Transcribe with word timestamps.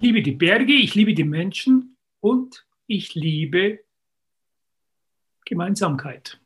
Ich 0.00 0.06
liebe 0.06 0.22
die 0.22 0.32
Berge, 0.32 0.72
ich 0.72 0.94
liebe 0.94 1.12
die 1.12 1.24
Menschen 1.24 1.98
und 2.20 2.64
ich 2.86 3.14
liebe 3.14 3.80
Gemeinsamkeit. 5.44 6.40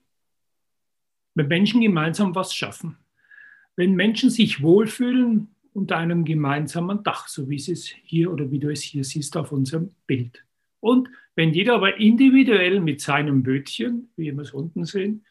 Wenn 1.36 1.46
Menschen 1.46 1.80
gemeinsam 1.80 2.34
was 2.34 2.52
schaffen. 2.52 2.98
Wenn 3.76 3.94
Menschen 3.94 4.28
sich 4.28 4.60
wohlfühlen 4.60 5.54
unter 5.72 5.98
einem 5.98 6.24
gemeinsamen 6.24 7.04
Dach, 7.04 7.28
so 7.28 7.48
wie 7.48 7.54
es 7.54 7.86
hier 7.86 8.32
oder 8.32 8.50
wie 8.50 8.58
du 8.58 8.72
es 8.72 8.82
hier 8.82 9.04
siehst 9.04 9.36
auf 9.36 9.52
unserem 9.52 9.94
Bild. 10.08 10.44
Und 10.80 11.08
wenn 11.36 11.54
jeder 11.54 11.76
aber 11.76 12.00
individuell 12.00 12.80
mit 12.80 13.00
seinem 13.02 13.44
Bötchen, 13.44 14.08
wie 14.16 14.32
wir 14.32 14.42
es 14.42 14.50
unten 14.50 14.84
sehen, 14.84 15.24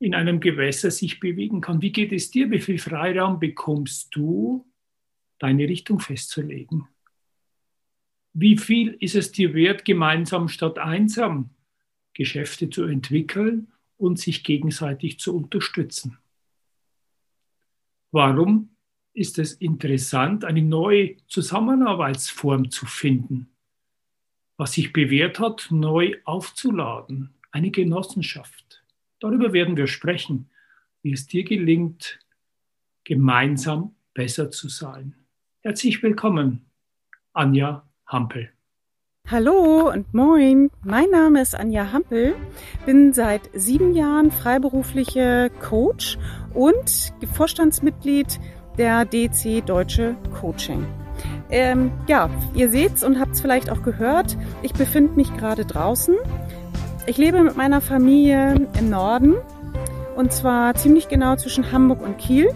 in 0.00 0.16
einem 0.16 0.40
Gewässer 0.40 0.90
sich 0.90 1.20
bewegen 1.20 1.60
kann, 1.60 1.80
wie 1.80 1.92
geht 1.92 2.10
es 2.10 2.32
dir? 2.32 2.50
Wie 2.50 2.60
viel 2.60 2.78
Freiraum 2.78 3.38
bekommst 3.38 4.12
du, 4.16 4.66
deine 5.38 5.68
Richtung 5.68 6.00
festzulegen? 6.00 6.88
Wie 8.36 8.58
viel 8.58 8.96
ist 8.98 9.14
es 9.14 9.30
dir 9.30 9.54
wert, 9.54 9.84
gemeinsam 9.84 10.48
statt 10.48 10.78
einsam 10.78 11.50
Geschäfte 12.14 12.68
zu 12.68 12.82
entwickeln 12.82 13.72
und 13.96 14.18
sich 14.18 14.42
gegenseitig 14.42 15.20
zu 15.20 15.36
unterstützen? 15.36 16.18
Warum 18.10 18.70
ist 19.12 19.38
es 19.38 19.54
interessant, 19.54 20.44
eine 20.44 20.62
neue 20.62 21.16
Zusammenarbeitsform 21.28 22.72
zu 22.72 22.86
finden, 22.86 23.50
was 24.56 24.72
sich 24.72 24.92
bewährt 24.92 25.38
hat, 25.38 25.68
neu 25.70 26.16
aufzuladen, 26.24 27.34
eine 27.52 27.70
Genossenschaft. 27.70 28.84
Darüber 29.20 29.52
werden 29.52 29.76
wir 29.76 29.86
sprechen, 29.86 30.50
wie 31.02 31.12
es 31.12 31.28
dir 31.28 31.44
gelingt, 31.44 32.18
gemeinsam 33.04 33.94
besser 34.12 34.50
zu 34.50 34.68
sein. 34.68 35.14
Herzlich 35.60 36.02
willkommen, 36.02 36.66
Anja 37.32 37.88
Hampel. 38.06 38.50
Hallo 39.30 39.90
und 39.90 40.12
moin, 40.12 40.70
mein 40.82 41.08
Name 41.10 41.40
ist 41.40 41.54
Anja 41.54 41.92
Hampel, 41.92 42.34
bin 42.84 43.14
seit 43.14 43.48
sieben 43.54 43.94
Jahren 43.94 44.30
freiberufliche 44.30 45.50
Coach 45.60 46.18
und 46.52 47.14
Vorstandsmitglied 47.32 48.38
der 48.76 49.06
DC 49.06 49.64
Deutsche 49.64 50.16
Coaching. 50.38 50.86
Ähm, 51.48 51.90
ja, 52.06 52.28
ihr 52.54 52.68
seht's 52.68 53.02
und 53.02 53.18
habt's 53.18 53.40
vielleicht 53.40 53.70
auch 53.70 53.82
gehört, 53.82 54.36
ich 54.60 54.74
befinde 54.74 55.14
mich 55.14 55.34
gerade 55.38 55.64
draußen. 55.64 56.16
Ich 57.06 57.16
lebe 57.16 57.42
mit 57.42 57.56
meiner 57.56 57.80
Familie 57.80 58.68
im 58.78 58.90
Norden 58.90 59.36
und 60.16 60.32
zwar 60.32 60.74
ziemlich 60.74 61.08
genau 61.08 61.36
zwischen 61.36 61.72
Hamburg 61.72 62.02
und 62.02 62.18
Kiel 62.18 62.50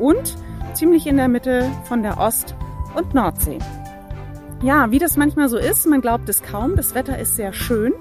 und 0.00 0.36
ziemlich 0.74 1.06
in 1.06 1.16
der 1.16 1.28
Mitte 1.28 1.70
von 1.84 2.02
der 2.02 2.18
Ost- 2.18 2.56
und 2.96 3.14
Nordsee. 3.14 3.58
Ja, 4.62 4.90
wie 4.90 4.98
das 4.98 5.16
manchmal 5.16 5.48
so 5.48 5.56
ist, 5.56 5.86
man 5.86 6.02
glaubt 6.02 6.28
es 6.28 6.42
kaum, 6.42 6.76
das 6.76 6.94
Wetter 6.94 7.18
ist 7.18 7.34
sehr 7.34 7.54
schön. 7.54 7.94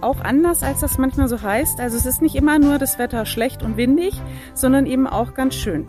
Auch 0.00 0.20
anders, 0.20 0.64
als 0.64 0.80
das 0.80 0.98
manchmal 0.98 1.28
so 1.28 1.40
heißt. 1.40 1.78
Also 1.78 1.96
es 1.96 2.04
ist 2.04 2.20
nicht 2.20 2.34
immer 2.34 2.58
nur 2.58 2.78
das 2.78 2.98
Wetter 2.98 3.24
schlecht 3.24 3.62
und 3.62 3.76
windig, 3.76 4.20
sondern 4.54 4.86
eben 4.86 5.06
auch 5.06 5.34
ganz 5.34 5.54
schön. 5.54 5.86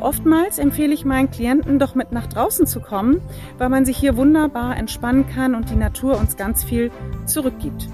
Oftmals 0.00 0.58
empfehle 0.58 0.94
ich 0.94 1.04
meinen 1.04 1.30
Klienten 1.30 1.78
doch 1.78 1.94
mit 1.94 2.10
nach 2.10 2.26
draußen 2.26 2.66
zu 2.66 2.80
kommen, 2.80 3.20
weil 3.58 3.68
man 3.68 3.84
sich 3.84 3.98
hier 3.98 4.16
wunderbar 4.16 4.78
entspannen 4.78 5.26
kann 5.28 5.54
und 5.54 5.68
die 5.68 5.76
Natur 5.76 6.18
uns 6.18 6.38
ganz 6.38 6.64
viel 6.64 6.90
zurückgibt. 7.26 7.88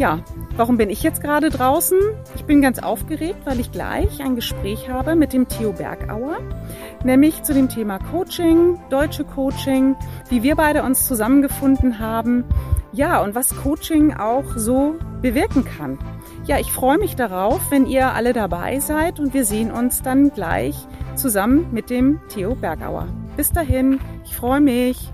Ja, 0.00 0.20
warum 0.56 0.78
bin 0.78 0.88
ich 0.88 1.02
jetzt 1.02 1.20
gerade 1.20 1.50
draußen? 1.50 1.98
Ich 2.34 2.46
bin 2.46 2.62
ganz 2.62 2.78
aufgeregt, 2.78 3.40
weil 3.44 3.60
ich 3.60 3.70
gleich 3.70 4.22
ein 4.22 4.34
Gespräch 4.34 4.88
habe 4.88 5.14
mit 5.14 5.34
dem 5.34 5.46
Theo 5.46 5.74
Bergauer, 5.74 6.38
nämlich 7.04 7.42
zu 7.42 7.52
dem 7.52 7.68
Thema 7.68 7.98
Coaching, 7.98 8.80
deutsche 8.88 9.24
Coaching, 9.24 9.96
wie 10.30 10.42
wir 10.42 10.56
beide 10.56 10.84
uns 10.84 11.06
zusammengefunden 11.06 11.98
haben, 11.98 12.44
ja, 12.92 13.22
und 13.22 13.34
was 13.34 13.54
Coaching 13.54 14.14
auch 14.14 14.56
so 14.56 14.94
bewirken 15.20 15.66
kann. 15.66 15.98
Ja, 16.46 16.58
ich 16.58 16.72
freue 16.72 16.96
mich 16.96 17.14
darauf, 17.14 17.60
wenn 17.70 17.84
ihr 17.84 18.14
alle 18.14 18.32
dabei 18.32 18.80
seid 18.80 19.20
und 19.20 19.34
wir 19.34 19.44
sehen 19.44 19.70
uns 19.70 20.00
dann 20.00 20.30
gleich 20.30 20.76
zusammen 21.14 21.66
mit 21.72 21.90
dem 21.90 22.20
Theo 22.30 22.54
Bergauer. 22.54 23.06
Bis 23.36 23.52
dahin, 23.52 24.00
ich 24.24 24.34
freue 24.34 24.62
mich. 24.62 25.12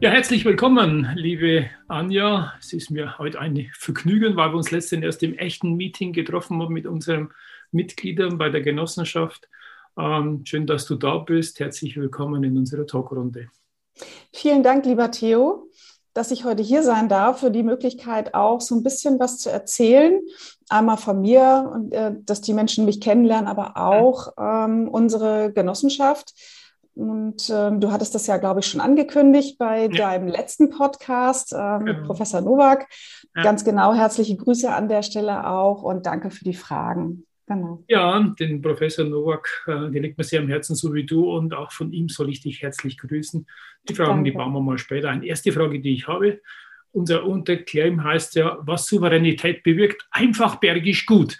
Ja, 0.00 0.10
herzlich 0.10 0.44
willkommen, 0.44 1.08
liebe 1.16 1.70
Anja. 1.88 2.52
Es 2.60 2.72
ist 2.72 2.88
mir 2.88 3.18
heute 3.18 3.40
ein 3.40 3.68
Vergnügen, 3.74 4.36
weil 4.36 4.50
wir 4.50 4.56
uns 4.56 4.70
letztens 4.70 5.02
erst 5.02 5.24
im 5.24 5.36
echten 5.36 5.74
Meeting 5.74 6.12
getroffen 6.12 6.62
haben 6.62 6.72
mit 6.72 6.86
unseren 6.86 7.32
Mitgliedern 7.72 8.38
bei 8.38 8.48
der 8.48 8.60
Genossenschaft. 8.60 9.48
Ähm, 9.98 10.42
schön, 10.44 10.68
dass 10.68 10.86
du 10.86 10.94
da 10.94 11.18
bist. 11.18 11.58
Herzlich 11.58 11.96
willkommen 11.96 12.44
in 12.44 12.56
unserer 12.56 12.86
Talkrunde. 12.86 13.48
Vielen 14.32 14.62
Dank, 14.62 14.86
lieber 14.86 15.10
Theo, 15.10 15.68
dass 16.14 16.30
ich 16.30 16.44
heute 16.44 16.62
hier 16.62 16.84
sein 16.84 17.08
darf, 17.08 17.40
für 17.40 17.50
die 17.50 17.64
Möglichkeit 17.64 18.34
auch 18.34 18.60
so 18.60 18.76
ein 18.76 18.84
bisschen 18.84 19.18
was 19.18 19.38
zu 19.38 19.50
erzählen. 19.50 20.20
Einmal 20.68 20.98
von 20.98 21.20
mir 21.20 21.72
und 21.74 21.92
äh, 21.92 22.12
dass 22.20 22.40
die 22.40 22.54
Menschen 22.54 22.84
mich 22.84 23.00
kennenlernen, 23.00 23.48
aber 23.48 23.76
auch 23.76 24.28
ähm, 24.38 24.86
unsere 24.86 25.52
Genossenschaft 25.52 26.34
und 26.98 27.48
ähm, 27.48 27.80
du 27.80 27.92
hattest 27.92 28.16
das 28.16 28.26
ja, 28.26 28.38
glaube 28.38 28.58
ich, 28.58 28.66
schon 28.66 28.80
angekündigt 28.80 29.56
bei 29.56 29.82
ja. 29.82 29.88
deinem 29.88 30.26
letzten 30.26 30.68
Podcast 30.68 31.52
äh, 31.52 31.78
mit 31.78 31.94
genau. 31.94 32.06
Professor 32.08 32.40
Nowak. 32.40 32.88
Ja. 33.36 33.42
Ganz 33.44 33.64
genau, 33.64 33.94
herzliche 33.94 34.36
Grüße 34.36 34.68
an 34.68 34.88
der 34.88 35.04
Stelle 35.04 35.48
auch 35.48 35.84
und 35.84 36.06
danke 36.06 36.32
für 36.32 36.42
die 36.42 36.54
Fragen. 36.54 37.24
Genau. 37.46 37.84
Ja, 37.86 38.18
den 38.40 38.60
Professor 38.60 39.04
Nowak, 39.04 39.48
äh, 39.68 39.92
der 39.92 40.02
liegt 40.02 40.18
mir 40.18 40.24
sehr 40.24 40.40
am 40.40 40.48
Herzen, 40.48 40.74
so 40.74 40.92
wie 40.92 41.06
du, 41.06 41.30
und 41.30 41.54
auch 41.54 41.70
von 41.70 41.92
ihm 41.92 42.08
soll 42.08 42.30
ich 42.30 42.40
dich 42.40 42.62
herzlich 42.62 42.98
grüßen. 42.98 43.46
Die 43.88 43.94
Fragen, 43.94 44.10
danke. 44.10 44.32
die 44.32 44.36
bauen 44.36 44.52
wir 44.52 44.60
mal 44.60 44.76
später 44.76 45.10
ein. 45.10 45.22
Erste 45.22 45.52
Frage, 45.52 45.80
die 45.80 45.94
ich 45.94 46.08
habe, 46.08 46.40
unser 46.90 47.24
Unterclaim 47.24 48.02
heißt 48.02 48.34
ja, 48.34 48.58
was 48.62 48.86
Souveränität 48.86 49.62
bewirkt, 49.62 50.08
einfach 50.10 50.56
bergisch 50.56 51.06
gut. 51.06 51.38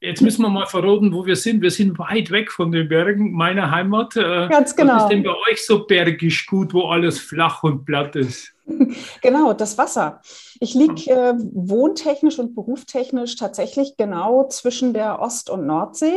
Jetzt 0.00 0.20
müssen 0.20 0.42
wir 0.42 0.50
mal 0.50 0.66
verraten, 0.66 1.12
wo 1.12 1.24
wir 1.24 1.36
sind. 1.36 1.62
Wir 1.62 1.70
sind 1.70 1.98
weit 1.98 2.30
weg 2.30 2.52
von 2.52 2.70
den 2.70 2.88
Bergen 2.88 3.32
meiner 3.32 3.70
Heimat. 3.70 4.14
Äh, 4.16 4.48
Ganz 4.48 4.76
genau. 4.76 4.96
Was 4.96 5.02
ist 5.04 5.08
denn 5.08 5.22
bei 5.22 5.34
euch 5.50 5.64
so 5.64 5.86
bergisch 5.86 6.46
gut, 6.46 6.74
wo 6.74 6.88
alles 6.88 7.18
flach 7.18 7.62
und 7.62 7.84
platt 7.84 8.16
ist? 8.16 8.52
Genau, 9.22 9.52
das 9.52 9.78
Wasser. 9.78 10.20
Ich 10.58 10.74
liege 10.74 11.08
äh, 11.10 11.34
wohntechnisch 11.36 12.38
und 12.40 12.56
berufstechnisch 12.56 13.36
tatsächlich 13.36 13.96
genau 13.96 14.48
zwischen 14.48 14.92
der 14.92 15.20
Ost- 15.20 15.50
und 15.50 15.66
Nordsee. 15.66 16.16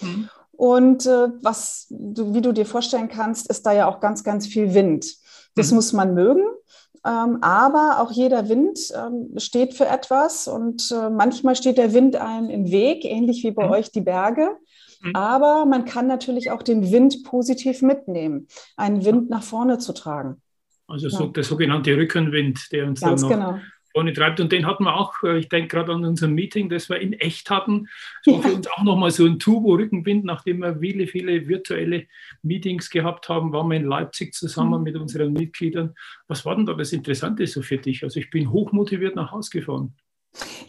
Mhm. 0.00 0.28
Und 0.52 1.06
äh, 1.06 1.28
was 1.42 1.86
du, 1.90 2.34
wie 2.34 2.40
du 2.40 2.52
dir 2.52 2.66
vorstellen 2.66 3.08
kannst, 3.08 3.50
ist 3.50 3.66
da 3.66 3.72
ja 3.72 3.88
auch 3.88 4.00
ganz, 4.00 4.24
ganz 4.24 4.46
viel 4.46 4.74
Wind. 4.74 5.06
Das 5.54 5.70
mhm. 5.70 5.76
muss 5.76 5.92
man 5.92 6.14
mögen. 6.14 6.44
Ähm, 7.04 7.38
aber 7.42 8.00
auch 8.00 8.10
jeder 8.10 8.48
Wind 8.48 8.78
ähm, 8.94 9.38
steht 9.38 9.74
für 9.74 9.86
etwas 9.86 10.48
und 10.48 10.90
äh, 10.90 11.10
manchmal 11.10 11.56
steht 11.56 11.78
der 11.78 11.92
Wind 11.92 12.16
einem 12.16 12.50
im 12.50 12.70
Weg, 12.70 13.04
ähnlich 13.04 13.44
wie 13.44 13.50
bei 13.50 13.66
mhm. 13.66 13.72
euch 13.72 13.92
die 13.92 14.00
Berge. 14.00 14.50
Mhm. 15.00 15.14
Aber 15.14 15.64
man 15.64 15.84
kann 15.84 16.06
natürlich 16.06 16.50
auch 16.50 16.62
den 16.62 16.90
Wind 16.90 17.24
positiv 17.24 17.82
mitnehmen, 17.82 18.48
einen 18.76 19.04
Wind 19.04 19.30
nach 19.30 19.42
vorne 19.42 19.78
zu 19.78 19.92
tragen. 19.92 20.42
Also 20.86 21.08
so, 21.08 21.26
der 21.26 21.44
sogenannte 21.44 21.96
Rückenwind, 21.96 22.72
der 22.72 22.86
uns 22.86 23.00
Ganz 23.00 23.20
dann 23.20 23.30
noch 23.30 23.36
genau 23.36 23.58
vorne 23.98 24.12
treibt. 24.12 24.38
Und 24.38 24.52
den 24.52 24.64
hatten 24.64 24.84
wir 24.84 24.94
auch, 24.94 25.12
äh, 25.24 25.38
ich 25.38 25.48
denke 25.48 25.68
gerade 25.68 25.92
an 25.92 26.04
unser 26.04 26.28
Meeting, 26.28 26.68
das 26.68 26.88
wir 26.88 27.00
in 27.00 27.14
echt 27.14 27.50
hatten. 27.50 27.88
Das 28.24 28.32
war 28.32 28.42
ja. 28.42 28.48
für 28.48 28.54
uns 28.54 28.66
auch 28.68 28.84
nochmal 28.84 29.10
so 29.10 29.26
ein 29.26 29.40
Turbo-Rückenwind, 29.40 30.24
nachdem 30.24 30.60
wir 30.60 30.78
viele, 30.78 31.08
viele 31.08 31.48
virtuelle 31.48 32.06
Meetings 32.42 32.90
gehabt 32.90 33.28
haben, 33.28 33.52
waren 33.52 33.68
wir 33.68 33.76
in 33.76 33.86
Leipzig 33.86 34.34
zusammen 34.34 34.78
mhm. 34.78 34.84
mit 34.84 34.96
unseren 34.96 35.32
Mitgliedern. 35.32 35.94
Was 36.28 36.46
war 36.46 36.54
denn 36.54 36.66
da 36.66 36.74
das 36.74 36.92
Interessante 36.92 37.44
so 37.48 37.60
für 37.62 37.78
dich? 37.78 38.04
Also 38.04 38.20
ich 38.20 38.30
bin 38.30 38.52
hochmotiviert 38.52 39.16
nach 39.16 39.32
Hause 39.32 39.50
gefahren. 39.50 39.96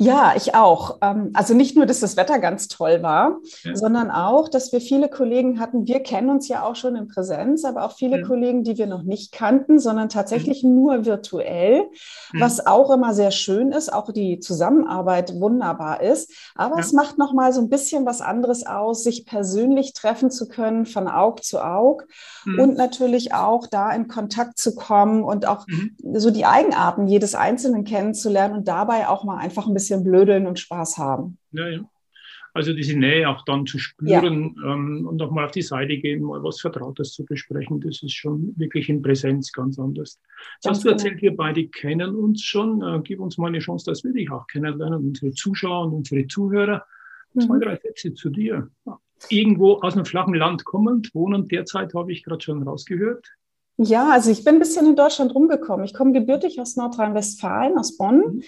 Ja, 0.01 0.33
ich 0.37 0.55
auch. 0.55 0.99
Ähm, 1.01 1.31
also 1.33 1.53
nicht 1.53 1.75
nur, 1.75 1.85
dass 1.85 1.99
das 1.99 2.15
Wetter 2.15 2.39
ganz 2.39 2.69
toll 2.69 3.03
war, 3.03 3.39
ja. 3.63 3.75
sondern 3.75 4.09
auch, 4.11 4.47
dass 4.47 4.71
wir 4.71 4.79
viele 4.79 5.09
Kollegen 5.09 5.59
hatten. 5.59 5.87
Wir 5.87 5.99
kennen 5.99 6.29
uns 6.29 6.47
ja 6.47 6.63
auch 6.63 6.77
schon 6.77 6.95
in 6.95 7.09
Präsenz, 7.09 7.65
aber 7.65 7.83
auch 7.83 7.97
viele 7.97 8.21
ja. 8.21 8.25
Kollegen, 8.25 8.63
die 8.63 8.77
wir 8.77 8.87
noch 8.87 9.03
nicht 9.03 9.33
kannten, 9.33 9.77
sondern 9.77 10.07
tatsächlich 10.07 10.63
mhm. 10.63 10.75
nur 10.75 11.05
virtuell, 11.05 11.83
mhm. 12.31 12.39
was 12.39 12.65
auch 12.65 12.91
immer 12.91 13.13
sehr 13.13 13.31
schön 13.31 13.73
ist, 13.73 13.91
auch 13.91 14.09
die 14.13 14.39
Zusammenarbeit 14.39 15.37
wunderbar 15.37 16.01
ist. 16.01 16.31
Aber 16.55 16.75
ja. 16.75 16.81
es 16.81 16.93
macht 16.93 17.17
noch 17.17 17.33
mal 17.33 17.51
so 17.51 17.59
ein 17.59 17.69
bisschen 17.69 18.05
was 18.05 18.21
anderes 18.21 18.65
aus, 18.65 19.03
sich 19.03 19.25
persönlich 19.25 19.91
treffen 19.91 20.31
zu 20.31 20.47
können, 20.47 20.85
von 20.85 21.09
Aug 21.09 21.43
zu 21.43 21.59
Aug 21.61 22.05
mhm. 22.45 22.59
und 22.59 22.77
natürlich 22.77 23.33
auch 23.33 23.67
da 23.67 23.91
in 23.91 24.07
Kontakt 24.07 24.59
zu 24.59 24.75
kommen 24.75 25.23
und 25.25 25.45
auch 25.45 25.67
mhm. 25.67 25.97
so 26.13 26.31
die 26.31 26.45
Eigenarten 26.45 27.05
jedes 27.07 27.35
Einzelnen 27.35 27.83
kennenzulernen 27.83 28.55
und 28.55 28.69
dabei 28.69 29.09
auch 29.09 29.25
mal 29.25 29.37
einfach 29.37 29.67
ein 29.67 29.73
bisschen 29.73 29.88
blödeln 29.97 30.47
und 30.47 30.59
Spaß 30.59 30.97
haben. 30.97 31.37
Ja, 31.51 31.67
ja. 31.67 31.89
Also 32.53 32.73
diese 32.73 32.97
Nähe 32.97 33.29
auch 33.29 33.43
dann 33.45 33.65
zu 33.65 33.77
spüren 33.77 34.55
ja. 34.57 34.73
ähm, 34.73 35.07
und 35.07 35.21
auch 35.21 35.31
mal 35.31 35.45
auf 35.45 35.51
die 35.51 35.61
Seite 35.61 35.97
gehen, 35.97 36.23
mal 36.23 36.43
was 36.43 36.59
Vertrautes 36.59 37.13
zu 37.13 37.23
besprechen, 37.23 37.79
das 37.79 38.01
ist 38.01 38.13
schon 38.13 38.53
wirklich 38.57 38.89
in 38.89 39.01
Präsenz 39.01 39.51
ganz 39.51 39.77
anders. 39.77 40.19
Jetzt 40.55 40.69
hast 40.69 40.83
du 40.83 40.89
erzählt, 40.89 41.19
genau. 41.19 41.31
wir 41.31 41.37
beide 41.37 41.67
kennen 41.67 42.15
uns 42.15 42.43
schon. 42.43 42.81
Äh, 42.81 43.01
gib 43.03 43.19
uns 43.19 43.37
mal 43.37 43.47
eine 43.47 43.59
Chance, 43.59 43.85
dass 43.85 44.03
wir 44.03 44.13
dich 44.13 44.31
auch 44.31 44.47
kennenlernen, 44.47 45.07
unsere 45.09 45.31
Zuschauer 45.31 45.85
und 45.85 45.93
unsere 45.93 46.27
Zuhörer. 46.27 46.85
Zwei, 47.37 47.57
mhm. 47.57 47.61
drei 47.61 47.75
Sätze 47.75 48.15
zu 48.15 48.31
dir. 48.31 48.69
Irgendwo 49.29 49.75
aus 49.75 49.93
einem 49.93 50.05
flachen 50.05 50.33
Land 50.33 50.65
kommend, 50.65 51.13
wohnen 51.13 51.47
derzeit, 51.47 51.93
habe 51.93 52.11
ich 52.11 52.23
gerade 52.23 52.41
schon 52.41 52.63
rausgehört. 52.63 53.27
Ja, 53.77 54.09
also 54.09 54.31
ich 54.31 54.43
bin 54.43 54.55
ein 54.55 54.59
bisschen 54.59 54.87
in 54.87 54.95
Deutschland 54.95 55.35
rumgekommen. 55.35 55.85
Ich 55.85 55.93
komme 55.93 56.11
gebürtig 56.11 56.59
aus 56.59 56.75
Nordrhein-Westfalen, 56.75 57.77
aus 57.77 57.95
Bonn. 57.95 58.17
Mhm 58.17 58.43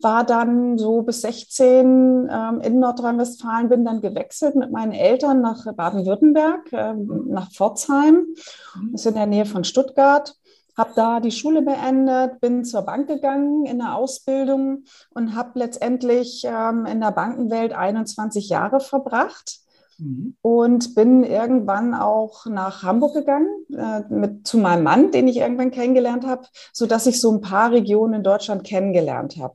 war 0.00 0.24
dann 0.24 0.78
so 0.78 1.02
bis 1.02 1.22
16 1.22 2.28
ähm, 2.30 2.60
in 2.60 2.78
Nordrhein-Westfalen, 2.78 3.68
bin 3.68 3.84
dann 3.84 4.00
gewechselt 4.00 4.54
mit 4.56 4.70
meinen 4.70 4.92
Eltern 4.92 5.40
nach 5.40 5.64
Baden-Württemberg, 5.74 6.72
äh, 6.72 6.94
nach 6.94 7.50
Pforzheim, 7.50 8.26
mhm. 8.74 8.92
das 8.92 9.02
ist 9.02 9.06
in 9.06 9.14
der 9.14 9.26
Nähe 9.26 9.46
von 9.46 9.64
Stuttgart. 9.64 10.34
Habe 10.76 10.90
da 10.96 11.20
die 11.20 11.30
Schule 11.30 11.62
beendet, 11.62 12.40
bin 12.40 12.64
zur 12.64 12.82
Bank 12.82 13.06
gegangen 13.06 13.64
in 13.64 13.78
der 13.78 13.94
Ausbildung 13.94 14.84
und 15.10 15.36
habe 15.36 15.58
letztendlich 15.60 16.44
ähm, 16.44 16.84
in 16.86 17.00
der 17.00 17.12
Bankenwelt 17.12 17.72
21 17.72 18.48
Jahre 18.48 18.80
verbracht. 18.80 19.60
Mhm. 19.98 20.36
Und 20.42 20.96
bin 20.96 21.22
irgendwann 21.22 21.94
auch 21.94 22.46
nach 22.46 22.82
Hamburg 22.82 23.14
gegangen 23.14 23.48
äh, 23.72 24.00
mit, 24.12 24.48
zu 24.48 24.58
meinem 24.58 24.82
Mann, 24.82 25.12
den 25.12 25.28
ich 25.28 25.36
irgendwann 25.36 25.70
kennengelernt 25.70 26.26
habe, 26.26 26.48
sodass 26.72 27.06
ich 27.06 27.20
so 27.20 27.30
ein 27.30 27.40
paar 27.40 27.70
Regionen 27.70 28.14
in 28.14 28.22
Deutschland 28.24 28.64
kennengelernt 28.64 29.36
habe. 29.36 29.54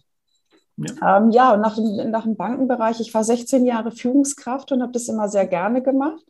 Ja, 0.86 1.18
ähm, 1.18 1.32
ja 1.32 1.54
und 1.54 1.62
nach, 1.62 1.78
nach 1.78 2.24
dem 2.24 2.36
Bankenbereich, 2.36 3.00
ich 3.00 3.14
war 3.14 3.24
16 3.24 3.66
Jahre 3.66 3.92
Führungskraft 3.92 4.72
und 4.72 4.82
habe 4.82 4.92
das 4.92 5.08
immer 5.08 5.30
sehr 5.30 5.48
gerne 5.48 5.82
gemacht. 5.82 6.24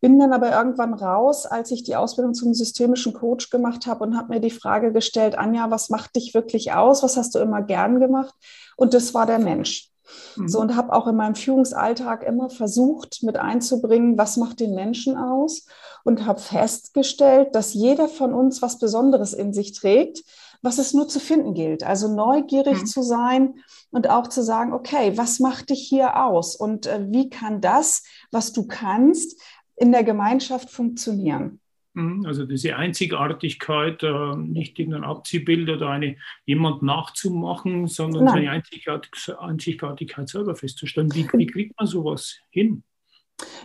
Bin 0.00 0.18
dann 0.18 0.32
aber 0.32 0.50
irgendwann 0.50 0.94
raus, 0.94 1.46
als 1.46 1.70
ich 1.70 1.84
die 1.84 1.94
Ausbildung 1.94 2.34
zum 2.34 2.54
systemischen 2.54 3.12
Coach 3.12 3.50
gemacht 3.50 3.86
habe 3.86 4.02
und 4.02 4.16
habe 4.16 4.34
mir 4.34 4.40
die 4.40 4.50
Frage 4.50 4.92
gestellt, 4.92 5.38
Anja, 5.38 5.70
was 5.70 5.90
macht 5.90 6.16
dich 6.16 6.34
wirklich 6.34 6.72
aus? 6.72 7.04
Was 7.04 7.16
hast 7.16 7.36
du 7.36 7.38
immer 7.38 7.62
gern 7.62 8.00
gemacht? 8.00 8.34
Und 8.76 8.94
das 8.94 9.14
war 9.14 9.26
der 9.26 9.38
Mensch. 9.38 9.92
Mhm. 10.36 10.48
So 10.48 10.60
und 10.60 10.74
habe 10.76 10.92
auch 10.92 11.06
in 11.06 11.16
meinem 11.16 11.36
Führungsalltag 11.36 12.24
immer 12.24 12.50
versucht, 12.50 13.22
mit 13.22 13.36
einzubringen, 13.36 14.18
was 14.18 14.36
macht 14.36 14.60
den 14.60 14.74
Menschen 14.74 15.16
aus 15.16 15.66
und 16.04 16.26
habe 16.26 16.40
festgestellt, 16.40 17.54
dass 17.54 17.74
jeder 17.74 18.08
von 18.08 18.34
uns 18.34 18.60
was 18.60 18.78
Besonderes 18.78 19.32
in 19.32 19.52
sich 19.52 19.72
trägt, 19.72 20.24
was 20.62 20.78
es 20.78 20.94
nur 20.94 21.08
zu 21.08 21.20
finden 21.20 21.54
gilt. 21.54 21.82
Also 21.82 22.14
neugierig 22.14 22.80
mhm. 22.80 22.86
zu 22.86 23.02
sein 23.02 23.54
und 23.90 24.08
auch 24.08 24.28
zu 24.28 24.42
sagen, 24.42 24.72
okay, 24.72 25.12
was 25.16 25.40
macht 25.40 25.70
dich 25.70 25.86
hier 25.86 26.24
aus 26.24 26.56
und 26.56 26.86
äh, 26.86 27.06
wie 27.10 27.28
kann 27.28 27.60
das, 27.60 28.04
was 28.30 28.52
du 28.52 28.66
kannst, 28.66 29.40
in 29.76 29.92
der 29.92 30.04
Gemeinschaft 30.04 30.70
funktionieren? 30.70 31.60
Mhm, 31.94 32.24
also 32.24 32.46
diese 32.46 32.76
Einzigartigkeit, 32.76 34.02
äh, 34.02 34.36
nicht 34.36 34.78
irgendein 34.78 35.04
Abziehbild 35.04 35.68
oder 35.68 35.90
eine, 35.90 36.16
jemand 36.46 36.82
nachzumachen, 36.82 37.86
sondern 37.86 38.24
Nein. 38.24 38.34
seine 38.34 38.50
Einzigartigkeit, 38.50 39.38
Einzigartigkeit 39.38 40.28
selber 40.28 40.54
festzustellen. 40.54 41.14
Wie, 41.14 41.28
wie 41.34 41.46
kriegt 41.46 41.78
man 41.78 41.86
sowas 41.86 42.38
hin? 42.50 42.82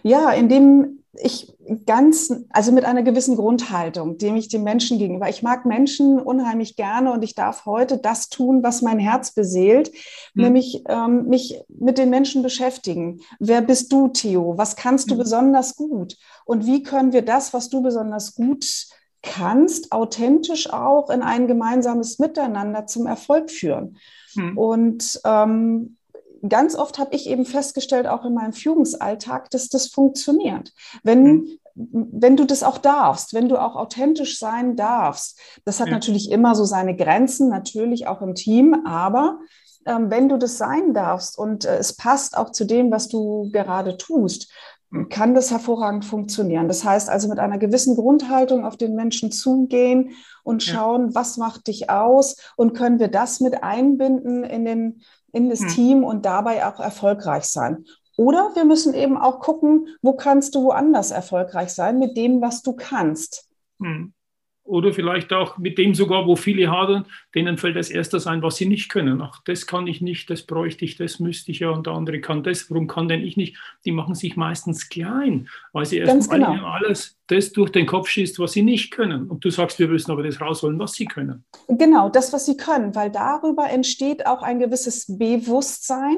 Ja, 0.03 0.31
indem 0.31 0.97
ich 1.21 1.53
ganz, 1.85 2.33
also 2.49 2.71
mit 2.71 2.85
einer 2.85 3.03
gewissen 3.03 3.35
Grundhaltung, 3.35 4.17
dem 4.17 4.35
ich 4.35 4.47
den 4.49 4.63
Menschen 4.63 4.97
gegenüber. 4.99 5.29
Ich 5.29 5.43
mag 5.43 5.65
Menschen 5.65 6.19
unheimlich 6.19 6.75
gerne 6.75 7.11
und 7.11 7.23
ich 7.23 7.35
darf 7.35 7.65
heute 7.65 7.97
das 7.97 8.29
tun, 8.29 8.63
was 8.63 8.81
mein 8.81 8.99
Herz 8.99 9.33
beseelt, 9.33 9.91
mhm. 10.33 10.43
nämlich 10.43 10.83
ähm, 10.87 11.25
mich 11.27 11.61
mit 11.67 11.97
den 11.97 12.09
Menschen 12.09 12.43
beschäftigen. 12.43 13.21
Wer 13.39 13.61
bist 13.61 13.91
du, 13.91 14.09
Theo? 14.09 14.57
Was 14.57 14.75
kannst 14.75 15.09
du 15.09 15.15
mhm. 15.15 15.19
besonders 15.19 15.75
gut? 15.75 16.17
Und 16.45 16.65
wie 16.65 16.83
können 16.83 17.13
wir 17.13 17.23
das, 17.23 17.53
was 17.53 17.69
du 17.69 17.81
besonders 17.81 18.35
gut 18.35 18.87
kannst, 19.23 19.91
authentisch 19.91 20.71
auch 20.71 21.09
in 21.09 21.21
ein 21.21 21.47
gemeinsames 21.47 22.19
Miteinander 22.19 22.85
zum 22.85 23.07
Erfolg 23.07 23.49
führen? 23.49 23.97
Mhm. 24.35 24.57
Und 24.57 25.19
ähm, 25.25 25.96
ganz 26.49 26.75
oft 26.75 26.99
habe 26.99 27.15
ich 27.15 27.27
eben 27.27 27.45
festgestellt, 27.45 28.07
auch 28.07 28.25
in 28.25 28.33
meinem 28.33 28.53
Führungsalltag, 28.53 29.49
dass 29.51 29.69
das 29.69 29.87
funktioniert. 29.87 30.73
Wenn, 31.03 31.23
mhm. 31.23 31.59
wenn 31.75 32.37
du 32.37 32.45
das 32.45 32.63
auch 32.63 32.77
darfst, 32.77 33.33
wenn 33.33 33.49
du 33.49 33.57
auch 33.57 33.75
authentisch 33.75 34.39
sein 34.39 34.75
darfst. 34.75 35.39
Das 35.65 35.79
hat 35.79 35.87
ja. 35.87 35.93
natürlich 35.93 36.31
immer 36.31 36.55
so 36.55 36.65
seine 36.65 36.95
Grenzen, 36.95 37.49
natürlich 37.49 38.07
auch 38.07 38.21
im 38.21 38.35
Team, 38.35 38.85
aber 38.85 39.39
ähm, 39.85 40.11
wenn 40.11 40.29
du 40.29 40.37
das 40.37 40.57
sein 40.57 40.93
darfst 40.93 41.37
und 41.37 41.65
äh, 41.65 41.77
es 41.77 41.95
passt 41.95 42.37
auch 42.37 42.51
zu 42.51 42.65
dem, 42.65 42.91
was 42.91 43.07
du 43.07 43.49
gerade 43.51 43.97
tust, 43.97 44.51
kann 45.09 45.33
das 45.33 45.51
hervorragend 45.51 46.05
funktionieren. 46.05 46.67
Das 46.67 46.83
heißt 46.83 47.09
also 47.09 47.27
mit 47.27 47.39
einer 47.39 47.57
gewissen 47.57 47.95
Grundhaltung 47.95 48.65
auf 48.65 48.77
den 48.77 48.95
Menschen 48.95 49.31
zugehen 49.31 50.11
und 50.43 50.63
schauen, 50.63 51.09
ja. 51.09 51.15
was 51.15 51.35
macht 51.37 51.67
dich 51.67 51.89
aus 51.89 52.37
und 52.55 52.73
können 52.73 52.99
wir 52.99 53.09
das 53.09 53.41
mit 53.41 53.63
einbinden 53.63 54.45
in 54.45 54.63
den 54.63 55.01
in 55.37 55.49
das 55.49 55.61
hm. 55.61 55.67
Team 55.69 56.03
und 56.03 56.25
dabei 56.25 56.65
auch 56.67 56.79
erfolgreich 56.79 57.45
sein. 57.45 57.85
Oder 58.17 58.51
wir 58.55 58.65
müssen 58.65 58.93
eben 58.95 59.17
auch 59.17 59.39
gucken, 59.39 59.87
wo 60.01 60.13
kannst 60.13 60.55
du 60.55 60.63
woanders 60.63 61.11
erfolgreich 61.11 61.69
sein 61.69 61.99
mit 61.99 62.17
dem, 62.17 62.41
was 62.41 62.63
du 62.63 62.73
kannst. 62.73 63.47
Hm. 63.79 64.13
Oder 64.67 64.93
vielleicht 64.93 65.31
auch 65.33 65.57
mit 65.57 65.77
dem 65.77 65.95
sogar, 65.95 66.27
wo 66.27 66.35
viele 66.35 66.69
hadern, 66.69 67.05
denen 67.33 67.57
fällt 67.57 67.75
das 67.75 67.89
Erste 67.89 68.17
ein, 68.29 68.41
was 68.41 68.57
sie 68.57 68.65
nicht 68.65 68.89
können. 68.89 69.21
Ach, 69.21 69.41
das 69.45 69.65
kann 69.65 69.87
ich 69.87 70.01
nicht, 70.01 70.29
das 70.29 70.43
bräuchte 70.43 70.83
ich, 70.85 70.97
das 70.97 71.19
müsste 71.19 71.51
ich 71.51 71.59
ja 71.59 71.69
und 71.69 71.87
der 71.87 71.93
andere 71.93 72.19
kann 72.19 72.43
das. 72.43 72.69
Warum 72.69 72.87
kann 72.87 73.07
denn 73.07 73.23
ich 73.23 73.37
nicht? 73.37 73.57
Die 73.85 73.91
machen 73.91 74.13
sich 74.13 74.35
meistens 74.35 74.89
klein, 74.89 75.47
weil 75.71 75.85
sie 75.85 75.97
erst 75.97 76.29
genau. 76.29 76.65
alles 76.65 77.17
das 77.27 77.51
durch 77.51 77.71
den 77.71 77.85
Kopf 77.85 78.07
schießt, 78.07 78.39
was 78.39 78.53
sie 78.53 78.61
nicht 78.61 78.91
können. 78.91 79.29
Und 79.29 79.43
du 79.43 79.49
sagst, 79.49 79.79
wir 79.79 79.87
müssen 79.87 80.11
aber 80.11 80.23
das 80.23 80.39
rausholen, 80.39 80.79
was 80.79 80.93
sie 80.93 81.05
können. 81.05 81.43
Genau, 81.67 82.09
das, 82.09 82.31
was 82.33 82.45
sie 82.45 82.57
können, 82.57 82.95
weil 82.95 83.11
darüber 83.11 83.69
entsteht 83.69 84.25
auch 84.25 84.41
ein 84.41 84.59
gewisses 84.59 85.05
Bewusstsein 85.17 86.17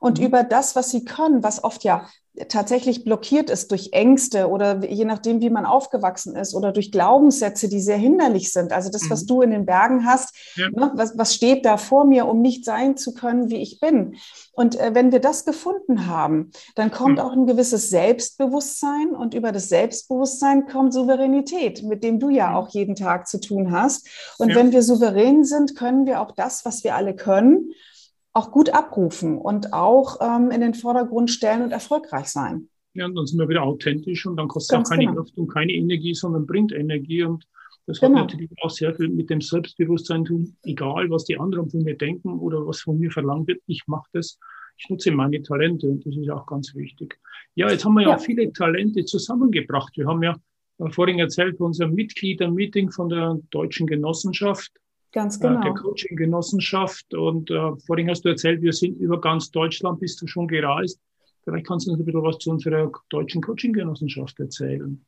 und 0.00 0.18
mhm. 0.18 0.26
über 0.26 0.44
das, 0.44 0.76
was 0.76 0.90
sie 0.90 1.04
können, 1.04 1.42
was 1.42 1.64
oft 1.64 1.82
ja 1.84 2.06
tatsächlich 2.48 3.04
blockiert 3.04 3.50
ist 3.50 3.70
durch 3.70 3.90
Ängste 3.92 4.48
oder 4.48 4.84
je 4.84 5.04
nachdem, 5.04 5.40
wie 5.40 5.50
man 5.50 5.66
aufgewachsen 5.66 6.36
ist 6.36 6.54
oder 6.54 6.72
durch 6.72 6.92
Glaubenssätze, 6.92 7.68
die 7.68 7.80
sehr 7.80 7.96
hinderlich 7.96 8.52
sind. 8.52 8.72
Also 8.72 8.90
das, 8.90 9.10
was 9.10 9.22
mhm. 9.22 9.26
du 9.26 9.42
in 9.42 9.50
den 9.50 9.66
Bergen 9.66 10.06
hast, 10.06 10.34
ja. 10.56 10.68
ne, 10.70 10.92
was, 10.94 11.16
was 11.16 11.34
steht 11.34 11.64
da 11.64 11.76
vor 11.76 12.04
mir, 12.04 12.26
um 12.26 12.40
nicht 12.40 12.64
sein 12.64 12.96
zu 12.96 13.14
können, 13.14 13.50
wie 13.50 13.62
ich 13.62 13.80
bin. 13.80 14.16
Und 14.52 14.78
äh, 14.78 14.94
wenn 14.94 15.12
wir 15.12 15.20
das 15.20 15.44
gefunden 15.44 16.06
haben, 16.06 16.50
dann 16.74 16.90
kommt 16.90 17.16
mhm. 17.16 17.24
auch 17.24 17.32
ein 17.32 17.46
gewisses 17.46 17.90
Selbstbewusstsein 17.90 19.10
und 19.10 19.34
über 19.34 19.52
das 19.52 19.68
Selbstbewusstsein 19.68 20.66
kommt 20.66 20.92
Souveränität, 20.92 21.82
mit 21.82 22.04
dem 22.04 22.18
du 22.18 22.28
ja 22.28 22.50
mhm. 22.50 22.56
auch 22.56 22.68
jeden 22.68 22.94
Tag 22.94 23.28
zu 23.28 23.40
tun 23.40 23.70
hast. 23.72 24.08
Und 24.38 24.50
ja. 24.50 24.56
wenn 24.56 24.72
wir 24.72 24.82
souverän 24.82 25.44
sind, 25.44 25.76
können 25.76 26.06
wir 26.06 26.20
auch 26.20 26.32
das, 26.32 26.64
was 26.64 26.84
wir 26.84 26.94
alle 26.94 27.14
können, 27.14 27.72
auch 28.32 28.52
gut 28.52 28.70
abrufen 28.70 29.38
und 29.38 29.72
auch 29.72 30.18
ähm, 30.20 30.50
in 30.50 30.60
den 30.60 30.74
Vordergrund 30.74 31.30
stellen 31.30 31.62
und 31.62 31.72
erfolgreich 31.72 32.26
sein. 32.26 32.68
Ja, 32.94 33.06
und 33.06 33.14
dann 33.14 33.26
sind 33.26 33.38
wir 33.38 33.48
wieder 33.48 33.62
authentisch 33.62 34.26
und 34.26 34.36
dann 34.36 34.48
kostet 34.48 34.78
es 34.78 34.84
auch 34.84 34.90
keine 34.90 35.06
genau. 35.06 35.16
Kraft 35.16 35.36
und 35.38 35.48
keine 35.48 35.72
Energie, 35.72 36.14
sondern 36.14 36.46
bringt 36.46 36.72
Energie 36.72 37.22
und 37.22 37.44
das 37.86 38.00
genau. 38.00 38.20
hat 38.20 38.30
natürlich 38.30 38.50
auch 38.62 38.70
sehr 38.70 38.94
viel 38.94 39.08
mit 39.08 39.30
dem 39.30 39.40
Selbstbewusstsein 39.40 40.24
zu 40.24 40.34
tun, 40.34 40.56
egal 40.62 41.10
was 41.10 41.24
die 41.24 41.38
anderen 41.38 41.68
von 41.70 41.82
mir 41.82 41.96
denken 41.96 42.38
oder 42.38 42.64
was 42.66 42.80
von 42.80 42.98
mir 42.98 43.10
verlangt 43.10 43.48
wird, 43.48 43.60
ich 43.66 43.82
mache 43.86 44.08
das, 44.12 44.38
ich 44.78 44.88
nutze 44.88 45.10
meine 45.10 45.42
Talente 45.42 45.88
und 45.88 46.06
das 46.06 46.16
ist 46.16 46.30
auch 46.30 46.46
ganz 46.46 46.74
wichtig. 46.74 47.18
Ja, 47.54 47.70
jetzt 47.70 47.84
haben 47.84 47.94
wir 47.94 48.02
ja, 48.02 48.10
ja 48.10 48.16
auch 48.16 48.20
viele 48.20 48.52
Talente 48.52 49.04
zusammengebracht. 49.04 49.96
Wir 49.96 50.06
haben 50.06 50.22
ja 50.22 50.36
äh, 50.78 50.90
vorhin 50.90 51.18
erzählt 51.18 51.56
von 51.56 51.66
unserem 51.66 51.94
Mitgliedermeeting 51.94 52.90
von 52.90 53.08
der 53.08 53.38
Deutschen 53.50 53.86
Genossenschaft 53.86 54.70
Ganz 55.12 55.36
äh, 55.36 55.40
genau. 55.40 55.60
der 55.62 55.74
Coaching-Genossenschaft. 55.74 57.14
Und 57.14 57.50
äh, 57.50 57.72
vorhin 57.86 58.08
hast 58.08 58.24
du 58.24 58.28
erzählt, 58.28 58.62
wir 58.62 58.72
sind 58.72 58.98
über 58.98 59.20
ganz 59.20 59.50
Deutschland, 59.50 60.00
bist 60.00 60.20
du 60.22 60.26
schon 60.26 60.46
gereist. 60.46 61.00
Vielleicht 61.44 61.66
kannst 61.66 61.86
du 61.86 61.92
uns 61.92 62.00
ein 62.00 62.04
bisschen 62.04 62.22
was 62.22 62.38
zu 62.38 62.50
unserer 62.50 62.90
deutschen 63.08 63.42
Coaching-Genossenschaft 63.42 64.38
erzählen. 64.38 65.04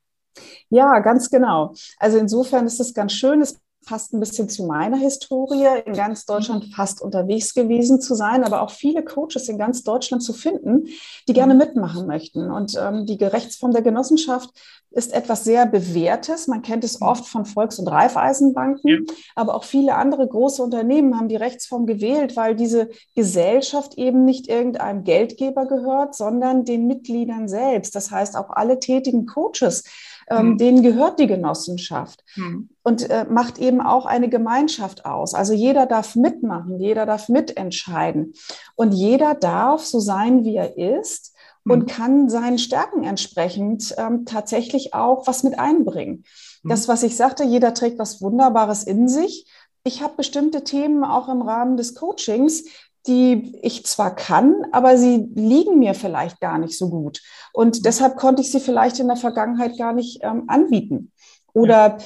Ja, 0.71 0.99
ganz 1.00 1.30
genau. 1.30 1.75
Also 1.99 2.18
insofern 2.18 2.66
ist 2.66 2.80
es 2.80 2.94
ganz 2.94 3.12
schön. 3.12 3.42
Es 3.42 3.61
fast 3.84 4.12
ein 4.12 4.20
bisschen 4.20 4.48
zu 4.48 4.64
meiner 4.64 4.96
Historie, 4.96 5.66
in 5.84 5.94
ganz 5.94 6.24
Deutschland 6.24 6.68
mhm. 6.68 6.72
fast 6.72 7.02
unterwegs 7.02 7.54
gewesen 7.54 8.00
zu 8.00 8.14
sein, 8.14 8.44
aber 8.44 8.62
auch 8.62 8.70
viele 8.70 9.04
Coaches 9.04 9.48
in 9.48 9.58
ganz 9.58 9.82
Deutschland 9.82 10.22
zu 10.22 10.32
finden, 10.32 10.86
die 11.28 11.32
gerne 11.32 11.54
mhm. 11.54 11.60
mitmachen 11.60 12.06
möchten. 12.06 12.50
Und 12.50 12.76
ähm, 12.80 13.06
die 13.06 13.22
Rechtsform 13.22 13.72
der 13.72 13.82
Genossenschaft 13.82 14.50
ist 14.90 15.12
etwas 15.12 15.44
sehr 15.44 15.66
Bewährtes. 15.66 16.48
Man 16.48 16.62
kennt 16.62 16.84
es 16.84 17.00
mhm. 17.00 17.06
oft 17.06 17.26
von 17.26 17.44
Volks- 17.44 17.78
und 17.78 17.88
Raiffeisenbanken, 17.88 18.90
ja. 18.90 19.14
aber 19.34 19.54
auch 19.54 19.64
viele 19.64 19.94
andere 19.94 20.28
große 20.28 20.62
Unternehmen 20.62 21.16
haben 21.18 21.28
die 21.28 21.36
Rechtsform 21.36 21.86
gewählt, 21.86 22.36
weil 22.36 22.54
diese 22.54 22.90
Gesellschaft 23.14 23.98
eben 23.98 24.24
nicht 24.24 24.48
irgendeinem 24.48 25.04
Geldgeber 25.04 25.66
gehört, 25.66 26.14
sondern 26.14 26.64
den 26.64 26.86
Mitgliedern 26.86 27.48
selbst. 27.48 27.94
Das 27.94 28.10
heißt, 28.10 28.36
auch 28.36 28.50
alle 28.50 28.78
tätigen 28.78 29.26
Coaches 29.26 29.84
ähm, 30.30 30.50
mhm. 30.50 30.58
denen 30.58 30.82
gehört 30.82 31.18
die 31.18 31.26
Genossenschaft 31.26 32.24
mhm. 32.36 32.68
und 32.82 33.08
äh, 33.10 33.26
macht 33.28 33.58
eben 33.58 33.80
auch 33.80 34.06
eine 34.06 34.28
Gemeinschaft 34.28 35.04
aus. 35.04 35.34
Also 35.34 35.52
jeder 35.52 35.86
darf 35.86 36.16
mitmachen, 36.16 36.78
jeder 36.78 37.06
darf 37.06 37.28
mitentscheiden 37.28 38.34
und 38.74 38.92
jeder 38.92 39.34
darf 39.34 39.84
so 39.84 40.00
sein, 40.00 40.44
wie 40.44 40.56
er 40.56 40.76
ist 40.76 41.34
und 41.64 41.84
mhm. 41.84 41.86
kann 41.86 42.28
seinen 42.28 42.58
Stärken 42.58 43.04
entsprechend 43.04 43.94
ähm, 43.98 44.24
tatsächlich 44.24 44.94
auch 44.94 45.26
was 45.26 45.42
mit 45.42 45.58
einbringen. 45.58 46.24
Mhm. 46.62 46.68
Das, 46.68 46.88
was 46.88 47.02
ich 47.02 47.16
sagte, 47.16 47.44
jeder 47.44 47.74
trägt 47.74 47.98
was 47.98 48.20
Wunderbares 48.20 48.84
in 48.84 49.08
sich. 49.08 49.46
Ich 49.84 50.02
habe 50.02 50.14
bestimmte 50.16 50.64
Themen 50.64 51.04
auch 51.04 51.28
im 51.28 51.42
Rahmen 51.42 51.76
des 51.76 51.94
Coachings, 51.94 52.64
die 53.06 53.59
ich 53.62 53.85
zwar 53.87 54.14
kann, 54.14 54.66
aber 54.73 54.97
sie 54.97 55.28
liegen 55.35 55.78
mir 55.78 55.94
vielleicht 55.94 56.40
gar 56.40 56.59
nicht 56.59 56.78
so 56.78 56.88
gut. 56.88 57.21
Und 57.52 57.78
mhm. 57.78 57.82
deshalb 57.82 58.16
konnte 58.16 58.42
ich 58.42 58.50
sie 58.50 58.61
vielleicht 58.61 59.00
in 59.00 59.09
der 59.09 59.16
Vergangenheit 59.16 59.76
gar 59.76 59.92
nicht 59.92 60.21
ähm, 60.23 60.44
anbieten. 60.47 61.12
Oder 61.54 61.99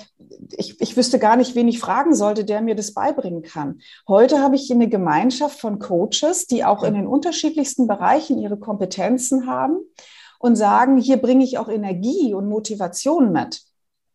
ich, 0.57 0.81
ich 0.81 0.97
wüsste 0.97 1.19
gar 1.19 1.37
nicht, 1.37 1.55
wen 1.55 1.69
ich 1.69 1.79
fragen 1.79 2.15
sollte, 2.15 2.45
der 2.45 2.63
mir 2.63 2.75
das 2.75 2.95
beibringen 2.95 3.43
kann. 3.43 3.81
Heute 4.09 4.41
habe 4.41 4.57
ich 4.57 4.71
eine 4.73 4.89
Gemeinschaft 4.89 5.61
von 5.61 5.79
Coaches, 5.79 6.47
die 6.47 6.65
auch 6.65 6.83
in 6.83 6.95
den 6.95 7.07
unterschiedlichsten 7.07 7.87
Bereichen 7.87 8.39
ihre 8.39 8.59
Kompetenzen 8.59 9.47
haben 9.47 9.79
und 10.39 10.57
sagen, 10.57 10.99
hier 10.99 11.19
bringe 11.19 11.45
ich 11.45 11.59
auch 11.59 11.69
Energie 11.69 12.35
und 12.35 12.49
Motivation 12.49 13.33
mit. 13.33 13.63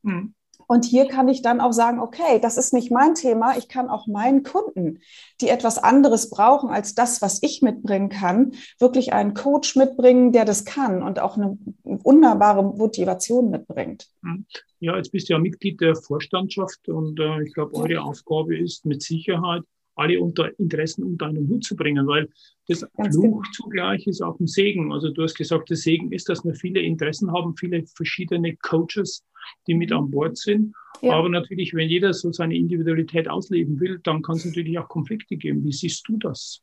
Mhm. 0.01 0.33
Und 0.71 0.85
hier 0.85 1.05
kann 1.09 1.27
ich 1.27 1.41
dann 1.41 1.59
auch 1.59 1.73
sagen, 1.73 1.99
okay, 1.99 2.39
das 2.41 2.55
ist 2.55 2.71
nicht 2.71 2.91
mein 2.91 3.13
Thema. 3.13 3.57
Ich 3.57 3.67
kann 3.67 3.89
auch 3.89 4.07
meinen 4.07 4.43
Kunden, 4.43 4.99
die 5.41 5.49
etwas 5.49 5.77
anderes 5.77 6.29
brauchen 6.29 6.69
als 6.69 6.95
das, 6.95 7.21
was 7.21 7.43
ich 7.43 7.61
mitbringen 7.61 8.07
kann, 8.07 8.53
wirklich 8.79 9.11
einen 9.11 9.33
Coach 9.33 9.75
mitbringen, 9.75 10.31
der 10.31 10.45
das 10.45 10.63
kann 10.63 11.03
und 11.03 11.19
auch 11.19 11.35
eine 11.35 11.57
wunderbare 11.83 12.63
Motivation 12.63 13.49
mitbringt. 13.49 14.07
Hm. 14.23 14.45
Ja, 14.79 14.95
jetzt 14.95 15.11
bist 15.11 15.27
du 15.27 15.33
ja 15.33 15.39
Mitglied 15.39 15.81
der 15.81 15.93
Vorstandschaft 15.93 16.87
und 16.87 17.19
äh, 17.19 17.43
ich 17.43 17.53
glaube, 17.53 17.75
eure 17.75 18.03
Aufgabe 18.03 18.57
ist 18.57 18.85
mit 18.85 19.01
Sicherheit, 19.01 19.63
alle 20.01 20.19
unter 20.19 20.57
Interessen 20.59 21.03
unter 21.03 21.27
einen 21.27 21.47
Hut 21.47 21.63
zu 21.63 21.75
bringen, 21.75 22.07
weil 22.07 22.29
das 22.67 22.85
Ganz 22.95 23.15
Fluch 23.15 23.41
genau. 23.41 23.51
zugleich 23.53 24.07
ist 24.07 24.21
auch 24.21 24.39
ein 24.39 24.47
Segen. 24.47 24.91
Also 24.91 25.09
du 25.09 25.23
hast 25.23 25.35
gesagt, 25.35 25.69
der 25.69 25.77
Segen 25.77 26.11
ist, 26.11 26.29
dass 26.29 26.43
wir 26.43 26.53
viele 26.55 26.81
Interessen 26.81 27.31
haben, 27.31 27.55
viele 27.55 27.85
verschiedene 27.95 28.55
Coaches, 28.57 29.23
die 29.67 29.73
mit 29.73 29.91
an 29.91 30.11
Bord 30.11 30.37
sind. 30.37 30.73
Ja. 31.01 31.13
Aber 31.13 31.29
natürlich, 31.29 31.73
wenn 31.73 31.89
jeder 31.89 32.13
so 32.13 32.31
seine 32.31 32.55
Individualität 32.55 33.27
ausleben 33.29 33.79
will, 33.79 33.99
dann 34.03 34.21
kann 34.21 34.37
es 34.37 34.45
natürlich 34.45 34.77
auch 34.77 34.87
Konflikte 34.87 35.35
geben. 35.35 35.63
Wie 35.63 35.73
siehst 35.73 36.07
du 36.07 36.17
das? 36.17 36.61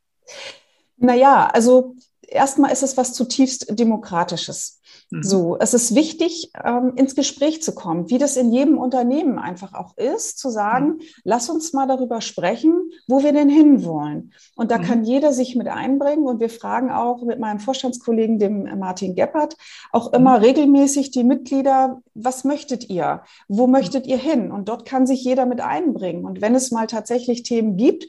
Naja, 0.97 1.47
also 1.47 1.95
erstmal 2.21 2.71
ist 2.71 2.83
es 2.83 2.97
was 2.97 3.13
zutiefst 3.13 3.67
Demokratisches. 3.77 4.78
Mhm. 5.11 5.23
So, 5.23 5.57
es 5.59 5.73
ist 5.73 5.95
wichtig, 5.95 6.51
ähm, 6.63 6.93
ins 6.95 7.15
Gespräch 7.15 7.63
zu 7.63 7.73
kommen, 7.73 8.09
wie 8.09 8.19
das 8.19 8.37
in 8.37 8.51
jedem 8.51 8.77
Unternehmen 8.77 9.39
einfach 9.39 9.73
auch 9.73 9.97
ist, 9.97 10.37
zu 10.37 10.49
sagen, 10.49 10.87
mhm. 10.87 10.99
lass 11.23 11.49
uns 11.49 11.73
mal 11.73 11.87
darüber 11.87 12.21
sprechen, 12.21 12.91
wo 13.07 13.23
wir 13.23 13.33
denn 13.33 13.49
hinwollen. 13.49 14.33
Und 14.55 14.69
da 14.69 14.77
mhm. 14.77 14.83
kann 14.83 15.03
jeder 15.03 15.33
sich 15.33 15.55
mit 15.55 15.67
einbringen. 15.67 16.25
Und 16.25 16.39
wir 16.39 16.49
fragen 16.49 16.91
auch 16.91 17.23
mit 17.23 17.39
meinem 17.39 17.59
Vorstandskollegen, 17.59 18.37
dem 18.37 18.79
Martin 18.79 19.15
Geppert, 19.15 19.57
auch 19.91 20.13
immer 20.13 20.37
mhm. 20.37 20.43
regelmäßig 20.43 21.09
die 21.09 21.23
Mitglieder, 21.23 22.01
was 22.13 22.43
möchtet 22.43 22.89
ihr? 22.89 23.23
Wo 23.47 23.65
mhm. 23.65 23.73
möchtet 23.73 24.05
ihr 24.05 24.17
hin? 24.17 24.51
Und 24.51 24.69
dort 24.69 24.85
kann 24.85 25.07
sich 25.07 25.23
jeder 25.23 25.47
mit 25.47 25.61
einbringen. 25.61 26.25
Und 26.25 26.41
wenn 26.41 26.53
es 26.53 26.69
mal 26.71 26.85
tatsächlich 26.85 27.41
Themen 27.41 27.77
gibt, 27.77 28.07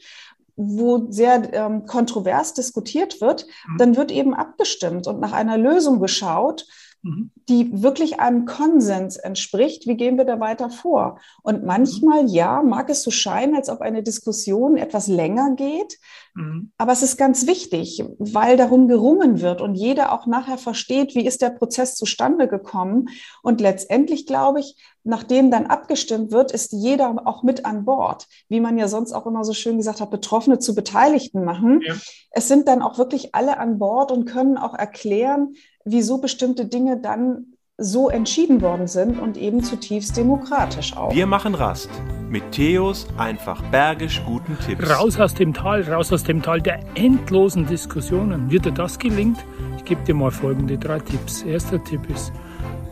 wo 0.56 1.10
sehr 1.10 1.54
ähm, 1.54 1.86
kontrovers 1.86 2.52
diskutiert 2.52 3.22
wird, 3.22 3.46
dann 3.78 3.96
wird 3.96 4.12
eben 4.12 4.34
abgestimmt 4.34 5.06
und 5.06 5.18
nach 5.18 5.32
einer 5.32 5.56
Lösung 5.56 6.00
geschaut, 6.00 6.66
mhm. 7.02 7.30
die 7.48 7.82
wirklich 7.82 8.20
einem 8.20 8.44
Konsens 8.44 9.16
entspricht. 9.16 9.86
Wie 9.86 9.96
gehen 9.96 10.18
wir 10.18 10.24
da 10.24 10.40
weiter 10.40 10.70
vor? 10.70 11.18
Und 11.42 11.64
manchmal, 11.64 12.26
ja, 12.28 12.62
mag 12.62 12.90
es 12.90 13.02
so 13.02 13.10
scheinen, 13.10 13.54
als 13.54 13.68
ob 13.68 13.80
eine 13.80 14.02
Diskussion 14.02 14.76
etwas 14.76 15.06
länger 15.06 15.54
geht, 15.56 15.98
mhm. 16.34 16.72
aber 16.78 16.92
es 16.92 17.02
ist 17.02 17.16
ganz 17.16 17.46
wichtig, 17.46 18.04
weil 18.18 18.56
darum 18.56 18.88
gerungen 18.88 19.40
wird 19.40 19.60
und 19.60 19.74
jeder 19.74 20.12
auch 20.12 20.26
nachher 20.26 20.58
versteht, 20.58 21.14
wie 21.14 21.26
ist 21.26 21.42
der 21.42 21.50
Prozess 21.50 21.94
zustande 21.96 22.48
gekommen. 22.48 23.08
Und 23.42 23.60
letztendlich, 23.60 24.26
glaube 24.26 24.60
ich, 24.60 24.76
nachdem 25.02 25.50
dann 25.50 25.66
abgestimmt 25.66 26.30
wird, 26.30 26.52
ist 26.52 26.72
jeder 26.72 27.26
auch 27.26 27.42
mit 27.42 27.64
an 27.64 27.84
Bord. 27.84 28.26
Wie 28.48 28.60
man 28.60 28.76
ja 28.76 28.88
sonst 28.88 29.12
auch 29.12 29.26
immer 29.26 29.44
so 29.44 29.54
schön 29.54 29.78
gesagt 29.78 30.00
hat, 30.00 30.10
Betroffene 30.10 30.58
zu 30.58 30.74
Beteiligten 30.74 31.44
machen. 31.44 31.80
Ja. 31.82 31.94
Es 32.30 32.48
sind 32.48 32.68
dann 32.68 32.82
auch 32.82 32.98
wirklich 32.98 33.34
alle 33.34 33.58
an 33.58 33.78
Bord 33.78 34.12
und 34.12 34.26
können 34.26 34.58
auch 34.58 34.74
erklären, 34.74 35.54
wieso 35.84 36.18
bestimmte 36.18 36.66
Dinge 36.66 36.98
dann 37.00 37.46
so 37.80 38.10
entschieden 38.10 38.60
worden 38.60 38.86
sind 38.86 39.18
und 39.18 39.38
eben 39.38 39.62
zutiefst 39.62 40.16
demokratisch 40.16 40.94
auch. 40.96 41.14
Wir 41.14 41.26
machen 41.26 41.54
Rast 41.54 41.88
mit 42.28 42.52
Theos 42.52 43.08
einfach 43.16 43.62
bergisch 43.70 44.22
guten 44.26 44.56
Tipps. 44.64 44.88
Raus 44.88 45.18
aus 45.18 45.34
dem 45.34 45.54
Tal, 45.54 45.82
raus 45.82 46.12
aus 46.12 46.22
dem 46.22 46.42
Tal 46.42 46.60
der 46.60 46.80
endlosen 46.94 47.66
Diskussionen. 47.66 48.50
Wird 48.50 48.66
dir 48.66 48.72
das 48.72 48.98
gelingt? 48.98 49.38
Ich 49.78 49.84
gebe 49.84 50.02
dir 50.04 50.14
mal 50.14 50.30
folgende 50.30 50.76
drei 50.78 51.00
Tipps. 51.00 51.42
Erster 51.42 51.82
Tipp 51.82 52.08
ist, 52.10 52.32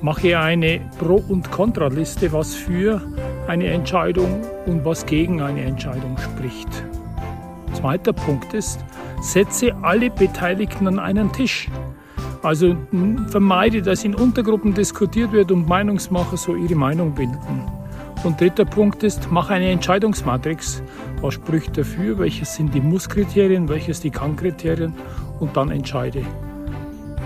mache 0.01 0.39
eine 0.39 0.81
Pro- 0.99 1.23
und 1.29 1.51
Kontraliste, 1.51 2.33
was 2.33 2.55
für 2.55 3.03
eine 3.47 3.67
Entscheidung 3.67 4.43
und 4.67 4.85
was 4.85 5.05
gegen 5.05 5.43
eine 5.43 5.63
Entscheidung 5.63 6.17
spricht. 6.17 6.69
Zweiter 7.75 8.13
Punkt 8.15 8.55
ist, 8.55 8.81
setze 9.21 9.75
alle 9.83 10.11
Beteiligten 10.11 10.89
an 10.89 10.99
einen 10.99 11.31
Tisch. 11.33 11.69
Also 12.43 12.77
vermeide, 13.29 13.83
dass 13.83 14.05
in 14.05 14.15
Untergruppen 14.15 14.75
diskutiert 14.75 15.33
wird 15.33 15.51
und 15.51 15.69
Meinungsmacher 15.69 16.37
so 16.37 16.55
ihre 16.55 16.77
Meinung 16.77 17.15
bilden. 17.15 17.39
Und 18.25 18.41
dritter 18.41 18.65
Punkt 18.65 19.03
ist, 19.03 19.29
mach 19.31 19.51
eine 19.51 19.71
Entscheidungsmatrix. 19.71 20.83
Was 21.21 21.35
spricht 21.35 21.77
dafür? 21.77 22.19
Welches 22.19 22.55
sind 22.55 22.75
die 22.75 22.81
Muss-Kriterien? 22.81 23.69
Welches 23.69 24.01
die 24.01 24.11
Kann-Kriterien? 24.11 24.95
Und 25.39 25.57
dann 25.57 25.71
entscheide. 25.71 26.23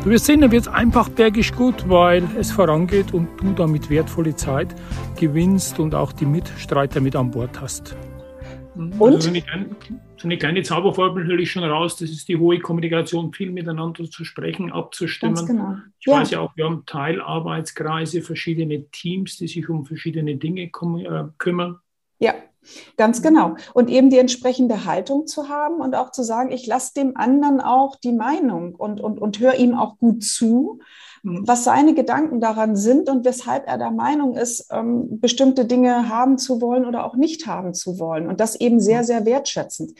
Du 0.04 0.10
wirst 0.10 0.26
sehen, 0.26 0.40
dann 0.40 0.50
wird 0.50 0.62
es 0.62 0.68
einfach 0.68 1.08
bergisch 1.08 1.52
gut, 1.52 1.88
weil 1.88 2.24
es 2.38 2.50
vorangeht 2.50 3.14
und 3.14 3.28
du 3.40 3.52
damit 3.52 3.88
wertvolle 3.88 4.34
Zeit 4.34 4.74
gewinnst 5.18 5.78
und 5.78 5.94
auch 5.94 6.12
die 6.12 6.26
Mitstreiter 6.26 7.00
mit 7.00 7.14
an 7.16 7.30
Bord 7.30 7.60
hast. 7.60 7.96
Und? 8.74 9.14
Also 9.14 9.30
so, 10.22 10.28
eine 10.28 10.38
kleine, 10.38 10.62
Zauberformel 10.62 11.26
höre 11.26 11.40
ich 11.40 11.50
schon 11.50 11.64
raus. 11.64 11.96
Das 11.96 12.10
ist 12.10 12.28
die 12.28 12.36
hohe 12.36 12.60
Kommunikation, 12.60 13.32
viel 13.32 13.50
miteinander 13.50 14.08
zu 14.08 14.24
sprechen, 14.24 14.70
abzustimmen. 14.70 15.34
Ganz 15.34 15.48
genau. 15.48 15.76
Ich 15.98 16.06
ja. 16.06 16.20
weiß 16.20 16.30
ja 16.30 16.40
auch, 16.40 16.56
wir 16.56 16.64
haben 16.64 16.84
Teilarbeitskreise, 16.86 18.22
verschiedene 18.22 18.88
Teams, 18.90 19.36
die 19.36 19.48
sich 19.48 19.68
um 19.68 19.84
verschiedene 19.84 20.36
Dinge 20.36 20.62
äh, 20.62 21.24
kümmern. 21.38 21.80
Ja, 22.20 22.34
Ganz 22.96 23.22
genau. 23.22 23.56
Und 23.74 23.90
eben 23.90 24.08
die 24.08 24.18
entsprechende 24.18 24.84
Haltung 24.84 25.26
zu 25.26 25.48
haben 25.48 25.80
und 25.80 25.96
auch 25.96 26.12
zu 26.12 26.22
sagen, 26.22 26.52
ich 26.52 26.64
lasse 26.64 26.94
dem 26.94 27.16
anderen 27.16 27.60
auch 27.60 27.96
die 27.96 28.12
Meinung 28.12 28.76
und, 28.76 29.00
und, 29.00 29.18
und 29.18 29.40
höre 29.40 29.56
ihm 29.56 29.74
auch 29.74 29.98
gut 29.98 30.22
zu. 30.22 30.78
Was 31.22 31.64
seine 31.64 31.94
Gedanken 31.94 32.40
daran 32.40 32.76
sind 32.76 33.08
und 33.08 33.24
weshalb 33.24 33.68
er 33.68 33.78
der 33.78 33.92
Meinung 33.92 34.34
ist, 34.34 34.68
ähm, 34.72 35.20
bestimmte 35.20 35.64
Dinge 35.64 36.08
haben 36.08 36.36
zu 36.36 36.60
wollen 36.60 36.84
oder 36.84 37.04
auch 37.04 37.14
nicht 37.14 37.46
haben 37.46 37.74
zu 37.74 37.98
wollen. 38.00 38.26
Und 38.28 38.40
das 38.40 38.56
eben 38.56 38.80
sehr, 38.80 39.04
sehr 39.04 39.24
wertschätzend. 39.24 39.92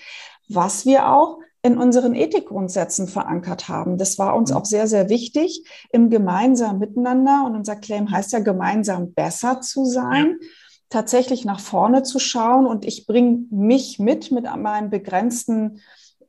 Was 0.48 0.84
wir 0.84 1.08
auch 1.08 1.38
in 1.64 1.78
unseren 1.78 2.14
Ethikgrundsätzen 2.14 3.06
verankert 3.06 3.68
haben. 3.68 3.96
Das 3.96 4.18
war 4.18 4.34
uns 4.34 4.50
mhm. 4.50 4.56
auch 4.56 4.64
sehr, 4.64 4.88
sehr 4.88 5.08
wichtig 5.08 5.64
im 5.92 6.10
gemeinsamen 6.10 6.80
Miteinander. 6.80 7.44
Und 7.46 7.54
unser 7.54 7.76
Claim 7.76 8.10
heißt 8.10 8.32
ja, 8.32 8.40
gemeinsam 8.40 9.12
besser 9.12 9.60
zu 9.60 9.84
sein. 9.84 10.38
Ja 10.40 10.46
tatsächlich 10.92 11.46
nach 11.46 11.58
vorne 11.58 12.02
zu 12.02 12.18
schauen 12.18 12.66
und 12.66 12.84
ich 12.84 13.06
bringe 13.06 13.46
mich 13.50 13.98
mit, 13.98 14.30
mit 14.30 14.44
meinem 14.44 14.90
begrenzten 14.90 15.80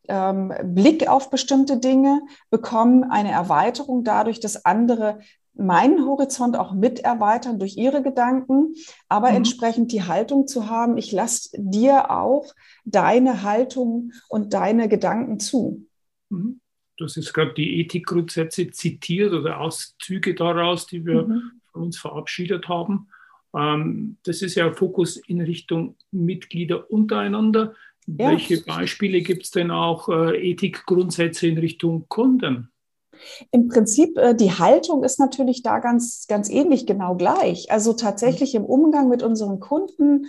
ähm, 0.07 0.53
Blick 0.63 1.07
auf 1.07 1.29
bestimmte 1.29 1.77
Dinge, 1.77 2.22
bekomme 2.50 3.10
eine 3.12 3.31
Erweiterung 3.31 4.03
dadurch, 4.03 4.39
dass 4.39 4.65
andere 4.65 5.19
meinen 5.55 6.05
Horizont 6.05 6.57
auch 6.57 6.74
mit 6.74 7.00
erweitern 7.00 7.60
durch 7.60 7.77
ihre 7.77 8.01
Gedanken, 8.01 8.74
aber 9.07 9.29
mhm. 9.29 9.38
entsprechend 9.38 9.91
die 9.91 10.03
Haltung 10.03 10.48
zu 10.48 10.69
haben, 10.69 10.98
ich 10.98 11.12
lasse 11.12 11.50
dir 11.53 12.10
auch 12.10 12.53
deine 12.86 13.43
Haltung 13.43 14.12
und 14.29 14.53
deine 14.53 14.89
Gedanken 14.89 15.39
zu. 15.39 15.86
Mhm. 16.29 16.60
Das 16.98 17.17
ist 17.17 17.33
gerade 17.33 17.53
die 17.53 17.81
Ethikgrundsätze 17.81 18.69
zitiert 18.72 19.33
oder 19.33 19.60
Auszüge 19.60 20.36
daraus, 20.36 20.86
die 20.86 21.05
wir 21.05 21.24
mhm. 21.24 21.51
von 21.72 21.83
uns 21.83 21.98
verabschiedet 21.98 22.67
haben. 22.67 23.10
Ähm, 23.55 24.17
das 24.24 24.41
ist 24.41 24.55
ja 24.55 24.72
Fokus 24.72 25.17
in 25.17 25.41
Richtung 25.41 25.95
Mitglieder 26.12 26.89
untereinander. 26.91 27.74
Ja. 28.07 28.31
Welche 28.31 28.62
Beispiele 28.62 29.22
gibt 29.22 29.43
es 29.43 29.51
denn 29.51 29.72
auch 29.72 30.10
äh, 30.10 30.51
Ethikgrundsätze 30.51 31.48
in 31.48 31.57
Richtung 31.57 32.05
Kunden? 32.10 32.69
Im 33.51 33.67
Prinzip, 33.67 34.17
äh, 34.17 34.36
die 34.36 34.51
Haltung 34.51 35.03
ist 35.03 35.19
natürlich 35.19 35.63
da 35.63 35.79
ganz, 35.79 36.25
ganz 36.27 36.50
ähnlich, 36.50 36.86
genau 36.86 37.15
gleich. 37.15 37.72
Also 37.72 37.93
tatsächlich 37.93 38.55
im 38.55 38.65
Umgang 38.65 39.10
mit 39.10 39.24
unseren 39.24 39.60
Kunden 39.60 40.27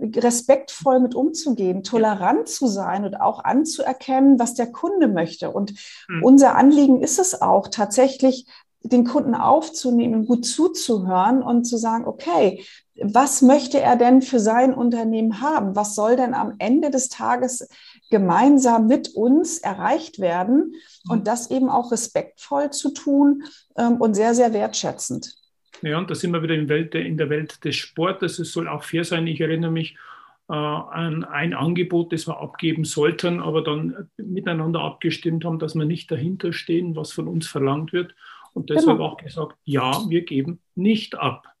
respektvoll 0.00 1.00
mit 1.00 1.14
umzugehen, 1.14 1.82
tolerant 1.82 2.48
zu 2.48 2.66
sein 2.66 3.04
und 3.04 3.20
auch 3.20 3.44
anzuerkennen, 3.44 4.38
was 4.38 4.54
der 4.54 4.66
Kunde 4.66 5.08
möchte. 5.08 5.50
Und 5.50 5.74
mhm. 6.08 6.22
unser 6.22 6.56
Anliegen 6.56 7.02
ist 7.02 7.18
es 7.18 7.40
auch, 7.40 7.68
tatsächlich 7.68 8.46
den 8.82 9.04
Kunden 9.04 9.34
aufzunehmen, 9.34 10.26
gut 10.26 10.44
zuzuhören 10.44 11.42
und 11.42 11.64
zu 11.64 11.76
sagen, 11.76 12.06
okay, 12.06 12.64
was 13.02 13.42
möchte 13.42 13.80
er 13.80 13.96
denn 13.96 14.22
für 14.22 14.38
sein 14.38 14.74
Unternehmen 14.74 15.40
haben? 15.40 15.76
Was 15.76 15.94
soll 15.94 16.16
denn 16.16 16.34
am 16.34 16.54
Ende 16.58 16.90
des 16.90 17.08
Tages 17.08 17.68
gemeinsam 18.10 18.86
mit 18.86 19.08
uns 19.14 19.58
erreicht 19.58 20.18
werden? 20.18 20.74
Und 21.08 21.20
mhm. 21.20 21.24
das 21.24 21.50
eben 21.50 21.68
auch 21.68 21.92
respektvoll 21.92 22.70
zu 22.70 22.92
tun 22.92 23.44
ähm, 23.76 23.96
und 24.00 24.14
sehr, 24.14 24.34
sehr 24.34 24.52
wertschätzend. 24.52 25.34
Ja, 25.82 25.98
und 25.98 26.10
da 26.10 26.14
sind 26.14 26.32
wir 26.32 26.42
wieder 26.42 26.54
in, 26.54 26.68
Welt, 26.68 26.94
in 26.94 27.18
der 27.18 27.28
Welt 27.28 27.64
des 27.64 27.76
Sportes. 27.76 28.38
Es 28.38 28.52
soll 28.52 28.66
auch 28.66 28.82
fair 28.82 29.04
sein. 29.04 29.26
Ich 29.26 29.40
erinnere 29.40 29.70
mich 29.70 29.96
äh, 30.48 30.54
an 30.54 31.24
ein 31.24 31.54
Angebot, 31.54 32.12
das 32.12 32.26
wir 32.26 32.40
abgeben 32.40 32.84
sollten, 32.84 33.40
aber 33.40 33.62
dann 33.62 34.08
miteinander 34.16 34.80
abgestimmt 34.80 35.44
haben, 35.44 35.58
dass 35.58 35.74
wir 35.74 35.84
nicht 35.84 36.10
dahinter 36.10 36.52
stehen, 36.52 36.96
was 36.96 37.12
von 37.12 37.28
uns 37.28 37.46
verlangt 37.46 37.92
wird. 37.92 38.14
Und 38.54 38.70
deshalb 38.70 38.98
genau. 38.98 39.10
auch 39.10 39.16
gesagt, 39.18 39.56
ja, 39.64 40.08
wir 40.08 40.24
geben 40.24 40.60
nicht 40.74 41.18
ab. 41.18 41.55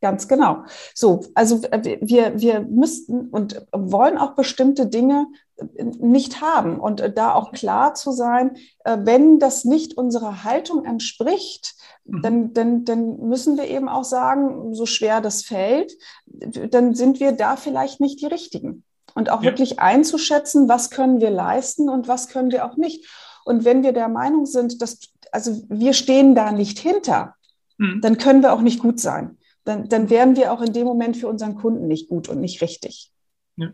Ganz 0.00 0.28
genau. 0.28 0.64
So, 0.94 1.20
also 1.34 1.62
äh, 1.70 1.98
wir, 2.00 2.40
wir 2.40 2.60
müssten 2.60 3.28
und 3.28 3.66
wollen 3.70 4.16
auch 4.16 4.34
bestimmte 4.34 4.86
Dinge 4.86 5.26
äh, 5.56 5.84
nicht 5.84 6.40
haben 6.40 6.80
und 6.80 7.02
äh, 7.02 7.12
da 7.12 7.34
auch 7.34 7.52
klar 7.52 7.94
zu 7.94 8.12
sein, 8.12 8.56
wenn 8.84 9.38
das 9.38 9.64
nicht 9.66 9.98
unserer 9.98 10.42
Haltung 10.42 10.86
entspricht, 10.86 11.74
mhm. 12.04 12.22
dann, 12.22 12.54
dann, 12.54 12.84
dann 12.86 13.28
müssen 13.28 13.58
wir 13.58 13.68
eben 13.68 13.90
auch 13.90 14.04
sagen, 14.04 14.74
so 14.74 14.86
schwer 14.86 15.20
das 15.20 15.42
fällt, 15.42 15.92
dann 16.26 16.94
sind 16.94 17.20
wir 17.20 17.32
da 17.32 17.56
vielleicht 17.56 18.00
nicht 18.00 18.22
die 18.22 18.26
Richtigen. 18.26 18.84
Und 19.14 19.28
auch 19.28 19.42
ja. 19.42 19.50
wirklich 19.50 19.80
einzuschätzen, 19.80 20.68
was 20.68 20.88
können 20.88 21.20
wir 21.20 21.30
leisten 21.30 21.90
und 21.90 22.08
was 22.08 22.28
können 22.28 22.50
wir 22.52 22.64
auch 22.64 22.76
nicht. 22.76 23.06
Und 23.44 23.66
wenn 23.66 23.82
wir 23.82 23.92
der 23.92 24.08
Meinung 24.08 24.46
sind, 24.46 24.80
dass, 24.80 24.98
also 25.30 25.62
wir 25.68 25.92
stehen 25.92 26.34
da 26.34 26.52
nicht 26.52 26.78
hinter, 26.78 27.34
mhm. 27.76 28.00
dann 28.00 28.16
können 28.16 28.42
wir 28.42 28.54
auch 28.54 28.62
nicht 28.62 28.80
gut 28.80 28.98
sein 28.98 29.36
dann, 29.64 29.88
dann 29.88 30.10
wären 30.10 30.36
wir 30.36 30.52
auch 30.52 30.62
in 30.62 30.72
dem 30.72 30.86
Moment 30.86 31.16
für 31.16 31.28
unseren 31.28 31.54
Kunden 31.54 31.86
nicht 31.86 32.08
gut 32.08 32.28
und 32.28 32.40
nicht 32.40 32.62
richtig. 32.62 33.10
Ja. 33.56 33.72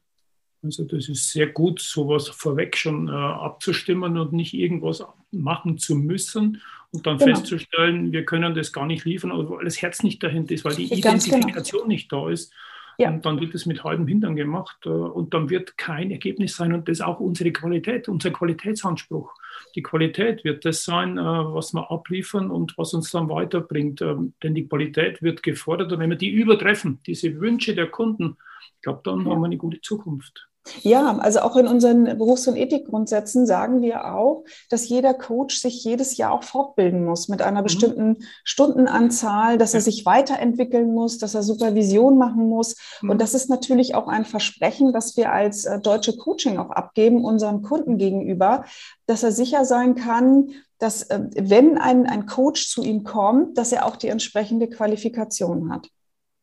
Also 0.62 0.84
das 0.84 1.08
ist 1.08 1.30
sehr 1.30 1.46
gut, 1.46 1.80
sowas 1.80 2.28
vorweg 2.28 2.76
schon 2.76 3.08
äh, 3.08 3.12
abzustimmen 3.12 4.18
und 4.18 4.32
nicht 4.32 4.54
irgendwas 4.54 5.04
machen 5.30 5.78
zu 5.78 5.94
müssen 5.94 6.60
und 6.92 7.06
dann 7.06 7.18
genau. 7.18 7.34
festzustellen, 7.34 8.12
wir 8.12 8.24
können 8.24 8.54
das 8.54 8.72
gar 8.72 8.86
nicht 8.86 9.04
liefern, 9.04 9.30
weil 9.32 9.64
das 9.64 9.80
Herz 9.80 10.02
nicht 10.02 10.22
dahinter 10.22 10.54
ist, 10.54 10.64
weil 10.64 10.74
die 10.74 10.88
genau. 10.88 10.98
Identifikation 10.98 11.82
genau. 11.82 11.88
nicht 11.88 12.12
da 12.12 12.30
ist. 12.30 12.52
Ja. 12.98 13.10
Und 13.10 13.26
dann 13.26 13.40
wird 13.40 13.54
es 13.54 13.66
mit 13.66 13.84
halbem 13.84 14.06
Hintern 14.06 14.36
gemacht 14.36 14.78
äh, 14.84 14.88
und 14.88 15.34
dann 15.34 15.50
wird 15.50 15.76
kein 15.76 16.10
Ergebnis 16.10 16.56
sein 16.56 16.72
und 16.72 16.88
das 16.88 16.98
ist 16.98 17.04
auch 17.04 17.20
unsere 17.20 17.52
Qualität, 17.52 18.08
unser 18.08 18.30
Qualitätsanspruch. 18.30 19.34
Die 19.74 19.82
Qualität 19.82 20.44
wird 20.44 20.64
das 20.64 20.84
sein, 20.84 21.18
äh, 21.18 21.22
was 21.22 21.74
wir 21.74 21.90
abliefern 21.90 22.50
und 22.50 22.76
was 22.78 22.94
uns 22.94 23.10
dann 23.10 23.28
weiterbringt. 23.28 24.00
Ähm, 24.00 24.34
denn 24.42 24.54
die 24.54 24.66
Qualität 24.66 25.22
wird 25.22 25.42
gefordert 25.42 25.92
und 25.92 25.98
wenn 25.98 26.10
wir 26.10 26.16
die 26.16 26.30
übertreffen, 26.30 27.00
diese 27.06 27.38
Wünsche 27.40 27.74
der 27.74 27.88
Kunden, 27.88 28.36
ich 28.76 28.82
glaube, 28.82 29.00
dann 29.04 29.24
ja. 29.24 29.30
haben 29.30 29.40
wir 29.40 29.46
eine 29.46 29.56
gute 29.58 29.80
Zukunft. 29.80 30.48
Ja, 30.82 31.16
also 31.18 31.40
auch 31.40 31.56
in 31.56 31.66
unseren 31.66 32.04
Berufs- 32.18 32.49
und 32.49 32.56
Ethikgrundsätzen 32.56 33.46
sagen 33.46 33.82
wir 33.82 34.14
auch, 34.14 34.44
dass 34.68 34.88
jeder 34.88 35.14
Coach 35.14 35.58
sich 35.58 35.85
jedes 35.85 36.16
Jahr 36.16 36.32
auch 36.32 36.42
fortbilden 36.42 37.04
muss 37.04 37.28
mit 37.28 37.42
einer 37.42 37.61
mhm. 37.61 37.64
bestimmten 37.64 38.16
Stundenanzahl, 38.44 39.58
dass 39.58 39.75
er 39.75 39.80
sich 39.80 40.06
weiterentwickeln 40.06 40.92
muss, 40.92 41.18
dass 41.18 41.35
er 41.35 41.42
Supervision 41.42 42.18
machen 42.18 42.49
muss. 42.49 42.76
Mhm. 43.00 43.11
Und 43.11 43.20
das 43.20 43.35
ist 43.35 43.49
natürlich 43.49 43.94
auch 43.94 44.08
ein 44.08 44.25
Versprechen, 44.25 44.92
das 44.92 45.16
wir 45.16 45.32
als 45.32 45.64
äh, 45.64 45.80
deutsche 45.80 46.16
Coaching 46.16 46.58
auch 46.58 46.70
abgeben, 46.70 47.25
unseren 47.25 47.62
Kunden 47.62 47.96
gegenüber, 47.96 48.64
dass 49.06 49.23
er 49.23 49.32
sicher 49.32 49.64
sein 49.64 49.94
kann, 49.94 50.50
dass 50.78 51.04
äh, 51.04 51.20
wenn 51.37 51.78
ein, 51.78 52.06
ein 52.06 52.26
Coach 52.26 52.68
zu 52.68 52.82
ihm 52.82 53.04
kommt, 53.04 53.56
dass 53.56 53.73
er 53.73 53.87
auch 53.87 53.96
die 53.96 54.08
entsprechende 54.08 54.68
Qualifikation 54.68 55.73
hat. 55.73 55.88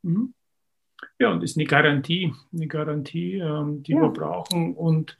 Mhm. 0.01 0.34
Ja, 1.24 1.32
und 1.32 1.42
ist 1.42 1.56
eine 1.56 1.65
Garantie, 1.65 2.34
eine 2.51 2.67
Garantie, 2.67 3.36
ähm, 3.36 3.82
die 3.82 3.93
ja. 3.93 4.02
wir 4.02 4.10
brauchen. 4.10 4.76
Und 4.76 5.17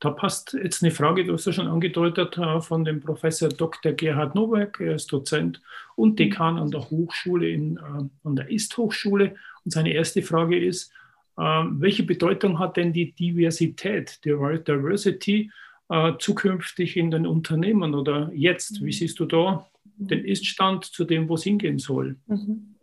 da 0.00 0.10
passt 0.10 0.54
jetzt 0.54 0.82
eine 0.82 0.90
Frage, 0.90 1.24
du 1.24 1.34
hast 1.34 1.46
ja 1.46 1.52
schon 1.52 1.68
angedeutet, 1.68 2.36
äh, 2.36 2.60
von 2.60 2.84
dem 2.84 2.98
Professor 2.98 3.48
Dr. 3.48 3.92
Gerhard 3.92 4.34
Nowak. 4.34 4.80
Er 4.80 4.96
ist 4.96 5.12
Dozent 5.12 5.62
und. 5.94 6.18
Dekan 6.18 6.58
an 6.58 6.72
der 6.72 6.90
Hochschule, 6.90 7.48
in, 7.48 7.76
äh, 7.76 8.08
an 8.24 8.34
der 8.34 8.50
Ist-Hochschule. 8.50 9.36
Und 9.64 9.70
seine 9.70 9.92
erste 9.92 10.20
Frage 10.20 10.58
ist, 10.58 10.90
äh, 11.38 11.42
welche 11.42 12.02
Bedeutung 12.02 12.58
hat 12.58 12.76
denn 12.76 12.92
die 12.92 13.12
Diversität, 13.12 14.24
die 14.24 14.30
Diversity, 14.30 15.52
äh, 15.90 16.14
zukünftig 16.18 16.96
in 16.96 17.12
den 17.12 17.24
Unternehmen 17.24 17.94
oder 17.94 18.32
jetzt? 18.34 18.84
Wie 18.84 18.92
siehst 18.92 19.20
du 19.20 19.26
da 19.26 19.64
den 19.84 20.24
Iststand 20.24 20.86
zu 20.86 21.04
dem, 21.04 21.28
wo 21.28 21.34
es 21.34 21.44
hingehen 21.44 21.78
soll? 21.78 22.16
Mhm. 22.26 22.74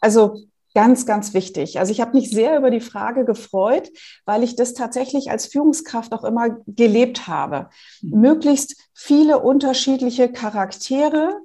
Also 0.00 0.49
Ganz, 0.74 1.04
ganz 1.04 1.34
wichtig. 1.34 1.80
Also 1.80 1.90
ich 1.90 2.00
habe 2.00 2.16
mich 2.16 2.30
sehr 2.30 2.56
über 2.56 2.70
die 2.70 2.80
Frage 2.80 3.24
gefreut, 3.24 3.90
weil 4.24 4.44
ich 4.44 4.54
das 4.54 4.72
tatsächlich 4.72 5.30
als 5.30 5.46
Führungskraft 5.46 6.12
auch 6.12 6.22
immer 6.22 6.58
gelebt 6.66 7.26
habe. 7.26 7.68
Mhm. 8.02 8.20
Möglichst 8.20 8.76
viele 8.94 9.40
unterschiedliche 9.40 10.30
Charaktere, 10.30 11.40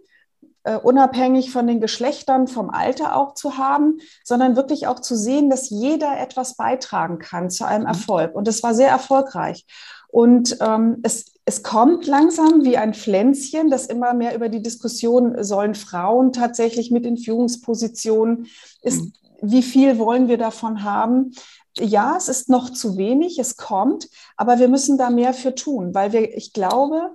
äh, 0.64 0.78
unabhängig 0.78 1.52
von 1.52 1.66
den 1.66 1.82
Geschlechtern, 1.82 2.48
vom 2.48 2.70
Alter 2.70 3.16
auch 3.16 3.34
zu 3.34 3.58
haben, 3.58 4.00
sondern 4.24 4.56
wirklich 4.56 4.86
auch 4.86 5.00
zu 5.00 5.16
sehen, 5.16 5.50
dass 5.50 5.72
jeder 5.72 6.20
etwas 6.20 6.56
beitragen 6.56 7.18
kann 7.18 7.50
zu 7.50 7.66
einem 7.66 7.84
mhm. 7.84 7.90
Erfolg. 7.90 8.36
Und 8.36 8.48
das 8.48 8.62
war 8.62 8.76
sehr 8.76 8.90
erfolgreich. 8.90 9.66
Und 10.08 10.58
ähm, 10.62 11.00
es, 11.02 11.35
es 11.46 11.62
kommt 11.62 12.08
langsam 12.08 12.64
wie 12.64 12.78
ein 12.78 12.96
Pflänzchen, 12.96 13.70
dass 13.70 13.86
immer 13.86 14.16
mehr 14.16 14.36
über 14.36 14.50
die 14.50 14.64
Diskussion, 14.64 15.44
sollen 15.44 15.76
Frauen 15.76 16.34
tatsächlich 16.34 16.90
mit 16.90 17.06
in 17.06 17.18
Führungspositionen, 17.18 18.48
ist, 18.82 19.02
mhm. 19.02 19.14
wie 19.42 19.62
viel 19.62 20.00
wollen 20.00 20.28
wir 20.28 20.40
davon 20.40 20.84
haben? 20.84 21.36
Ja, 21.78 22.16
es 22.18 22.30
ist 22.30 22.50
noch 22.50 22.72
zu 22.72 22.98
wenig, 22.98 23.38
es 23.38 23.58
kommt, 23.58 24.10
aber 24.38 24.60
wir 24.60 24.70
müssen 24.70 24.98
da 24.98 25.12
mehr 25.12 25.34
für 25.34 25.54
tun, 25.54 25.94
weil 25.94 26.14
wir, 26.14 26.36
ich 26.36 26.52
glaube, 26.52 27.12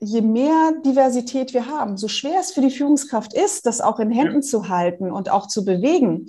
je 0.00 0.22
mehr 0.22 0.72
Diversität 0.84 1.54
wir 1.54 1.66
haben, 1.66 1.96
so 1.96 2.08
schwer 2.08 2.40
es 2.40 2.50
für 2.50 2.62
die 2.62 2.70
Führungskraft 2.70 3.32
ist, 3.32 3.66
das 3.66 3.80
auch 3.80 4.00
in 4.00 4.10
Händen 4.10 4.42
zu 4.42 4.68
halten 4.68 5.12
und 5.12 5.30
auch 5.30 5.46
zu 5.46 5.64
bewegen, 5.64 6.26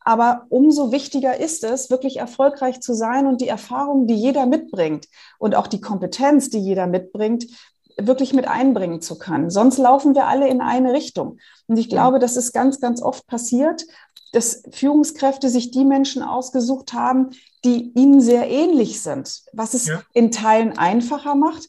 aber 0.00 0.46
umso 0.48 0.92
wichtiger 0.92 1.38
ist 1.38 1.64
es, 1.64 1.90
wirklich 1.90 2.18
erfolgreich 2.18 2.80
zu 2.80 2.94
sein 2.94 3.26
und 3.26 3.40
die 3.40 3.48
Erfahrung, 3.48 4.06
die 4.06 4.14
jeder 4.14 4.46
mitbringt 4.46 5.06
und 5.38 5.54
auch 5.54 5.66
die 5.66 5.80
Kompetenz, 5.80 6.50
die 6.50 6.58
jeder 6.58 6.86
mitbringt, 6.86 7.46
wirklich 8.00 8.32
mit 8.32 8.46
einbringen 8.46 9.00
zu 9.00 9.18
können. 9.18 9.50
Sonst 9.50 9.78
laufen 9.78 10.14
wir 10.14 10.26
alle 10.26 10.48
in 10.48 10.60
eine 10.60 10.92
Richtung. 10.92 11.38
Und 11.66 11.78
ich 11.78 11.88
glaube, 11.88 12.18
das 12.20 12.36
ist 12.36 12.52
ganz, 12.52 12.80
ganz 12.80 13.02
oft 13.02 13.26
passiert, 13.26 13.84
dass 14.32 14.62
Führungskräfte 14.70 15.48
sich 15.48 15.70
die 15.70 15.84
Menschen 15.84 16.22
ausgesucht 16.22 16.92
haben, 16.92 17.30
die 17.64 17.92
ihnen 17.94 18.20
sehr 18.20 18.48
ähnlich 18.48 19.02
sind, 19.02 19.42
was 19.52 19.74
es 19.74 19.86
ja. 19.86 20.02
in 20.12 20.30
Teilen 20.30 20.78
einfacher 20.78 21.34
macht, 21.34 21.68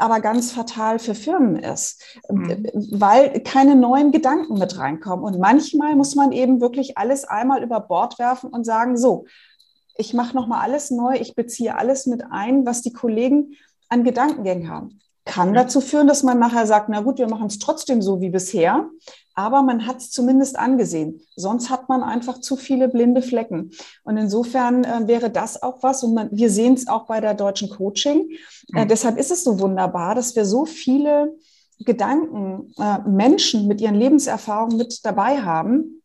aber 0.00 0.20
ganz 0.20 0.52
fatal 0.52 0.98
für 0.98 1.14
Firmen 1.14 1.56
ist, 1.56 2.02
mhm. 2.28 2.66
weil 2.90 3.40
keine 3.40 3.76
neuen 3.76 4.12
Gedanken 4.12 4.58
mit 4.58 4.78
reinkommen. 4.78 5.24
Und 5.24 5.38
manchmal 5.38 5.94
muss 5.96 6.14
man 6.14 6.32
eben 6.32 6.60
wirklich 6.60 6.98
alles 6.98 7.24
einmal 7.24 7.62
über 7.62 7.80
Bord 7.80 8.18
werfen 8.18 8.50
und 8.50 8.64
sagen, 8.64 8.96
so, 8.96 9.26
ich 9.96 10.14
mache 10.14 10.34
nochmal 10.34 10.62
alles 10.62 10.90
neu, 10.90 11.14
ich 11.14 11.34
beziehe 11.34 11.76
alles 11.76 12.06
mit 12.06 12.22
ein, 12.30 12.64
was 12.66 12.82
die 12.82 12.92
Kollegen 12.92 13.56
an 13.88 14.04
Gedankengängen 14.04 14.70
haben. 14.70 15.00
Kann 15.26 15.52
dazu 15.52 15.80
führen, 15.80 16.06
dass 16.06 16.22
man 16.22 16.38
nachher 16.38 16.66
sagt, 16.66 16.88
na 16.88 17.00
gut, 17.00 17.18
wir 17.18 17.28
machen 17.28 17.46
es 17.46 17.58
trotzdem 17.58 18.00
so 18.00 18.20
wie 18.20 18.30
bisher, 18.30 18.88
aber 19.40 19.62
man 19.62 19.86
hat 19.86 19.96
es 19.96 20.10
zumindest 20.10 20.58
angesehen. 20.58 21.22
Sonst 21.34 21.70
hat 21.70 21.88
man 21.88 22.02
einfach 22.02 22.40
zu 22.40 22.56
viele 22.56 22.88
blinde 22.88 23.22
Flecken. 23.22 23.70
Und 24.04 24.18
insofern 24.18 24.84
äh, 24.84 25.06
wäre 25.06 25.30
das 25.30 25.62
auch 25.62 25.82
was, 25.82 26.04
und 26.04 26.14
man, 26.14 26.28
wir 26.30 26.50
sehen 26.50 26.74
es 26.74 26.88
auch 26.88 27.06
bei 27.06 27.20
der 27.20 27.34
deutschen 27.34 27.70
Coaching. 27.70 28.30
Äh, 28.74 28.84
mhm. 28.84 28.88
deshalb 28.88 29.16
ist 29.18 29.30
es 29.30 29.42
so 29.44 29.58
wunderbar, 29.58 30.14
dass 30.14 30.36
wir 30.36 30.44
so 30.44 30.66
viele 30.66 31.34
Gedanken, 31.78 32.74
äh, 32.78 32.98
Menschen 33.08 33.66
mit 33.66 33.80
ihren 33.80 33.94
Lebenserfahrungen 33.94 34.76
mit 34.76 35.04
dabei 35.04 35.40
haben, 35.40 36.02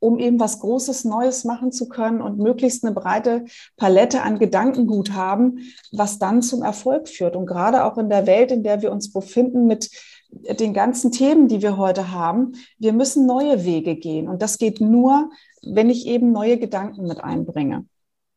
um 0.00 0.18
eben 0.18 0.40
was 0.40 0.60
Großes, 0.60 1.04
Neues 1.04 1.44
machen 1.44 1.70
zu 1.70 1.88
können 1.88 2.20
und 2.20 2.38
möglichst 2.38 2.84
eine 2.84 2.94
breite 2.94 3.44
Palette 3.76 4.22
an 4.22 4.38
Gedankengut 4.38 5.12
haben, 5.12 5.60
was 5.92 6.18
dann 6.18 6.42
zum 6.42 6.62
Erfolg 6.62 7.08
führt. 7.08 7.36
Und 7.36 7.46
gerade 7.46 7.84
auch 7.84 7.98
in 7.98 8.08
der 8.08 8.26
Welt, 8.26 8.50
in 8.50 8.64
der 8.64 8.82
wir 8.82 8.90
uns 8.90 9.12
befinden, 9.12 9.66
mit 9.66 9.90
den 10.30 10.74
ganzen 10.74 11.12
Themen, 11.12 11.48
die 11.48 11.62
wir 11.62 11.76
heute 11.76 12.12
haben. 12.12 12.52
Wir 12.78 12.92
müssen 12.92 13.26
neue 13.26 13.64
Wege 13.64 13.96
gehen. 13.96 14.28
Und 14.28 14.42
das 14.42 14.58
geht 14.58 14.80
nur, 14.80 15.30
wenn 15.62 15.90
ich 15.90 16.06
eben 16.06 16.32
neue 16.32 16.58
Gedanken 16.58 17.06
mit 17.06 17.22
einbringe. 17.22 17.86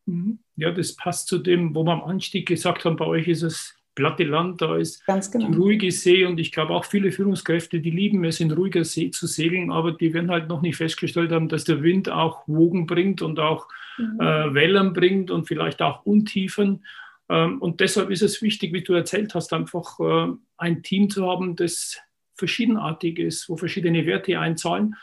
Mhm. 0.06 0.40
Ja, 0.56 0.72
das 0.72 0.96
passt 0.96 1.28
zu 1.28 1.38
dem, 1.38 1.76
wo 1.76 1.84
wir 1.84 1.94
am 1.94 2.04
Anstieg 2.04 2.48
gesagt 2.48 2.86
haben, 2.86 2.96
bei 2.96 3.06
euch 3.06 3.28
ist 3.28 3.44
es 3.44 3.76
platte 3.96 4.24
Land, 4.24 4.62
da 4.62 4.78
ist 4.78 5.04
genau. 5.06 5.50
die 5.50 5.58
ruhige 5.58 5.92
See 5.92 6.26
und 6.26 6.40
ich 6.40 6.52
glaube 6.52 6.74
auch 6.74 6.86
viele 6.86 7.12
Führungskräfte, 7.12 7.82
die 7.82 7.92
lieben 7.92 8.24
es, 8.24 8.40
in 8.40 8.52
ruhiger 8.52 8.86
See 8.86 9.12
zu 9.12 9.28
segeln, 9.28 9.72
aber 9.72 9.92
die 9.92 10.14
werden 10.14 10.32
halt 10.32 10.48
noch 10.48 10.62
nicht 10.62 10.78
festgestellt 10.78 11.32
haben, 11.32 11.50
dass 11.50 11.66
der 11.66 11.84
Wind 11.84 12.10
auch 12.10 12.48
Wogen 12.48 12.88
bringt 12.88 13.22
und 13.22 13.40
auch 13.40 13.68
mhm. 13.98 14.20
äh, 14.20 14.54
Wellen 14.54 14.94
bringt 14.94 15.30
und 15.30 15.46
vielleicht 15.46 15.82
auch 15.82 16.06
Untiefen. 16.06 16.86
Ähm, 17.28 17.62
und 17.62 17.80
deshalb 17.80 18.10
ist 18.12 18.22
es 18.22 18.42
wichtig, 18.42 18.74
wie 18.74 18.82
du 18.82 18.94
erzählt 18.94 19.36
hast, 19.36 19.52
einfach 19.52 20.00
äh, 20.00 20.34
ein 20.62 20.84
Team 20.84 21.10
zu 21.10 21.28
haben, 21.30 21.56
das 21.56 22.00
verschiedenartig 22.36 23.20
ist, 23.20 23.50
wo 23.50 23.58
verschiedene 23.58 24.06
Werte 24.06 24.40
einzahlen 24.40 24.96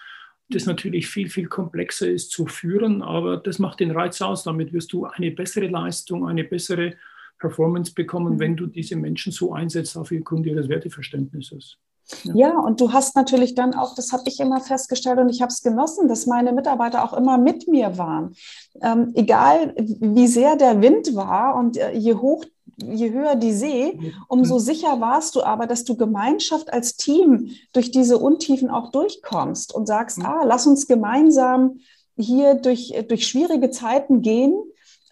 das 0.50 0.66
natürlich 0.66 1.08
viel, 1.08 1.28
viel 1.28 1.46
komplexer 1.46 2.08
ist 2.08 2.30
zu 2.30 2.46
führen, 2.46 3.02
aber 3.02 3.36
das 3.36 3.58
macht 3.58 3.80
den 3.80 3.90
Reiz 3.90 4.20
aus. 4.22 4.44
Damit 4.44 4.72
wirst 4.72 4.92
du 4.92 5.04
eine 5.04 5.30
bessere 5.30 5.66
Leistung, 5.66 6.26
eine 6.26 6.44
bessere 6.44 6.94
Performance 7.38 7.92
bekommen, 7.92 8.34
mhm. 8.34 8.40
wenn 8.40 8.56
du 8.56 8.66
diese 8.66 8.96
Menschen 8.96 9.30
so 9.30 9.52
einsetzt 9.52 9.96
aufgrund 9.96 10.46
ihres 10.46 10.68
Werteverständnisses. 10.68 11.76
Ja. 12.24 12.34
ja. 12.34 12.58
und 12.58 12.80
du 12.80 12.94
hast 12.94 13.14
natürlich 13.16 13.54
dann 13.54 13.74
auch, 13.74 13.94
das 13.94 14.12
habe 14.12 14.22
ich 14.26 14.40
immer 14.40 14.60
festgestellt 14.60 15.18
und 15.18 15.28
ich 15.28 15.42
habe 15.42 15.50
es 15.50 15.62
genossen, 15.62 16.08
dass 16.08 16.26
meine 16.26 16.54
Mitarbeiter 16.54 17.04
auch 17.04 17.12
immer 17.12 17.36
mit 17.36 17.68
mir 17.68 17.98
waren. 17.98 18.34
Ähm, 18.80 19.12
egal 19.14 19.74
wie 19.76 20.26
sehr 20.26 20.56
der 20.56 20.80
Wind 20.80 21.14
war 21.14 21.54
und 21.56 21.76
äh, 21.76 21.92
je 21.92 22.14
hoch 22.14 22.44
je 22.82 23.10
höher 23.10 23.36
die 23.36 23.52
See, 23.52 24.14
umso 24.28 24.54
mhm. 24.54 24.60
sicher 24.60 25.00
warst 25.00 25.34
du 25.34 25.42
aber, 25.42 25.66
dass 25.66 25.84
du 25.84 25.96
Gemeinschaft 25.96 26.72
als 26.72 26.96
Team 26.96 27.50
durch 27.72 27.90
diese 27.90 28.18
Untiefen 28.18 28.70
auch 28.70 28.90
durchkommst 28.90 29.74
und 29.74 29.86
sagst, 29.86 30.18
mhm. 30.18 30.26
ah, 30.26 30.42
lass 30.44 30.66
uns 30.66 30.86
gemeinsam 30.86 31.80
hier 32.16 32.54
durch, 32.54 32.94
durch 33.08 33.26
schwierige 33.26 33.70
Zeiten 33.70 34.22
gehen. 34.22 34.56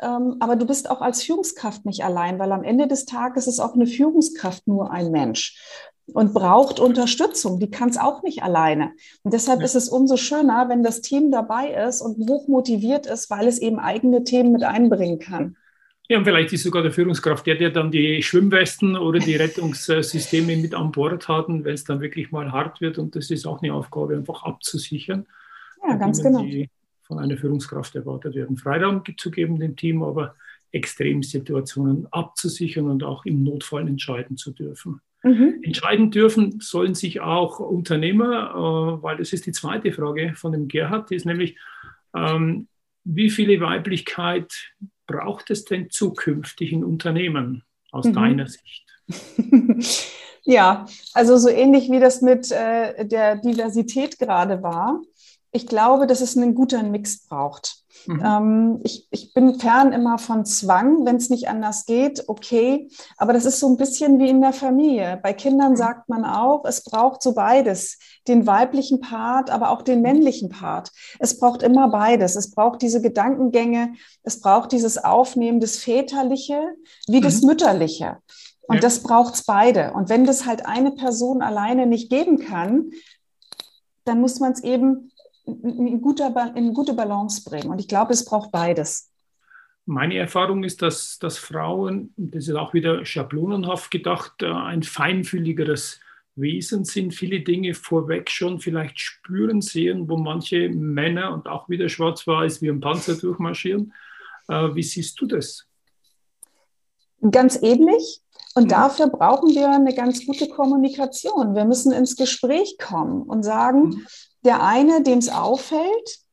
Ähm, 0.01 0.37
aber 0.41 0.57
du 0.57 0.67
bist 0.67 0.91
auch 0.91 1.01
als 1.01 1.23
Führungskraft 1.23 1.87
nicht 1.87 2.05
allein, 2.05 2.39
weil 2.39 2.53
am 2.53 2.65
Ende 2.65 2.87
des 2.87 3.07
Tages 3.07 3.47
ist 3.47 3.61
auch 3.61 3.75
eine 3.75 3.87
Führungskraft 3.87 4.67
nur 4.67 4.91
ein 4.91 5.11
Mensch 5.11 5.59
und 6.13 6.35
braucht 6.35 6.79
Unterstützung. 6.79 7.59
Die 7.59 7.71
kann 7.71 7.89
es 7.89 7.97
auch 7.97 8.23
nicht 8.23 8.43
alleine. 8.43 8.93
Und 9.23 9.33
deshalb 9.33 9.61
ja. 9.61 9.65
ist 9.65 9.75
es 9.75 9.89
umso 9.89 10.17
schöner, 10.17 10.69
wenn 10.69 10.83
das 10.83 11.01
Team 11.01 11.31
dabei 11.31 11.71
ist 11.71 12.01
und 12.01 12.29
hoch 12.29 12.47
motiviert 12.47 13.07
ist, 13.07 13.31
weil 13.31 13.49
es 13.49 13.59
eben 13.59 13.79
eigene 13.79 14.23
Themen 14.25 14.53
mit 14.53 14.63
einbringen 14.63 15.19
kann. 15.19 15.57
Ja, 16.09 16.19
und 16.19 16.25
vielleicht 16.25 16.53
ist 16.53 16.63
sogar 16.63 16.83
der 16.83 16.93
Führungskraft 16.93 17.47
der, 17.47 17.57
der 17.57 17.71
dann 17.71 17.91
die 17.91 18.23
Schwimmwesten 18.23 18.97
oder 18.97 19.19
die 19.19 19.35
Rettungssysteme 19.35 20.57
mit 20.57 20.75
an 20.75 20.93
Bord 20.93 21.27
hat, 21.27 21.49
wenn 21.49 21.75
es 21.75 21.85
dann 21.85 22.01
wirklich 22.01 22.31
mal 22.31 22.53
hart 22.53 22.81
wird. 22.81 22.99
Und 22.99 23.17
das 23.17 23.31
ist 23.31 23.47
auch 23.47 23.61
eine 23.61 23.75
Aufgabe, 23.75 24.17
einfach 24.17 24.45
abzusichern. 24.45 25.27
Ja, 25.87 25.97
ganz 25.97 26.23
genau. 26.23 26.43
Die 26.43 26.69
von 27.03 27.19
einer 27.19 27.37
Führungskraft 27.37 27.95
erwartet 27.95 28.35
werden. 28.35 28.57
Freiraum 28.57 29.03
zu 29.17 29.31
geben 29.31 29.61
dem 29.61 29.77
Team, 29.77 30.03
aber 30.03 30.35
Extremsituationen 30.73 32.07
abzusichern 32.11 32.89
und 32.89 33.05
auch 33.05 33.25
im 33.25 33.45
Notfall 33.45 33.87
entscheiden 33.87 34.37
zu 34.37 34.53
dürfen. 34.53 35.01
Mhm. 35.23 35.61
Entscheiden 35.63 36.11
dürfen 36.11 36.61
sollen 36.61 36.95
sich 36.95 37.21
auch 37.21 37.59
Unternehmer, 37.61 38.51
äh, 38.51 39.03
weil 39.03 39.17
das 39.17 39.33
ist 39.33 39.47
die 39.47 39.53
zweite 39.53 39.93
Frage 39.93 40.35
von 40.35 40.53
dem 40.53 40.69
Gerhard, 40.69 41.11
die 41.11 41.17
ist 41.17 41.27
nämlich, 41.27 41.57
ähm, 42.15 42.69
wie 43.05 43.31
viele 43.31 43.61
Weiblichkeit 43.61 44.75
braucht 45.07 45.51
es 45.51 45.65
denn 45.65 45.91
zukünftig 45.91 46.73
in 46.73 46.85
Unternehmen 46.85 47.65
aus 47.91 48.07
mhm. 48.07 48.13
deiner 48.13 48.47
Sicht? 48.49 48.87
ja, 50.45 50.87
also 51.15 51.37
so 51.37 51.49
ähnlich 51.49 51.91
wie 51.91 52.01
das 52.01 52.23
mit 52.23 52.51
äh, 52.51 53.07
der 53.07 53.37
Diversität 53.37 54.19
gerade 54.19 54.63
war. 54.63 55.01
Ich 55.53 55.67
glaube, 55.67 56.07
dass 56.07 56.21
es 56.21 56.37
einen 56.37 56.55
guten 56.55 56.91
Mix 56.91 57.27
braucht. 57.27 57.86
Mhm. 58.07 58.23
Ähm, 58.25 58.81
ich, 58.85 59.09
ich 59.11 59.33
bin 59.35 59.59
fern 59.59 59.93
immer 59.93 60.19
von 60.19 60.45
Zwang, 60.45 61.05
wenn 61.07 61.17
es 61.17 61.31
nicht 61.31 61.49
anders 61.49 61.87
geht, 61.87 62.25
okay. 62.29 62.89
Aber 63.17 63.33
das 63.33 63.45
ist 63.45 63.61
so 63.61 63.69
ein 63.69 63.77
bisschen 63.77 64.19
wie 64.19 64.29
in 64.29 64.41
der 64.41 64.53
Familie. 64.53 65.19
Bei 65.23 65.33
Kindern 65.33 65.73
mhm. 65.73 65.77
sagt 65.77 66.09
man 66.09 66.25
auch, 66.25 66.65
es 66.65 66.83
braucht 66.83 67.23
so 67.23 67.35
beides, 67.35 67.99
den 68.29 68.47
weiblichen 68.47 69.01
Part, 69.01 69.51
aber 69.51 69.71
auch 69.71 69.83
den 69.83 70.03
männlichen 70.03 70.49
Part. 70.49 70.91
Es 71.19 71.39
braucht 71.39 71.63
immer 71.63 71.89
beides. 71.89 72.37
Es 72.37 72.51
braucht 72.51 72.83
diese 72.83 73.01
Gedankengänge, 73.01 73.95
es 74.23 74.41
braucht 74.41 74.73
dieses 74.73 75.03
Aufnehmen 75.03 75.61
des 75.61 75.79
Väterliche 75.79 76.75
wie 77.09 77.19
mhm. 77.19 77.23
des 77.23 77.43
Mütterliche. 77.43 78.19
Und 78.69 78.77
ja. 78.77 78.81
das 78.81 79.03
braucht's 79.03 79.45
beide. 79.45 79.93
Und 79.93 80.09
wenn 80.09 80.25
das 80.25 80.47
halt 80.47 80.67
eine 80.67 80.91
Person 80.93 81.41
alleine 81.43 81.87
nicht 81.87 82.11
geben 82.11 82.39
kann, 82.39 82.91
dann 84.05 84.21
muss 84.21 84.41
man 84.41 84.53
es 84.53 84.63
eben 84.63 85.11
in, 85.47 86.01
guter, 86.03 86.53
in 86.55 86.75
gute 86.75 86.95
Balance 86.95 87.43
bringen. 87.49 87.71
Und 87.71 87.79
ich 87.79 87.89
glaube, 87.89 88.13
es 88.13 88.25
braucht 88.25 88.51
beides. 88.51 89.11
Meine 89.85 90.19
Erfahrung 90.19 90.65
ist, 90.65 90.83
dass, 90.83 91.19
dass 91.21 91.39
Frauen, 91.39 92.13
das 92.17 92.49
ist 92.49 92.57
auch 92.57 92.75
wieder 92.75 93.05
schablonenhaft 93.05 93.91
gedacht, 93.91 94.43
äh, 94.43 94.47
ein 94.47 94.83
feinfühligeres 94.83 96.01
Wesen 96.35 96.85
sind, 96.85 97.15
viele 97.15 97.41
Dinge 97.41 97.73
vorweg 97.73 98.29
schon 98.29 98.59
vielleicht 98.59 98.99
spüren, 98.99 99.63
sehen, 99.63 100.09
wo 100.09 100.17
manche 100.17 100.69
Männer 100.69 101.33
und 101.33 101.47
auch 101.47 101.69
wieder 101.69 101.89
schwarz-weiß 101.89 102.61
wie 102.63 102.69
ein 102.69 102.81
Panzer 102.81 103.15
durchmarschieren. 103.17 103.95
Äh, 104.49 104.75
wie 104.75 104.83
siehst 104.83 105.21
du 105.21 105.27
das? 105.27 105.67
Ganz 107.31 107.63
ähnlich. 107.63 108.21
Und 108.57 108.65
mhm. 108.65 108.69
dafür 108.69 109.07
brauchen 109.07 109.55
wir 109.55 109.71
eine 109.71 109.95
ganz 109.95 110.27
gute 110.27 110.49
Kommunikation. 110.49 111.55
Wir 111.55 111.65
müssen 111.65 111.93
ins 111.93 112.17
Gespräch 112.17 112.77
kommen 112.79 113.23
und 113.23 113.45
sagen, 113.45 113.91
mhm 113.91 114.07
der 114.47 114.63
eine, 114.63 115.03
dem 115.03 115.19
es 115.19 115.29
auffällt, 115.29 116.27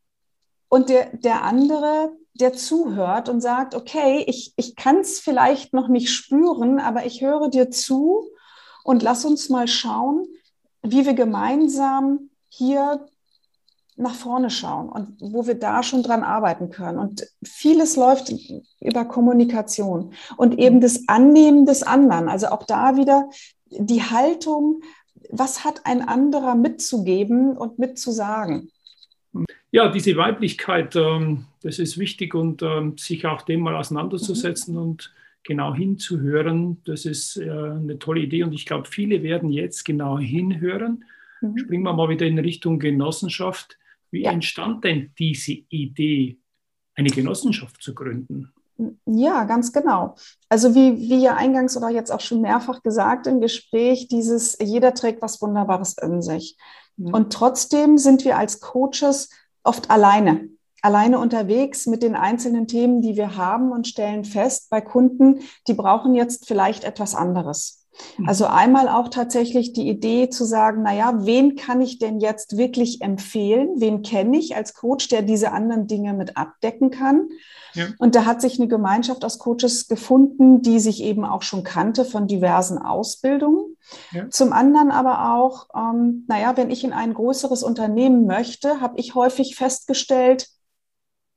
und 0.74 0.90
der, 0.90 1.16
der 1.16 1.44
andere, 1.44 2.18
der 2.34 2.54
zuhört 2.54 3.30
und 3.30 3.42
sagt, 3.42 3.76
okay, 3.76 4.24
ich, 4.26 4.54
ich 4.56 4.76
kann 4.76 5.02
es 5.02 5.20
vielleicht 5.20 5.72
noch 5.72 5.88
nicht 5.88 6.10
spüren, 6.10 6.80
aber 6.80 7.06
ich 7.06 7.22
höre 7.22 7.50
dir 7.50 7.70
zu 7.70 8.28
und 8.84 9.04
lass 9.04 9.24
uns 9.24 9.50
mal 9.50 9.68
schauen, 9.68 10.26
wie 10.82 11.06
wir 11.06 11.14
gemeinsam 11.14 12.32
hier 12.50 13.06
nach 13.98 14.16
vorne 14.16 14.50
schauen 14.50 14.90
und 14.90 15.18
wo 15.22 15.46
wir 15.46 15.54
da 15.54 15.84
schon 15.84 16.02
dran 16.02 16.24
arbeiten 16.24 16.72
können. 16.72 16.98
Und 16.98 17.28
vieles 17.44 17.96
läuft 17.96 18.34
über 18.80 19.06
Kommunikation 19.06 20.14
und 20.38 20.58
eben 20.58 20.82
das 20.82 21.08
Annehmen 21.08 21.68
des 21.68 21.84
anderen. 21.84 22.30
Also 22.30 22.48
auch 22.48 22.64
da 22.64 22.98
wieder 22.98 23.30
die 23.70 24.02
Haltung, 24.02 24.82
was 25.30 25.64
hat 25.64 25.86
ein 25.86 26.02
anderer 26.02 26.56
mitzugeben 26.56 27.58
und 27.58 27.80
mitzusagen? 27.80 28.70
Ja, 29.72 29.90
diese 29.90 30.16
Weiblichkeit, 30.16 30.96
ähm, 30.96 31.46
das 31.64 31.80
ist 31.80 31.98
wichtig 31.98 32.36
und 32.36 32.62
ähm, 32.62 32.98
sich 32.98 33.26
auch 33.26 33.42
dem 33.42 33.62
mal 33.62 33.76
auseinanderzusetzen 33.76 34.76
mhm. 34.76 34.82
und 34.82 35.14
genau 35.44 35.74
hinzuhören, 35.74 36.82
das 36.86 37.06
ist 37.06 37.38
äh, 37.38 37.50
eine 37.50 37.98
tolle 37.98 38.22
Idee 38.22 38.44
und 38.44 38.54
ich 38.54 38.66
glaube, 38.66 38.88
viele 38.88 39.24
werden 39.24 39.50
jetzt 39.50 39.84
genau 39.84 40.20
hinhören. 40.20 41.04
Mhm. 41.42 41.58
Springen 41.58 41.84
wir 41.84 41.94
mal 41.94 42.10
wieder 42.10 42.26
in 42.26 42.38
Richtung 42.38 42.78
Genossenschaft. 42.78 43.78
Wie 44.12 44.24
ja. 44.24 44.32
entstand 44.32 44.84
denn 44.84 45.12
diese 45.18 45.54
Idee, 45.70 46.38
eine 46.94 47.10
Genossenschaft 47.10 47.82
zu 47.82 47.96
gründen? 47.96 48.53
Ja, 49.06 49.44
ganz 49.44 49.72
genau. 49.72 50.16
Also 50.50 50.74
wie, 50.74 50.98
wie 50.98 51.22
ja 51.22 51.36
eingangs 51.36 51.78
oder 51.78 51.90
jetzt 51.90 52.12
auch 52.12 52.20
schon 52.20 52.42
mehrfach 52.42 52.82
gesagt 52.82 53.28
im 53.28 53.40
Gespräch, 53.40 54.08
dieses 54.08 54.58
jeder 54.60 54.94
trägt 54.94 55.22
was 55.22 55.42
Wunderbares 55.42 55.96
in 56.02 56.22
sich. 56.22 56.58
Mhm. 56.98 57.14
Und 57.14 57.34
trotzdem 57.34 57.98
sind 57.98 58.26
wir 58.26 58.38
als 58.38 58.60
Coaches 58.60 59.30
oft 59.64 59.92
alleine, 59.92 60.50
alleine 60.82 61.20
unterwegs 61.20 61.86
mit 61.86 62.04
den 62.04 62.16
einzelnen 62.16 62.68
Themen, 62.68 63.02
die 63.02 63.16
wir 63.16 63.38
haben 63.38 63.72
und 63.72 63.88
stellen 63.88 64.26
fest 64.26 64.70
bei 64.70 64.82
Kunden, 64.82 65.42
die 65.68 65.74
brauchen 65.74 66.16
jetzt 66.16 66.48
vielleicht 66.48 66.84
etwas 66.84 67.16
anderes. 67.16 67.86
Mhm. 68.18 68.28
Also 68.28 68.46
einmal 68.48 68.90
auch 68.90 69.10
tatsächlich 69.10 69.74
die 69.74 69.88
Idee 69.88 70.30
zu 70.30 70.46
sagen, 70.46 70.82
na 70.84 70.94
ja, 70.94 71.26
wen 71.26 71.56
kann 71.56 71.82
ich 71.82 72.00
denn 72.00 72.20
jetzt 72.20 72.58
wirklich 72.58 73.02
empfehlen? 73.02 73.70
Wen 73.76 74.02
kenne 74.02 74.38
ich 74.38 74.56
als 74.56 74.74
Coach, 74.74 75.10
der 75.10 75.22
diese 75.22 75.52
anderen 75.52 75.88
Dinge 75.88 76.14
mit 76.14 76.38
abdecken 76.38 76.90
kann? 76.90 77.30
Ja. 77.74 77.88
Und 77.98 78.16
da 78.16 78.26
hat 78.26 78.42
sich 78.42 78.60
eine 78.60 78.68
Gemeinschaft 78.68 79.26
aus 79.26 79.40
Coaches 79.40 79.88
gefunden, 79.88 80.62
die 80.62 80.80
sich 80.80 81.02
eben 81.04 81.26
auch 81.26 81.42
schon 81.42 81.64
kannte 81.64 82.06
von 82.06 82.28
diversen 82.28 82.78
Ausbildungen. 82.78 83.78
Ja. 84.12 84.30
Zum 84.30 84.54
anderen 84.54 84.92
aber 84.92 85.36
auch, 85.36 85.68
ähm, 85.76 86.26
naja, 86.28 86.56
wenn 86.58 86.70
ich 86.70 86.84
in 86.84 86.94
ein 86.94 87.14
größeres 87.14 87.64
Unternehmen 87.64 88.26
möchte, 88.26 88.82
habe 88.82 89.00
ich 89.00 89.16
häufig 89.16 89.56
festgestellt, 89.56 90.50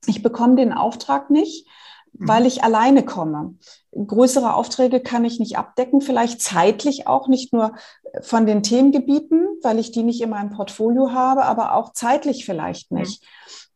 ich 0.05 0.21
bekomme 0.21 0.55
den 0.55 0.73
Auftrag 0.73 1.29
nicht, 1.29 1.67
weil 2.13 2.41
mhm. 2.41 2.47
ich 2.47 2.63
alleine 2.63 3.03
komme. 3.03 3.55
Größere 3.91 4.53
Aufträge 4.53 4.99
kann 4.99 5.25
ich 5.25 5.39
nicht 5.39 5.57
abdecken, 5.57 6.01
vielleicht 6.01 6.41
zeitlich 6.41 7.07
auch, 7.07 7.27
nicht 7.27 7.53
nur 7.53 7.73
von 8.21 8.45
den 8.45 8.63
Themengebieten, 8.63 9.47
weil 9.63 9.79
ich 9.79 9.91
die 9.91 10.03
nicht 10.03 10.21
in 10.21 10.29
meinem 10.29 10.51
Portfolio 10.51 11.11
habe, 11.11 11.45
aber 11.45 11.73
auch 11.73 11.93
zeitlich 11.93 12.45
vielleicht 12.45 12.91
nicht 12.91 13.23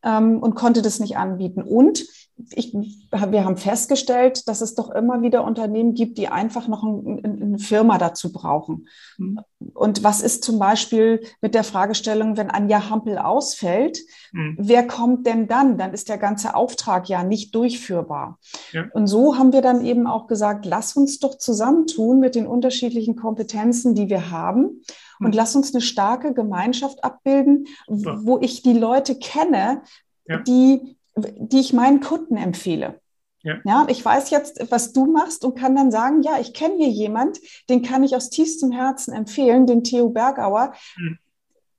ähm, 0.04 0.40
und 0.40 0.56
konnte 0.56 0.82
das 0.82 1.00
nicht 1.00 1.18
anbieten. 1.18 1.62
Und 1.62 2.06
ich, 2.52 2.74
wir 2.74 3.46
haben 3.46 3.58
festgestellt, 3.58 4.48
dass 4.48 4.62
es 4.62 4.76
doch 4.76 4.90
immer 4.90 5.22
wieder 5.22 5.44
Unternehmen 5.44 5.94
gibt, 5.94 6.18
die 6.18 6.28
einfach 6.28 6.68
noch 6.68 6.84
ein, 6.84 7.24
eine 7.24 7.60
Firma 7.60 7.98
dazu 7.98 8.32
brauchen. 8.32 8.88
Mhm. 9.18 9.40
Und 9.74 10.04
was 10.04 10.22
ist 10.22 10.44
zum 10.44 10.60
Beispiel 10.60 11.22
mit 11.42 11.54
der 11.54 11.64
Fragestellung, 11.64 12.38
wenn 12.38 12.50
Anja 12.50 12.90
Hampel 12.90 13.18
ausfällt, 13.18 14.00
mhm. 14.32 14.56
wer 14.60 14.88
kommt 14.88 15.28
denn 15.28 15.48
dann? 15.48 15.78
Dann 15.78 15.94
ist 15.94 16.10
der 16.10 16.18
ganze 16.18 16.56
Auftrag 16.56 17.10
ja 17.10 17.24
nicht 17.24 17.54
durchführbar. 17.56 18.40
Ja. 18.72 18.86
Und 18.94 19.08
so 19.08 19.38
haben 19.38 19.54
wir 19.54 19.62
dann 19.62 19.86
eben 19.86 20.08
auch 20.08 20.28
gesagt, 20.28 20.66
lass 20.66 20.96
uns 20.96 21.20
doch 21.20 21.38
zusammentun 21.38 22.20
mit 22.20 22.36
den 22.36 22.48
unterschiedlichen 22.48 23.16
Kompetenzen, 23.16 23.96
die 23.96 24.10
wir 24.10 24.32
haben. 24.32 24.82
Und 25.20 25.28
mhm. 25.28 25.34
lass 25.34 25.56
uns 25.56 25.74
eine 25.74 25.82
starke 25.82 26.34
Gemeinschaft 26.34 27.04
abbilden, 27.04 27.68
ja. 27.88 28.18
wo 28.24 28.40
ich 28.40 28.62
die 28.64 28.74
Leute 28.74 29.16
kenne, 29.16 29.84
ja. 30.26 30.40
die 30.40 30.98
die 31.16 31.60
ich 31.60 31.74
meinen 31.74 32.00
Kunden 32.00 32.38
empfehle. 32.38 33.00
Ja. 33.44 33.56
ja. 33.66 33.88
ich 33.90 34.04
weiß 34.04 34.30
jetzt, 34.30 34.72
was 34.72 34.94
du 34.94 35.06
machst 35.06 35.44
und 35.44 35.58
kann 35.58 35.76
dann 35.76 35.92
sagen, 35.92 36.22
ja, 36.22 36.40
ich 36.40 36.54
kenne 36.54 36.76
hier 36.78 36.90
jemand, 36.90 37.40
den 37.70 37.82
kann 37.82 38.04
ich 38.04 38.16
aus 38.16 38.30
tiefstem 38.30 38.72
Herzen 38.72 39.14
empfehlen, 39.14 39.66
den 39.66 39.84
Theo 39.84 40.10
Bergauer. 40.10 40.74
Mhm. 40.98 41.18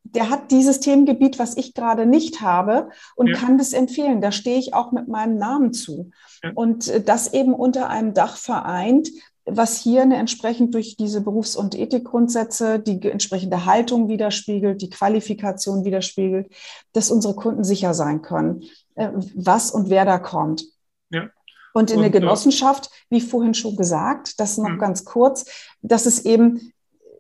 Der 0.05 0.29
hat 0.29 0.51
dieses 0.51 0.81
Themengebiet, 0.81 1.39
was 1.39 1.57
ich 1.57 1.75
gerade 1.75 2.05
nicht 2.05 2.43
habe 2.43 2.91
und 3.15 3.29
ja. 3.29 3.37
kann 3.37 3.57
das 3.57 3.73
empfehlen. 3.73 4.21
Da 4.21 4.33
stehe 4.33 4.59
ich 4.59 4.75
auch 4.75 4.93
mit 4.93 5.09
meinem 5.09 5.39
Namen 5.39 5.73
zu. 5.73 6.11
Ja. 6.43 6.51
Und 6.55 6.89
äh, 6.89 7.01
das 7.01 7.33
eben 7.33 7.55
unter 7.55 7.89
einem 7.89 8.13
Dach 8.13 8.37
vereint, 8.37 9.09
was 9.45 9.81
hier 9.81 10.03
eine 10.03 10.17
entsprechend 10.17 10.75
durch 10.75 10.97
diese 10.97 11.21
Berufs- 11.21 11.57
und 11.57 11.77
Ethikgrundsätze 11.77 12.79
die 12.79 13.01
entsprechende 13.11 13.67
Haltung 13.67 14.09
widerspiegelt, 14.09 14.81
die 14.83 14.91
Qualifikation 14.91 15.85
widerspiegelt, 15.85 16.53
dass 16.93 17.11
unsere 17.11 17.35
Kunden 17.35 17.65
sicher 17.65 17.93
sein 17.95 18.23
können. 18.23 18.63
Äh, 18.95 19.11
was 19.35 19.71
und 19.71 19.91
wer 19.91 20.05
da 20.05 20.19
kommt. 20.19 20.65
Ja. 21.11 21.31
Und 21.75 21.91
in 21.91 21.97
und, 21.97 22.03
der 22.03 22.11
Genossenschaft, 22.11 22.91
wie 23.09 23.21
vorhin 23.21 23.55
schon 23.55 23.77
gesagt, 23.77 24.39
das 24.41 24.59
noch 24.59 24.71
mh. 24.71 24.77
ganz 24.77 25.05
kurz, 25.05 25.47
dass 25.81 26.07
es 26.07 26.25
eben 26.25 26.73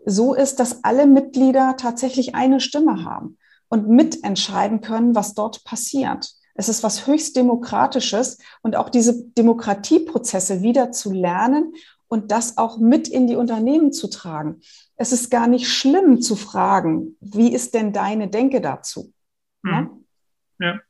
so 0.05 0.35
ist, 0.35 0.61
dass 0.61 0.85
alle 0.85 1.07
Mitglieder 1.07 1.77
tatsächlich 1.77 2.35
eine 2.35 2.61
Stimme 2.61 3.05
haben 3.05 3.39
und 3.69 3.89
mitentscheiden 3.89 4.81
können, 4.81 5.15
was 5.15 5.35
dort 5.35 5.65
passiert. 5.65 6.35
Es 6.55 6.69
ist 6.69 6.83
was 6.83 7.07
höchst 7.07 7.37
Demokratisches 7.37 8.39
und 8.61 8.77
auch 8.77 8.91
diese 8.91 9.25
Demokratieprozesse 9.39 10.61
wieder 10.61 10.93
zu 10.93 11.13
lernen 11.13 11.73
und 12.09 12.31
das 12.31 12.59
auch 12.59 12.79
mit 12.79 13.09
in 13.09 13.27
die 13.27 13.37
Unternehmen 13.37 13.91
zu 13.91 14.09
tragen. 14.09 14.61
Es 14.97 15.13
ist 15.13 15.31
gar 15.31 15.47
nicht 15.47 15.69
schlimm 15.69 16.21
zu 16.21 16.37
fragen, 16.37 17.17
wie 17.21 17.55
ist 17.55 17.73
denn 17.73 17.95
deine 17.95 18.29
Denke 18.29 18.61
dazu? 18.61 19.15
Mhm. 19.63 20.05
Ja. 20.61 20.67
ja. 20.67 20.81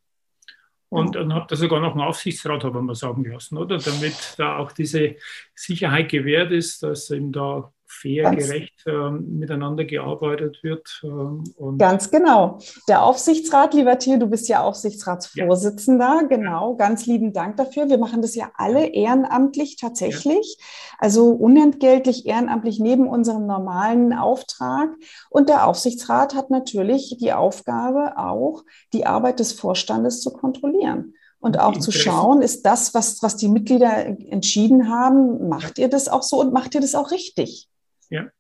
Und 0.93 1.15
dann 1.15 1.33
habt 1.33 1.51
ihr 1.51 1.57
sogar 1.57 1.81
noch 1.81 1.93
einen 1.93 2.03
Aufsichtsrat, 2.03 2.65
haben 2.65 2.85
wir 2.85 2.95
sagen 2.95 3.25
lassen, 3.25 3.57
oder? 3.57 3.79
Damit 3.79 4.35
da 4.37 4.59
auch 4.59 4.73
diese 4.73 5.17
Sicherheit 5.55 6.11
gewährt 6.11 6.53
ist, 6.53 6.83
dass 6.83 7.11
eben 7.11 7.33
da 7.33 7.73
fair, 7.93 8.25
Ganz 8.25 8.47
gerecht 8.47 8.87
äh, 8.87 9.11
miteinander 9.11 9.85
gearbeitet 9.85 10.59
wird. 10.63 11.03
Äh, 11.03 11.77
Ganz 11.79 12.11
genau. 12.11 12.59
Der 12.89 13.05
Aufsichtsrat, 13.05 13.75
lieber 13.75 13.99
Thiel, 13.99 14.19
du 14.19 14.27
bist 14.27 14.49
ja 14.49 14.63
Aufsichtsratsvorsitzender, 14.63 16.21
ja. 16.23 16.27
genau. 16.27 16.77
Ganz 16.77 17.07
lieben 17.07 17.33
Dank 17.33 17.57
dafür. 17.57 17.89
Wir 17.89 17.99
machen 17.99 18.23
das 18.23 18.35
ja 18.35 18.51
alle 18.57 18.87
ehrenamtlich 18.87 19.77
tatsächlich, 19.77 20.57
ja. 20.59 20.65
also 20.99 21.31
unentgeltlich 21.31 22.27
ehrenamtlich 22.27 22.81
neben 22.81 23.07
unserem 23.07 23.47
normalen 23.47 24.13
Auftrag. 24.13 24.91
Und 25.31 25.49
der 25.49 25.67
Aufsichtsrat 25.67 26.35
hat 26.35 26.51
natürlich 26.51 27.17
die 27.21 27.33
Aufgabe, 27.33 28.17
auch 28.17 28.65
die 28.93 29.07
Arbeit 29.07 29.41
des 29.41 29.53
Vorstandes 29.53 30.21
zu 30.21 30.33
kontrollieren 30.33 31.15
und 31.43 31.59
auch 31.59 31.77
zu 31.77 31.91
schauen, 31.91 32.41
ist 32.41 32.65
das, 32.65 32.95
was, 32.95 33.21
was 33.21 33.37
die 33.37 33.49
Mitglieder 33.49 34.07
entschieden 34.07 34.89
haben, 34.89 35.49
macht 35.49 35.77
ihr 35.79 35.89
das 35.89 36.09
auch 36.09 36.23
so 36.23 36.41
und 36.41 36.53
macht 36.53 36.77
ihr 36.77 36.81
das 36.81 36.95
auch 36.95 37.11
richtig? 37.11 37.69
Ja. 38.13 38.31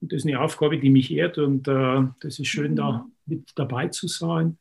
Und 0.00 0.12
das 0.12 0.18
ist 0.18 0.26
eine 0.26 0.40
Aufgabe, 0.40 0.78
die 0.78 0.90
mich 0.90 1.10
ehrt 1.10 1.38
und 1.38 1.68
äh, 1.68 2.02
das 2.20 2.38
ist 2.38 2.48
schön, 2.48 2.72
mhm. 2.72 2.76
da 2.76 3.06
mit 3.26 3.52
dabei 3.54 3.88
zu 3.88 4.08
sein. 4.08 4.58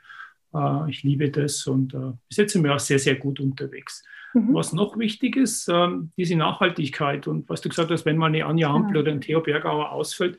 Äh, 0.54 0.90
ich 0.90 1.04
liebe 1.04 1.30
das 1.32 1.66
und 1.68 1.94
äh, 1.94 2.12
bis 2.28 2.38
jetzt 2.38 2.54
sind 2.54 2.64
wir 2.64 2.76
auch 2.76 2.80
sehr, 2.80 3.00
sehr 3.00 3.16
gut 3.16 3.40
unterwegs. 3.40 4.04
Mhm. 4.34 4.54
Was 4.54 4.74
noch 4.74 4.98
wichtig 4.98 5.36
ist, 5.36 5.68
äh, 5.70 5.88
diese 6.18 6.36
Nachhaltigkeit 6.36 7.28
und 7.28 7.50
was 7.50 7.62
du 7.62 7.70
gesagt 7.70 7.92
hast, 7.92 8.06
wenn 8.06 8.18
mal 8.18 8.28
eine 8.28 8.46
Anja 8.46 8.72
Hampel 8.72 8.96
ja. 8.96 9.02
oder 9.02 9.12
ein 9.12 9.22
Theo 9.22 9.42
Bergauer 9.42 9.92
ausfällt, 9.92 10.38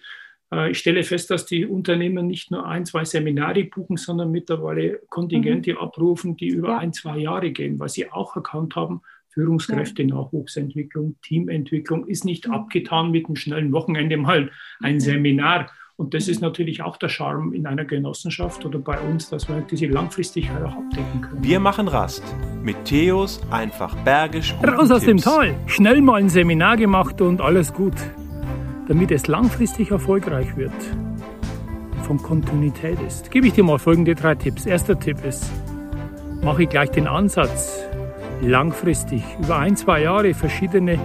äh, 0.52 0.70
ich 0.70 0.78
stelle 0.78 1.02
fest, 1.02 1.30
dass 1.30 1.46
die 1.46 1.66
Unternehmen 1.66 2.26
nicht 2.26 2.50
nur 2.50 2.66
ein, 2.66 2.86
zwei 2.86 3.04
Seminare 3.04 3.64
buchen, 3.64 3.96
sondern 3.96 4.30
mittlerweile 4.30 5.00
Kontingente 5.08 5.72
mhm. 5.72 5.78
abrufen, 5.78 6.36
die 6.36 6.48
über 6.48 6.70
ja. 6.70 6.78
ein, 6.78 6.92
zwei 6.92 7.18
Jahre 7.18 7.50
gehen, 7.50 7.78
weil 7.78 7.88
sie 7.88 8.10
auch 8.10 8.36
erkannt 8.36 8.76
haben, 8.76 9.02
Führungskräfte, 9.34 10.04
Nachwuchsentwicklung, 10.04 11.16
Teamentwicklung 11.22 12.06
ist 12.06 12.24
nicht 12.24 12.48
abgetan 12.48 13.10
mit 13.10 13.26
einem 13.26 13.36
schnellen 13.36 13.72
Wochenende 13.72 14.16
mal 14.16 14.50
ein 14.80 15.00
Seminar. 15.00 15.70
Und 15.96 16.14
das 16.14 16.26
ist 16.26 16.40
natürlich 16.40 16.82
auch 16.82 16.96
der 16.96 17.08
Charme 17.08 17.52
in 17.52 17.66
einer 17.66 17.84
Genossenschaft 17.84 18.64
oder 18.64 18.78
bei 18.78 18.98
uns, 18.98 19.30
dass 19.30 19.48
wir 19.48 19.60
diese 19.60 19.86
Langfristigkeit 19.86 20.62
auch 20.62 20.74
abdecken 20.74 21.20
können. 21.20 21.44
Wir 21.44 21.60
machen 21.60 21.86
Rast 21.86 22.24
mit 22.62 22.84
Theos 22.84 23.40
einfach 23.50 23.94
bergisch. 23.98 24.54
Raus 24.66 24.90
aus 24.90 25.04
dem 25.04 25.18
Tal, 25.18 25.54
schnell 25.66 26.00
mal 26.00 26.20
ein 26.20 26.28
Seminar 26.28 26.76
gemacht 26.76 27.20
und 27.20 27.40
alles 27.40 27.72
gut. 27.72 27.94
Damit 28.88 29.10
es 29.12 29.28
langfristig 29.28 29.90
erfolgreich 29.90 30.56
wird, 30.56 30.72
von 32.02 32.18
Kontinuität 32.18 33.00
ist, 33.00 33.30
gebe 33.30 33.46
ich 33.46 33.54
dir 33.54 33.64
mal 33.64 33.78
folgende 33.78 34.14
drei 34.14 34.34
Tipps. 34.34 34.66
Erster 34.66 34.98
Tipp 34.98 35.24
ist, 35.24 35.50
mache 36.42 36.64
ich 36.64 36.68
gleich 36.68 36.90
den 36.90 37.06
Ansatz, 37.06 37.83
langfristig 38.44 39.22
über 39.42 39.58
ein, 39.58 39.76
zwei 39.76 40.02
Jahre 40.02 40.34
verschiedene 40.34 40.98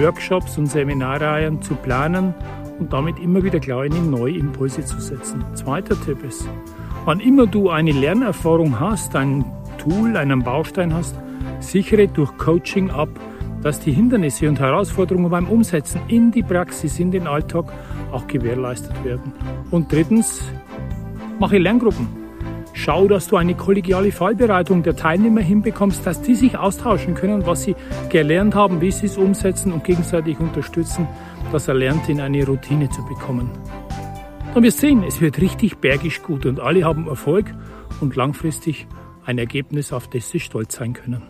Workshops 0.00 0.58
und 0.58 0.66
Seminarreihen 0.66 1.60
zu 1.62 1.74
planen 1.74 2.34
und 2.78 2.92
damit 2.92 3.18
immer 3.18 3.42
wieder 3.42 3.60
kleine 3.60 3.96
neue 3.96 4.36
Impulse 4.36 4.84
zu 4.84 5.00
setzen. 5.00 5.44
Zweiter 5.54 6.00
Tipp 6.04 6.22
ist, 6.24 6.48
wann 7.04 7.20
immer 7.20 7.46
du 7.46 7.70
eine 7.70 7.92
Lernerfahrung 7.92 8.78
hast, 8.78 9.14
ein 9.16 9.44
Tool, 9.78 10.16
einen 10.16 10.42
Baustein 10.42 10.94
hast, 10.94 11.16
sichere 11.60 12.08
durch 12.08 12.36
Coaching 12.38 12.90
ab, 12.90 13.08
dass 13.62 13.80
die 13.80 13.92
Hindernisse 13.92 14.48
und 14.48 14.58
Herausforderungen 14.58 15.30
beim 15.30 15.46
Umsetzen 15.46 16.00
in 16.08 16.30
die 16.30 16.42
Praxis, 16.42 16.98
in 16.98 17.10
den 17.10 17.26
Alltag 17.26 17.66
auch 18.10 18.26
gewährleistet 18.26 19.04
werden. 19.04 19.32
Und 19.70 19.92
drittens, 19.92 20.42
mache 21.38 21.58
Lerngruppen. 21.58 22.21
Schau, 22.74 23.06
dass 23.06 23.28
du 23.28 23.36
eine 23.36 23.54
kollegiale 23.54 24.12
Fallbereitung 24.12 24.82
der 24.82 24.96
Teilnehmer 24.96 25.42
hinbekommst, 25.42 26.06
dass 26.06 26.22
die 26.22 26.34
sich 26.34 26.56
austauschen 26.56 27.14
können, 27.14 27.46
was 27.46 27.62
sie 27.64 27.76
gelernt 28.08 28.54
haben, 28.54 28.80
wie 28.80 28.90
sie 28.90 29.06
es 29.06 29.18
umsetzen 29.18 29.72
und 29.72 29.84
gegenseitig 29.84 30.40
unterstützen, 30.40 31.06
das 31.52 31.68
Erlernte 31.68 32.12
in 32.12 32.20
eine 32.20 32.46
Routine 32.46 32.88
zu 32.88 33.04
bekommen. 33.04 33.50
Und 34.54 34.62
wir 34.62 34.72
sehen, 34.72 35.02
es 35.02 35.20
wird 35.20 35.40
richtig 35.40 35.78
bergisch 35.78 36.22
gut 36.22 36.46
und 36.46 36.60
alle 36.60 36.84
haben 36.84 37.08
Erfolg 37.08 37.54
und 38.00 38.16
langfristig 38.16 38.86
ein 39.24 39.38
Ergebnis, 39.38 39.92
auf 39.92 40.08
das 40.08 40.30
sie 40.30 40.40
stolz 40.40 40.76
sein 40.76 40.94
können. 40.94 41.22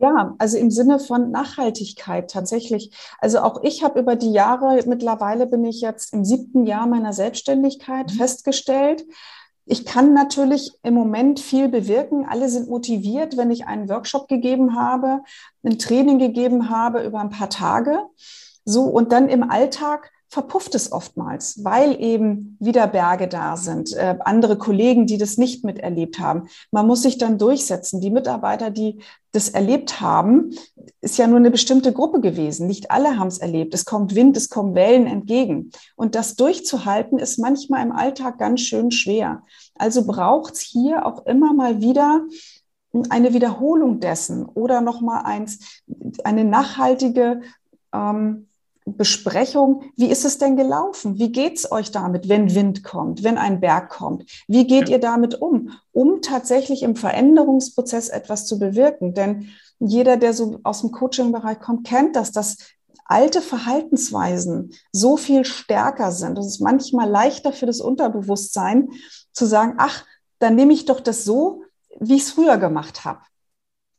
Ja, 0.00 0.36
also 0.38 0.56
im 0.58 0.70
Sinne 0.70 1.00
von 1.00 1.32
Nachhaltigkeit 1.32 2.30
tatsächlich. 2.30 2.92
Also 3.18 3.40
auch 3.40 3.64
ich 3.64 3.82
habe 3.82 3.98
über 3.98 4.14
die 4.14 4.30
Jahre, 4.30 4.80
mittlerweile 4.86 5.46
bin 5.46 5.64
ich 5.64 5.80
jetzt 5.80 6.12
im 6.12 6.24
siebten 6.24 6.66
Jahr 6.66 6.86
meiner 6.86 7.12
Selbstständigkeit 7.12 8.12
mhm. 8.12 8.16
festgestellt, 8.16 9.04
ich 9.68 9.84
kann 9.84 10.14
natürlich 10.14 10.72
im 10.82 10.94
Moment 10.94 11.40
viel 11.40 11.68
bewirken. 11.68 12.26
Alle 12.26 12.48
sind 12.48 12.68
motiviert, 12.68 13.36
wenn 13.36 13.50
ich 13.50 13.66
einen 13.66 13.88
Workshop 13.88 14.26
gegeben 14.26 14.74
habe, 14.74 15.22
ein 15.62 15.78
Training 15.78 16.18
gegeben 16.18 16.70
habe 16.70 17.02
über 17.02 17.20
ein 17.20 17.28
paar 17.28 17.50
Tage. 17.50 18.00
So, 18.64 18.84
und 18.84 19.12
dann 19.12 19.28
im 19.28 19.48
Alltag 19.48 20.10
verpufft 20.28 20.74
es 20.74 20.92
oftmals, 20.92 21.64
weil 21.64 22.00
eben 22.00 22.56
wieder 22.60 22.86
Berge 22.86 23.28
da 23.28 23.56
sind, 23.56 23.94
äh, 23.94 24.16
andere 24.20 24.58
Kollegen, 24.58 25.06
die 25.06 25.16
das 25.16 25.38
nicht 25.38 25.64
miterlebt 25.64 26.18
haben. 26.18 26.48
Man 26.70 26.86
muss 26.86 27.02
sich 27.02 27.16
dann 27.16 27.38
durchsetzen. 27.38 28.00
Die 28.00 28.10
Mitarbeiter, 28.10 28.70
die 28.70 29.00
das 29.32 29.48
erlebt 29.48 30.00
haben, 30.00 30.50
ist 31.00 31.16
ja 31.16 31.26
nur 31.26 31.38
eine 31.38 31.50
bestimmte 31.50 31.92
Gruppe 31.92 32.20
gewesen. 32.20 32.66
Nicht 32.66 32.90
alle 32.90 33.18
haben 33.18 33.28
es 33.28 33.38
erlebt. 33.38 33.72
Es 33.72 33.86
kommt 33.86 34.14
Wind, 34.14 34.36
es 34.36 34.50
kommen 34.50 34.74
Wellen 34.74 35.06
entgegen. 35.06 35.70
Und 35.96 36.14
das 36.14 36.36
durchzuhalten 36.36 37.18
ist 37.18 37.38
manchmal 37.38 37.82
im 37.84 37.92
Alltag 37.92 38.38
ganz 38.38 38.60
schön 38.60 38.90
schwer. 38.90 39.42
Also 39.76 40.06
braucht 40.06 40.54
es 40.54 40.60
hier 40.60 41.06
auch 41.06 41.24
immer 41.24 41.54
mal 41.54 41.80
wieder 41.80 42.26
eine 43.10 43.32
Wiederholung 43.32 44.00
dessen 44.00 44.44
oder 44.44 44.80
nochmal 44.80 45.22
eins, 45.24 45.82
eine 46.24 46.44
nachhaltige 46.44 47.42
ähm, 47.92 48.47
Besprechung, 48.96 49.82
wie 49.96 50.10
ist 50.10 50.24
es 50.24 50.38
denn 50.38 50.56
gelaufen? 50.56 51.18
Wie 51.18 51.30
geht 51.30 51.58
es 51.58 51.70
euch 51.70 51.90
damit, 51.90 52.28
wenn 52.28 52.54
Wind 52.54 52.82
kommt, 52.84 53.22
wenn 53.22 53.38
ein 53.38 53.60
Berg 53.60 53.90
kommt? 53.90 54.24
Wie 54.46 54.66
geht 54.66 54.88
ja. 54.88 54.96
ihr 54.96 55.00
damit 55.00 55.40
um, 55.40 55.70
um 55.92 56.22
tatsächlich 56.22 56.82
im 56.82 56.96
Veränderungsprozess 56.96 58.08
etwas 58.08 58.46
zu 58.46 58.58
bewirken? 58.58 59.14
Denn 59.14 59.48
jeder, 59.78 60.16
der 60.16 60.32
so 60.32 60.60
aus 60.64 60.80
dem 60.80 60.90
Coaching-Bereich 60.90 61.60
kommt, 61.60 61.86
kennt 61.86 62.16
das, 62.16 62.32
dass 62.32 62.56
alte 63.04 63.40
Verhaltensweisen 63.40 64.72
so 64.92 65.16
viel 65.16 65.44
stärker 65.44 66.12
sind. 66.12 66.38
Es 66.38 66.46
ist 66.46 66.60
manchmal 66.60 67.08
leichter 67.08 67.52
für 67.52 67.66
das 67.66 67.80
Unterbewusstsein 67.80 68.90
zu 69.32 69.46
sagen, 69.46 69.74
ach, 69.78 70.04
dann 70.38 70.54
nehme 70.54 70.72
ich 70.72 70.84
doch 70.84 71.00
das 71.00 71.24
so, 71.24 71.62
wie 71.98 72.16
ich 72.16 72.22
es 72.22 72.32
früher 72.32 72.58
gemacht 72.58 73.04
habe. 73.04 73.20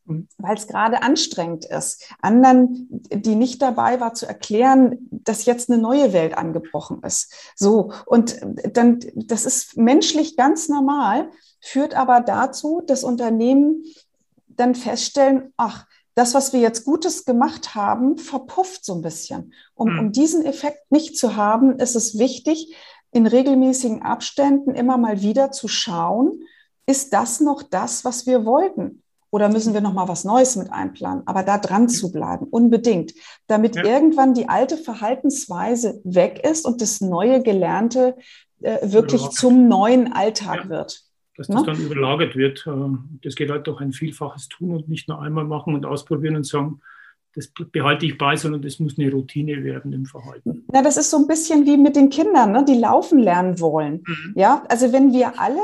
Weil 0.05 0.55
es 0.55 0.67
gerade 0.67 1.03
anstrengend 1.03 1.65
ist. 1.65 2.11
Anderen, 2.21 2.87
die 2.89 3.35
nicht 3.35 3.61
dabei 3.61 3.99
war, 3.99 4.13
zu 4.13 4.25
erklären, 4.25 5.07
dass 5.11 5.45
jetzt 5.45 5.69
eine 5.69 5.81
neue 5.81 6.13
Welt 6.13 6.37
angebrochen 6.37 7.01
ist. 7.03 7.33
So, 7.55 7.93
und 8.05 8.39
dann, 8.73 8.99
das 9.15 9.45
ist 9.45 9.77
menschlich 9.77 10.35
ganz 10.35 10.67
normal, 10.69 11.29
führt 11.61 11.93
aber 11.93 12.21
dazu, 12.21 12.81
dass 12.85 13.03
Unternehmen 13.03 13.83
dann 14.47 14.75
feststellen, 14.75 15.53
ach, 15.57 15.85
das, 16.15 16.33
was 16.33 16.51
wir 16.51 16.59
jetzt 16.59 16.83
Gutes 16.83 17.23
gemacht 17.23 17.75
haben, 17.75 18.17
verpufft 18.17 18.83
so 18.83 18.95
ein 18.95 19.01
bisschen. 19.01 19.53
Um, 19.73 19.87
um 19.87 20.05
mhm. 20.05 20.11
diesen 20.11 20.45
Effekt 20.45 20.91
nicht 20.91 21.17
zu 21.17 21.35
haben, 21.35 21.79
ist 21.79 21.95
es 21.95 22.17
wichtig, 22.17 22.75
in 23.11 23.25
regelmäßigen 23.25 24.01
Abständen 24.01 24.75
immer 24.75 24.97
mal 24.97 25.21
wieder 25.21 25.51
zu 25.51 25.67
schauen, 25.67 26.43
ist 26.85 27.13
das 27.13 27.39
noch 27.39 27.63
das, 27.63 28.03
was 28.03 28.25
wir 28.25 28.45
wollten? 28.45 29.03
Oder 29.31 29.49
müssen 29.49 29.73
wir 29.73 29.81
noch 29.81 29.93
mal 29.93 30.07
was 30.07 30.23
Neues 30.23 30.55
mit 30.55 30.71
einplanen? 30.71 31.23
Aber 31.27 31.43
da 31.43 31.57
dran 31.57 31.87
zu 31.87 32.11
bleiben, 32.11 32.47
unbedingt, 32.49 33.13
damit 33.47 33.75
ja. 33.75 33.83
irgendwann 33.83 34.33
die 34.33 34.49
alte 34.49 34.77
Verhaltensweise 34.77 36.01
weg 36.03 36.41
ist 36.43 36.65
und 36.65 36.81
das 36.81 36.99
neue 37.01 37.43
Gelernte 37.43 38.15
äh, 38.61 38.91
wirklich 38.91 39.21
ja. 39.21 39.29
zum 39.29 39.67
neuen 39.67 40.11
Alltag 40.13 40.63
ja. 40.63 40.69
wird. 40.69 41.03
Dass 41.37 41.47
das 41.47 41.63
dann 41.63 41.79
überlagert 41.79 42.35
wird. 42.35 42.65
Ähm, 42.67 43.19
das 43.23 43.35
geht 43.35 43.49
halt 43.49 43.65
durch 43.67 43.79
ein 43.79 43.93
vielfaches 43.93 44.49
Tun 44.49 44.71
und 44.71 44.89
nicht 44.89 45.07
nur 45.07 45.21
einmal 45.21 45.45
machen 45.45 45.73
und 45.73 45.85
ausprobieren 45.85 46.35
und 46.35 46.45
sagen, 46.45 46.81
das 47.35 47.51
behalte 47.71 48.05
ich 48.05 48.17
bei, 48.17 48.35
sondern 48.35 48.61
das 48.61 48.79
muss 48.79 48.97
eine 48.97 49.11
Routine 49.11 49.63
werden 49.63 49.93
im 49.93 50.05
Verhalten. 50.05 50.65
Na, 50.73 50.81
das 50.81 50.97
ist 50.97 51.11
so 51.11 51.17
ein 51.17 51.27
bisschen 51.27 51.65
wie 51.65 51.77
mit 51.77 51.95
den 51.95 52.09
Kindern, 52.09 52.51
ne? 52.51 52.65
die 52.67 52.73
laufen 52.73 53.19
lernen 53.19 53.59
wollen. 53.59 54.03
Mhm. 54.05 54.33
Ja, 54.35 54.63
also 54.67 54.91
wenn 54.91 55.13
wir 55.13 55.39
alle 55.39 55.61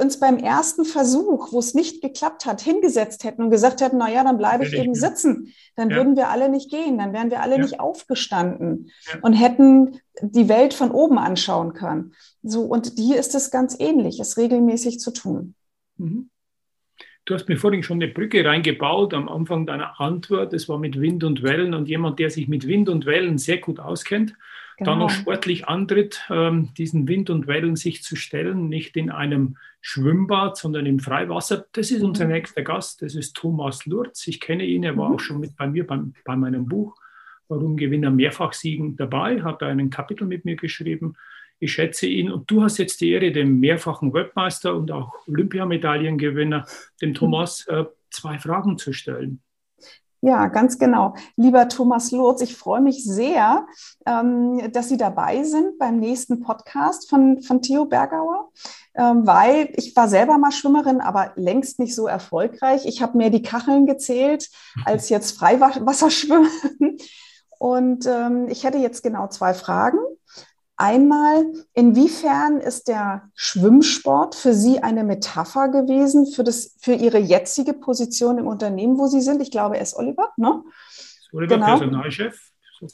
uns 0.00 0.20
beim 0.20 0.38
ersten 0.38 0.84
Versuch, 0.84 1.52
wo 1.52 1.58
es 1.58 1.74
nicht 1.74 2.02
geklappt 2.02 2.46
hat, 2.46 2.60
hingesetzt 2.60 3.24
hätten 3.24 3.42
und 3.42 3.50
gesagt 3.50 3.80
hätten, 3.80 3.98
na 3.98 4.10
ja, 4.10 4.22
dann 4.22 4.38
bleibe 4.38 4.64
ich 4.64 4.72
eben 4.74 4.94
sitzen, 4.94 5.52
dann 5.74 5.90
ja. 5.90 5.96
würden 5.96 6.16
wir 6.16 6.28
alle 6.28 6.48
nicht 6.48 6.70
gehen, 6.70 6.98
dann 6.98 7.12
wären 7.12 7.30
wir 7.30 7.40
alle 7.40 7.56
ja. 7.56 7.62
nicht 7.62 7.80
aufgestanden 7.80 8.90
ja. 9.12 9.18
und 9.22 9.32
hätten 9.32 9.98
die 10.20 10.48
Welt 10.48 10.72
von 10.72 10.92
oben 10.92 11.18
anschauen 11.18 11.72
können. 11.72 12.14
So, 12.42 12.62
und 12.62 12.92
hier 12.96 13.18
ist 13.18 13.34
es 13.34 13.50
ganz 13.50 13.76
ähnlich, 13.78 14.20
es 14.20 14.36
regelmäßig 14.36 15.00
zu 15.00 15.12
tun. 15.12 15.54
Mhm. 15.96 16.30
Du 17.24 17.34
hast 17.34 17.48
mir 17.48 17.56
vorhin 17.56 17.84
schon 17.84 18.02
eine 18.02 18.12
Brücke 18.12 18.44
reingebaut 18.44 19.14
am 19.14 19.28
Anfang 19.28 19.64
deiner 19.64 20.00
Antwort. 20.00 20.52
Das 20.52 20.68
war 20.68 20.78
mit 20.78 21.00
Wind 21.00 21.22
und 21.22 21.42
Wellen 21.44 21.72
und 21.72 21.88
jemand, 21.88 22.18
der 22.18 22.30
sich 22.30 22.48
mit 22.48 22.66
Wind 22.66 22.88
und 22.88 23.06
Wellen 23.06 23.38
sehr 23.38 23.58
gut 23.58 23.78
auskennt, 23.78 24.34
genau. 24.76 24.90
dann 24.90 24.98
noch 24.98 25.10
sportlich 25.10 25.68
antritt, 25.68 26.22
ähm, 26.30 26.70
diesen 26.76 27.08
Wind 27.08 27.30
und 27.30 27.46
Wellen 27.46 27.76
sich 27.76 28.02
zu 28.02 28.16
stellen, 28.16 28.68
nicht 28.68 28.96
in 28.96 29.10
einem 29.10 29.56
Schwimmbad, 29.80 30.56
sondern 30.56 30.86
im 30.86 31.00
Freiwasser. 31.00 31.66
Das 31.72 31.90
ist 31.90 32.02
unser 32.02 32.24
mhm. 32.24 32.32
nächster 32.32 32.62
Gast, 32.62 33.02
das 33.02 33.14
ist 33.14 33.34
Thomas 33.34 33.86
Lurz. 33.86 34.26
Ich 34.26 34.40
kenne 34.40 34.64
ihn, 34.64 34.84
er 34.84 34.96
war 34.96 35.08
mhm. 35.08 35.14
auch 35.14 35.20
schon 35.20 35.40
mit 35.40 35.56
bei 35.56 35.66
mir 35.66 35.86
beim, 35.86 36.14
bei 36.24 36.36
meinem 36.36 36.66
Buch 36.66 36.96
Warum 37.52 37.76
Gewinner 37.76 38.10
Mehrfachsiegen 38.10 38.96
dabei, 38.96 39.42
hat 39.42 39.60
da 39.60 39.68
ein 39.68 39.90
Kapitel 39.90 40.26
mit 40.26 40.46
mir 40.46 40.56
geschrieben. 40.56 41.16
Ich 41.58 41.74
schätze 41.74 42.06
ihn 42.06 42.30
und 42.30 42.50
du 42.50 42.62
hast 42.62 42.78
jetzt 42.78 43.02
die 43.02 43.10
Ehre, 43.10 43.30
dem 43.30 43.60
mehrfachen 43.60 44.14
Webmeister 44.14 44.74
und 44.74 44.90
auch 44.90 45.12
Olympiamedaillengewinner, 45.28 46.66
dem 47.02 47.10
mhm. 47.10 47.14
Thomas, 47.14 47.66
äh, 47.66 47.84
zwei 48.10 48.38
Fragen 48.38 48.78
zu 48.78 48.94
stellen. 48.94 49.42
Ja, 50.24 50.46
ganz 50.46 50.78
genau. 50.78 51.14
Lieber 51.34 51.68
Thomas 51.68 52.12
Lurz, 52.12 52.42
ich 52.42 52.56
freue 52.56 52.80
mich 52.80 53.04
sehr, 53.04 53.66
ähm, 54.06 54.70
dass 54.72 54.88
Sie 54.88 54.96
dabei 54.96 55.42
sind 55.42 55.80
beim 55.80 55.98
nächsten 55.98 56.38
Podcast 56.38 57.10
von, 57.10 57.42
von 57.42 57.60
Theo 57.60 57.86
Bergauer, 57.86 58.52
ähm, 58.94 59.26
weil 59.26 59.72
ich 59.74 59.96
war 59.96 60.06
selber 60.06 60.38
mal 60.38 60.52
Schwimmerin, 60.52 61.00
aber 61.00 61.32
längst 61.34 61.80
nicht 61.80 61.96
so 61.96 62.06
erfolgreich. 62.06 62.86
Ich 62.86 63.02
habe 63.02 63.18
mehr 63.18 63.30
die 63.30 63.42
Kacheln 63.42 63.84
gezählt 63.84 64.48
als 64.84 65.08
jetzt 65.08 65.36
Freiwasserschwimmen. 65.36 66.98
Und 67.58 68.06
ähm, 68.06 68.46
ich 68.48 68.62
hätte 68.62 68.78
jetzt 68.78 69.02
genau 69.02 69.26
zwei 69.26 69.54
Fragen. 69.54 69.98
Einmal, 70.82 71.46
inwiefern 71.74 72.58
ist 72.58 72.88
der 72.88 73.30
Schwimmsport 73.36 74.34
für 74.34 74.52
Sie 74.52 74.82
eine 74.82 75.04
Metapher 75.04 75.68
gewesen 75.68 76.26
für, 76.26 76.42
das, 76.42 76.74
für 76.80 76.94
Ihre 76.94 77.18
jetzige 77.18 77.72
Position 77.72 78.38
im 78.38 78.48
Unternehmen, 78.48 78.98
wo 78.98 79.06
Sie 79.06 79.20
sind? 79.20 79.40
Ich 79.40 79.52
glaube, 79.52 79.76
er 79.76 79.82
ist 79.82 79.94
Oliver, 79.94 80.30
ne? 80.36 80.64
Oliver, 81.32 81.54
genau. 81.54 81.78
Personalchef. 81.78 82.36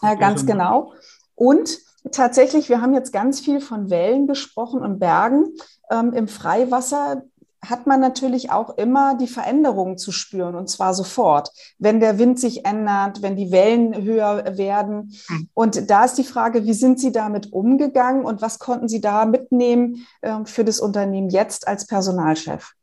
Ja, 0.02 0.16
ganz 0.16 0.44
genau. 0.44 0.92
Und 1.34 1.78
tatsächlich, 2.12 2.68
wir 2.68 2.82
haben 2.82 2.92
jetzt 2.92 3.10
ganz 3.10 3.40
viel 3.40 3.58
von 3.58 3.88
Wellen 3.88 4.26
gesprochen 4.26 4.82
und 4.82 4.98
Bergen. 4.98 5.46
Ähm, 5.90 6.12
Im 6.12 6.28
Freiwasser 6.28 7.22
hat 7.66 7.86
man 7.86 8.00
natürlich 8.00 8.50
auch 8.50 8.76
immer 8.78 9.16
die 9.16 9.26
Veränderungen 9.26 9.98
zu 9.98 10.12
spüren 10.12 10.54
und 10.54 10.68
zwar 10.68 10.94
sofort, 10.94 11.50
wenn 11.78 12.00
der 12.00 12.18
Wind 12.18 12.38
sich 12.38 12.64
ändert, 12.64 13.20
wenn 13.22 13.36
die 13.36 13.50
Wellen 13.50 14.00
höher 14.02 14.56
werden. 14.56 15.12
Hm. 15.26 15.48
Und 15.54 15.90
da 15.90 16.04
ist 16.04 16.14
die 16.14 16.24
Frage, 16.24 16.64
wie 16.64 16.72
sind 16.72 17.00
Sie 17.00 17.10
damit 17.10 17.52
umgegangen 17.52 18.24
und 18.24 18.42
was 18.42 18.58
konnten 18.58 18.88
Sie 18.88 19.00
da 19.00 19.24
mitnehmen 19.24 20.06
äh, 20.20 20.44
für 20.44 20.64
das 20.64 20.78
Unternehmen 20.80 21.30
jetzt 21.30 21.66
als 21.66 21.86
Personalchef? 21.86 22.74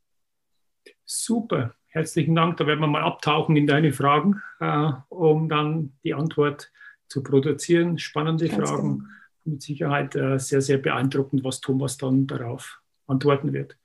Super, 1.04 1.74
herzlichen 1.86 2.34
Dank. 2.34 2.58
Da 2.58 2.66
werden 2.66 2.80
wir 2.80 2.86
mal 2.86 3.02
abtauchen 3.02 3.56
in 3.56 3.66
deine 3.66 3.92
Fragen, 3.92 4.42
äh, 4.60 4.90
um 5.08 5.48
dann 5.48 5.94
die 6.04 6.14
Antwort 6.14 6.70
zu 7.08 7.22
produzieren. 7.22 7.98
Spannende 7.98 8.48
Ganz 8.48 8.68
Fragen. 8.68 8.98
Genau. 8.98 9.10
Mit 9.44 9.62
Sicherheit 9.62 10.16
äh, 10.16 10.38
sehr, 10.38 10.60
sehr 10.60 10.78
beeindruckend, 10.78 11.44
was 11.44 11.60
Thomas 11.60 11.96
dann 11.96 12.26
darauf 12.26 12.82
antworten 13.06 13.52
wird. 13.52 13.76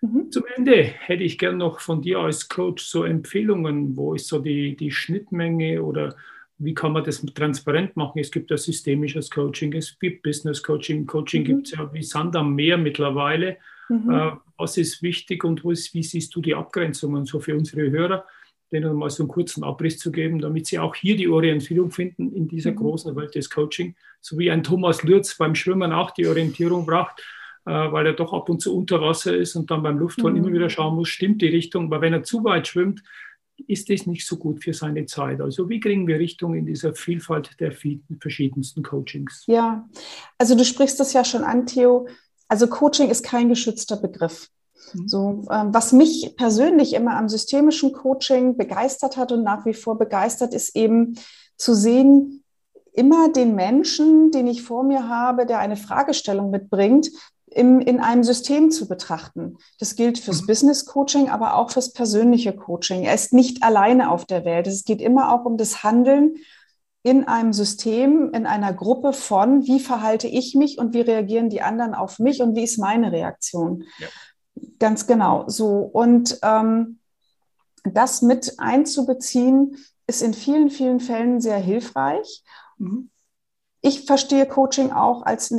Mhm. 0.00 0.30
Zum 0.30 0.44
Ende 0.56 0.82
hätte 0.82 1.24
ich 1.24 1.38
gern 1.38 1.58
noch 1.58 1.80
von 1.80 2.02
dir 2.02 2.18
als 2.20 2.48
Coach 2.48 2.84
so 2.84 3.04
Empfehlungen, 3.04 3.96
wo 3.96 4.14
ist 4.14 4.28
so 4.28 4.38
die, 4.38 4.76
die 4.76 4.90
Schnittmenge 4.90 5.82
oder 5.82 6.14
wie 6.58 6.74
kann 6.74 6.92
man 6.92 7.04
das 7.04 7.24
transparent 7.34 7.96
machen? 7.96 8.18
Es 8.18 8.30
gibt 8.30 8.50
ja 8.50 8.56
systemisches 8.56 9.30
Coaching, 9.30 9.72
es 9.74 9.98
gibt 9.98 10.22
Business 10.22 10.62
Coaching, 10.62 11.06
Coaching 11.06 11.42
mhm. 11.42 11.46
gibt 11.46 11.66
es 11.68 11.72
ja 11.72 11.92
wie 11.92 12.02
Sand 12.02 12.34
am 12.36 12.54
Meer 12.54 12.78
mittlerweile. 12.78 13.58
Mhm. 13.88 14.10
Äh, 14.10 14.32
was 14.56 14.76
ist 14.76 15.02
wichtig 15.02 15.44
und 15.44 15.64
ist, 15.64 15.94
wie 15.94 16.02
siehst 16.02 16.34
du 16.34 16.40
die 16.40 16.54
Abgrenzungen 16.54 17.24
so 17.24 17.38
für 17.38 17.56
unsere 17.56 17.90
Hörer, 17.90 18.24
denen 18.72 18.96
mal 18.96 19.08
so 19.08 19.22
einen 19.22 19.30
kurzen 19.30 19.62
Abriss 19.62 19.98
zu 19.98 20.10
geben, 20.10 20.40
damit 20.40 20.66
sie 20.66 20.78
auch 20.78 20.94
hier 20.94 21.16
die 21.16 21.28
Orientierung 21.28 21.90
finden 21.90 22.32
in 22.32 22.48
dieser 22.48 22.72
mhm. 22.72 22.76
großen 22.76 23.16
Welt 23.16 23.34
des 23.34 23.50
Coaching, 23.50 23.94
so 24.20 24.36
wie 24.36 24.50
ein 24.50 24.62
Thomas 24.62 25.02
Lürz 25.04 25.36
beim 25.38 25.54
Schwimmen 25.54 25.92
auch 25.92 26.10
die 26.10 26.26
Orientierung 26.26 26.86
braucht 26.86 27.22
weil 27.64 28.06
er 28.06 28.12
doch 28.14 28.32
ab 28.32 28.48
und 28.48 28.60
zu 28.60 28.76
unter 28.76 29.00
Wasser 29.00 29.36
ist 29.36 29.56
und 29.56 29.70
dann 29.70 29.82
beim 29.82 29.98
Luftholen 29.98 30.36
mhm. 30.36 30.44
immer 30.44 30.52
wieder 30.54 30.70
schauen 30.70 30.96
muss, 30.96 31.08
stimmt 31.08 31.42
die 31.42 31.48
Richtung, 31.48 31.90
weil 31.90 32.00
wenn 32.00 32.12
er 32.12 32.22
zu 32.22 32.44
weit 32.44 32.68
schwimmt, 32.68 33.02
ist 33.66 33.90
das 33.90 34.06
nicht 34.06 34.26
so 34.26 34.36
gut 34.36 34.62
für 34.62 34.72
seine 34.72 35.06
Zeit. 35.06 35.40
Also 35.40 35.68
wie 35.68 35.80
kriegen 35.80 36.06
wir 36.06 36.18
Richtung 36.18 36.54
in 36.54 36.66
dieser 36.66 36.94
Vielfalt 36.94 37.58
der 37.60 37.72
verschiedensten 38.20 38.82
Coachings? 38.82 39.44
Ja, 39.46 39.88
also 40.38 40.54
du 40.54 40.64
sprichst 40.64 41.00
das 41.00 41.12
ja 41.12 41.24
schon 41.24 41.42
an, 41.42 41.66
Theo. 41.66 42.08
Also 42.46 42.68
Coaching 42.68 43.10
ist 43.10 43.24
kein 43.24 43.48
geschützter 43.48 43.96
Begriff. 43.96 44.48
Mhm. 44.94 45.08
So, 45.08 45.46
ähm, 45.50 45.74
was 45.74 45.92
mich 45.92 46.34
persönlich 46.36 46.94
immer 46.94 47.16
am 47.16 47.28
systemischen 47.28 47.92
Coaching 47.92 48.56
begeistert 48.56 49.16
hat 49.16 49.32
und 49.32 49.42
nach 49.42 49.66
wie 49.66 49.74
vor 49.74 49.98
begeistert, 49.98 50.54
ist 50.54 50.76
eben 50.76 51.18
zu 51.56 51.74
sehen, 51.74 52.44
immer 52.92 53.30
den 53.30 53.54
Menschen, 53.54 54.30
den 54.30 54.46
ich 54.46 54.62
vor 54.62 54.82
mir 54.82 55.08
habe, 55.08 55.46
der 55.46 55.58
eine 55.58 55.76
Fragestellung 55.76 56.50
mitbringt, 56.50 57.10
im, 57.54 57.80
in 57.80 58.00
einem 58.00 58.24
System 58.24 58.70
zu 58.70 58.88
betrachten. 58.88 59.58
Das 59.78 59.96
gilt 59.96 60.18
fürs 60.18 60.42
mhm. 60.42 60.46
Business 60.46 60.84
Coaching, 60.86 61.28
aber 61.28 61.54
auch 61.54 61.70
fürs 61.70 61.92
persönliche 61.92 62.54
Coaching. 62.54 63.02
Er 63.04 63.14
ist 63.14 63.32
nicht 63.32 63.62
alleine 63.62 64.10
auf 64.10 64.24
der 64.24 64.44
Welt. 64.44 64.66
Es 64.66 64.84
geht 64.84 65.00
immer 65.00 65.32
auch 65.32 65.44
um 65.44 65.56
das 65.56 65.82
Handeln 65.82 66.36
in 67.02 67.24
einem 67.24 67.52
System, 67.52 68.32
in 68.34 68.46
einer 68.46 68.72
Gruppe 68.72 69.12
von, 69.12 69.66
wie 69.66 69.80
verhalte 69.80 70.28
ich 70.28 70.54
mich 70.54 70.78
und 70.78 70.94
wie 70.94 71.00
reagieren 71.00 71.48
die 71.48 71.62
anderen 71.62 71.94
auf 71.94 72.18
mich 72.18 72.42
und 72.42 72.54
wie 72.54 72.64
ist 72.64 72.78
meine 72.78 73.12
Reaktion. 73.12 73.84
Ja. 73.98 74.08
Ganz 74.78 75.06
genau 75.06 75.48
so. 75.48 75.78
Und 75.78 76.38
ähm, 76.42 76.98
das 77.84 78.22
mit 78.22 78.58
einzubeziehen, 78.58 79.76
ist 80.06 80.22
in 80.22 80.34
vielen, 80.34 80.70
vielen 80.70 81.00
Fällen 81.00 81.40
sehr 81.40 81.58
hilfreich. 81.58 82.42
Mhm. 82.78 83.10
Ich 83.80 84.06
verstehe 84.06 84.46
Coaching 84.46 84.90
auch 84.90 85.22
als 85.22 85.54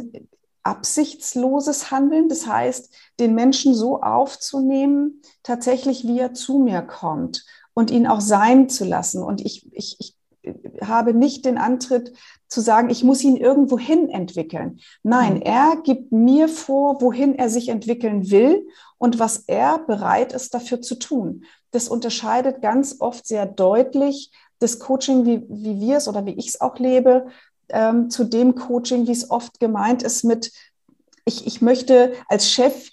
absichtsloses 0.64 1.92
Handeln. 1.92 2.30
Das 2.30 2.48
heißt, 2.48 2.94
den 3.20 3.36
Menschen 3.36 3.74
so 3.74 4.02
aufzunehmen, 4.02 5.22
tatsächlich 5.44 6.06
wie 6.06 6.20
er 6.20 6.34
zu 6.34 6.60
mir 6.60 6.82
kommt 6.82 7.46
und 7.74 7.92
ihn 7.92 8.08
auch 8.08 8.22
sein 8.22 8.70
zu 8.70 8.86
lassen. 8.86 9.24
Und 9.24 9.42
ich, 9.42 9.68
ich, 9.74 9.98
ich 10.00 10.16
habe 10.82 11.14
nicht 11.14 11.46
den 11.46 11.58
Antritt 11.58 12.14
zu 12.48 12.62
sagen, 12.62 12.90
ich 12.90 13.04
muss 13.04 13.24
ihn 13.24 13.38
irgendwo 13.38 13.78
hin 13.78 14.10
entwickeln. 14.10 14.80
Nein, 15.04 15.36
mhm. 15.36 15.42
er 15.42 15.78
gibt 15.84 16.12
mir 16.12 16.48
vor, 16.48 17.02
wohin 17.02 17.36
er 17.36 17.50
sich 17.50 17.70
entwickeln 17.70 18.32
will 18.32 18.68
und 18.98 19.20
was 19.20 19.44
er 19.48 19.80
bereit 19.80 20.34
ist 20.34 20.54
dafür 20.54 20.82
zu 20.82 20.96
tun. 20.96 21.46
Das 21.72 21.88
unterscheidet 21.88 22.62
ganz 22.62 22.98
oft 23.00 23.28
sehr 23.28 23.46
deutlich 23.46 24.32
das 24.60 24.80
Coaching, 24.80 25.26
wie, 25.26 25.46
wie 25.48 25.80
wir 25.80 25.98
es 25.98 26.08
oder 26.08 26.26
wie 26.26 26.34
ich 26.34 26.50
es 26.50 26.62
auch 26.62 26.78
lebe, 26.80 27.28
ähm, 27.70 28.10
zu 28.10 28.24
dem 28.24 28.56
Coaching, 28.56 29.08
wie 29.08 29.12
es 29.12 29.30
oft 29.30 29.60
gemeint 29.60 30.04
ist 30.04 30.24
mit, 30.24 30.52
ich, 31.26 31.46
ich 31.46 31.62
möchte 31.62 32.14
als 32.28 32.50
Chef 32.50 32.90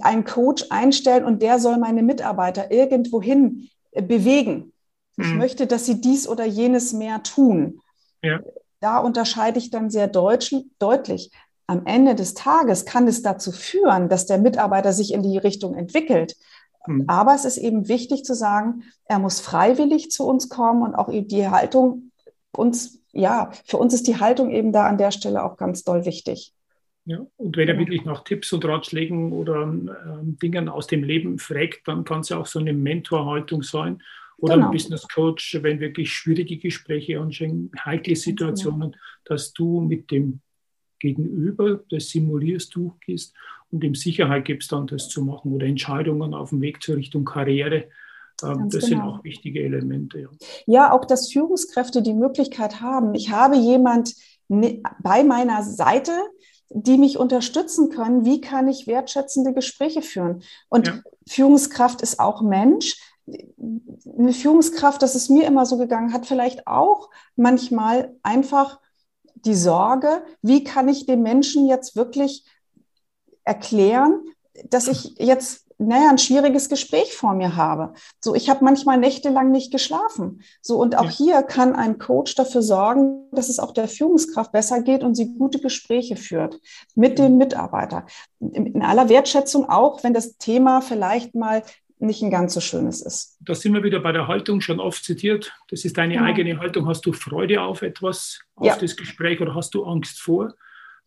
einen 0.00 0.24
Coach 0.24 0.66
einstellen 0.70 1.24
und 1.24 1.42
der 1.42 1.58
soll 1.58 1.78
meine 1.78 2.02
Mitarbeiter 2.02 2.70
irgendwohin 2.70 3.68
äh, 3.92 4.02
bewegen. 4.02 4.72
Ich 5.16 5.26
mhm. 5.26 5.38
möchte, 5.38 5.66
dass 5.66 5.86
sie 5.86 6.00
dies 6.00 6.28
oder 6.28 6.44
jenes 6.44 6.92
mehr 6.92 7.22
tun. 7.22 7.80
Ja. 8.22 8.40
Da 8.80 8.98
unterscheide 8.98 9.58
ich 9.58 9.70
dann 9.70 9.90
sehr 9.90 10.06
deutsch, 10.06 10.54
deutlich. 10.78 11.32
Am 11.66 11.84
Ende 11.86 12.14
des 12.14 12.34
Tages 12.34 12.84
kann 12.84 13.08
es 13.08 13.22
dazu 13.22 13.52
führen, 13.52 14.08
dass 14.08 14.26
der 14.26 14.38
Mitarbeiter 14.38 14.92
sich 14.92 15.12
in 15.12 15.22
die 15.22 15.38
Richtung 15.38 15.74
entwickelt. 15.74 16.36
Mhm. 16.86 17.04
Aber 17.08 17.34
es 17.34 17.44
ist 17.44 17.58
eben 17.58 17.88
wichtig 17.88 18.24
zu 18.24 18.34
sagen, 18.34 18.84
er 19.04 19.18
muss 19.18 19.40
freiwillig 19.40 20.10
zu 20.10 20.26
uns 20.26 20.48
kommen 20.48 20.82
und 20.82 20.94
auch 20.94 21.10
die 21.10 21.48
Haltung 21.48 22.12
uns, 22.52 22.97
ja, 23.12 23.50
für 23.64 23.78
uns 23.78 23.94
ist 23.94 24.06
die 24.06 24.18
Haltung 24.20 24.50
eben 24.50 24.72
da 24.72 24.86
an 24.86 24.98
der 24.98 25.10
Stelle 25.10 25.42
auch 25.44 25.56
ganz 25.56 25.84
doll 25.84 26.04
wichtig. 26.04 26.52
Ja, 27.04 27.26
und 27.36 27.56
wenn 27.56 27.68
er 27.68 27.74
genau. 27.74 27.86
wirklich 27.86 28.04
nach 28.04 28.22
Tipps 28.22 28.52
und 28.52 28.66
Ratschlägen 28.66 29.32
oder 29.32 29.62
äh, 29.62 30.24
Dingen 30.42 30.68
aus 30.68 30.86
dem 30.86 31.02
Leben 31.02 31.38
fragt, 31.38 31.88
dann 31.88 32.04
kann 32.04 32.20
es 32.20 32.28
ja 32.28 32.36
auch 32.36 32.46
so 32.46 32.58
eine 32.58 32.74
Mentorhaltung 32.74 33.62
sein 33.62 34.02
oder 34.36 34.54
genau. 34.54 34.66
ein 34.66 34.72
Business 34.72 35.08
Coach, 35.08 35.58
wenn 35.62 35.80
wirklich 35.80 36.12
schwierige 36.12 36.58
Gespräche 36.58 37.18
anstehen, 37.18 37.70
heikle 37.84 38.12
genau. 38.12 38.22
Situationen, 38.22 38.90
genau. 38.92 39.02
dass 39.24 39.52
du 39.52 39.80
mit 39.80 40.10
dem 40.10 40.40
Gegenüber, 40.98 41.80
das 41.90 42.10
simulierst, 42.10 42.74
du 42.74 42.96
gehst 43.04 43.34
und 43.70 43.84
ihm 43.84 43.94
Sicherheit 43.94 44.44
gibst, 44.44 44.72
dann 44.72 44.86
das 44.86 45.08
zu 45.08 45.22
machen 45.22 45.52
oder 45.52 45.66
Entscheidungen 45.66 46.34
auf 46.34 46.50
dem 46.50 46.60
Weg 46.60 46.82
zur 46.82 46.96
Richtung 46.96 47.24
Karriere. 47.24 47.88
Ähm, 48.42 48.68
das 48.70 48.84
genau. 48.84 48.86
sind 48.86 49.00
auch 49.00 49.24
wichtige 49.24 49.62
Elemente. 49.62 50.20
Ja. 50.20 50.28
ja, 50.66 50.92
auch 50.92 51.04
dass 51.04 51.32
Führungskräfte 51.32 52.02
die 52.02 52.14
Möglichkeit 52.14 52.80
haben. 52.80 53.14
Ich 53.14 53.30
habe 53.30 53.56
jemand 53.56 54.14
bei 54.48 55.24
meiner 55.24 55.62
Seite, 55.62 56.12
die 56.70 56.98
mich 56.98 57.18
unterstützen 57.18 57.90
können. 57.90 58.24
Wie 58.24 58.40
kann 58.40 58.68
ich 58.68 58.86
wertschätzende 58.86 59.52
Gespräche 59.52 60.02
führen? 60.02 60.42
Und 60.68 60.88
ja. 60.88 61.00
Führungskraft 61.26 62.02
ist 62.02 62.20
auch 62.20 62.42
Mensch. 62.42 63.00
Eine 63.26 64.32
Führungskraft, 64.32 65.02
das 65.02 65.14
ist 65.14 65.28
mir 65.28 65.46
immer 65.46 65.66
so 65.66 65.76
gegangen, 65.76 66.12
hat 66.12 66.26
vielleicht 66.26 66.66
auch 66.66 67.10
manchmal 67.36 68.14
einfach 68.22 68.80
die 69.34 69.54
Sorge, 69.54 70.22
wie 70.42 70.64
kann 70.64 70.88
ich 70.88 71.06
dem 71.06 71.22
Menschen 71.22 71.66
jetzt 71.66 71.94
wirklich 71.94 72.44
erklären, 73.44 74.24
dass 74.68 74.88
ich 74.88 75.14
jetzt 75.18 75.67
naja, 75.78 76.10
ein 76.10 76.18
schwieriges 76.18 76.68
Gespräch 76.68 77.14
vor 77.14 77.34
mir 77.34 77.54
habe. 77.54 77.94
So, 78.20 78.34
ich 78.34 78.50
habe 78.50 78.64
manchmal 78.64 78.98
nächtelang 78.98 79.52
nicht 79.52 79.70
geschlafen. 79.70 80.42
So, 80.60 80.76
und 80.76 80.98
auch 80.98 81.04
ja. 81.04 81.10
hier 81.10 81.42
kann 81.42 81.76
ein 81.76 81.98
Coach 81.98 82.34
dafür 82.34 82.62
sorgen, 82.62 83.28
dass 83.30 83.48
es 83.48 83.60
auch 83.60 83.72
der 83.72 83.86
Führungskraft 83.86 84.50
besser 84.50 84.82
geht 84.82 85.04
und 85.04 85.14
sie 85.14 85.34
gute 85.34 85.60
Gespräche 85.60 86.16
führt 86.16 86.60
mit 86.96 87.18
dem 87.18 87.36
Mitarbeiter. 87.36 88.06
In 88.40 88.82
aller 88.82 89.08
Wertschätzung 89.08 89.68
auch, 89.68 90.02
wenn 90.02 90.14
das 90.14 90.36
Thema 90.36 90.80
vielleicht 90.80 91.36
mal 91.36 91.62
nicht 92.00 92.22
ein 92.22 92.30
ganz 92.30 92.54
so 92.54 92.60
schönes 92.60 93.00
ist. 93.00 93.36
Da 93.40 93.54
sind 93.54 93.74
wir 93.74 93.82
wieder 93.82 94.00
bei 94.00 94.12
der 94.12 94.28
Haltung 94.28 94.60
schon 94.60 94.80
oft 94.80 95.04
zitiert. 95.04 95.52
Das 95.68 95.84
ist 95.84 95.96
deine 95.96 96.14
genau. 96.14 96.26
eigene 96.26 96.58
Haltung. 96.58 96.86
Hast 96.86 97.06
du 97.06 97.12
Freude 97.12 97.62
auf 97.62 97.82
etwas, 97.82 98.40
auf 98.54 98.66
ja. 98.66 98.76
das 98.76 98.96
Gespräch 98.96 99.40
oder 99.40 99.54
hast 99.54 99.74
du 99.74 99.84
Angst 99.84 100.20
vor? 100.20 100.54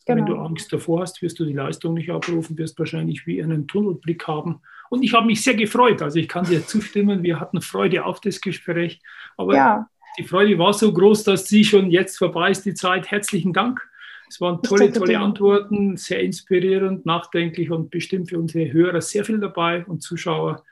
Genau. 0.05 0.17
Wenn 0.17 0.25
du 0.25 0.35
Angst 0.37 0.73
davor 0.73 1.01
hast, 1.01 1.21
wirst 1.21 1.39
du 1.39 1.45
die 1.45 1.53
Leistung 1.53 1.93
nicht 1.93 2.09
abrufen, 2.09 2.57
wirst 2.57 2.77
wahrscheinlich 2.79 3.27
wie 3.27 3.41
einen 3.41 3.67
Tunnelblick 3.67 4.27
haben. 4.27 4.61
Und 4.89 5.03
ich 5.03 5.13
habe 5.13 5.27
mich 5.27 5.43
sehr 5.43 5.53
gefreut. 5.53 6.01
Also 6.01 6.19
ich 6.19 6.27
kann 6.27 6.45
dir 6.45 6.65
zustimmen, 6.67 7.23
wir 7.23 7.39
hatten 7.39 7.61
Freude 7.61 8.05
auf 8.05 8.19
das 8.19 8.41
Gespräch. 8.41 8.99
Aber 9.37 9.55
ja. 9.55 9.89
die 10.17 10.23
Freude 10.23 10.57
war 10.57 10.73
so 10.73 10.91
groß, 10.91 11.23
dass 11.23 11.47
sie 11.47 11.63
schon 11.63 11.91
jetzt 11.91 12.17
vorbei 12.17 12.51
ist, 12.51 12.65
die 12.65 12.73
Zeit. 12.73 13.11
Herzlichen 13.11 13.53
Dank. 13.53 13.87
Es 14.27 14.39
waren 14.39 14.61
tolle, 14.63 14.93
tolle 14.93 15.19
Antworten, 15.19 15.97
sehr 15.97 16.21
inspirierend, 16.21 17.05
nachdenklich 17.05 17.69
und 17.69 17.89
bestimmt 17.89 18.29
für 18.29 18.39
unsere 18.39 18.71
Hörer 18.71 19.01
sehr 19.01 19.25
viel 19.25 19.39
dabei 19.39 19.85
und 19.85 20.01
Zuschauer. 20.01 20.63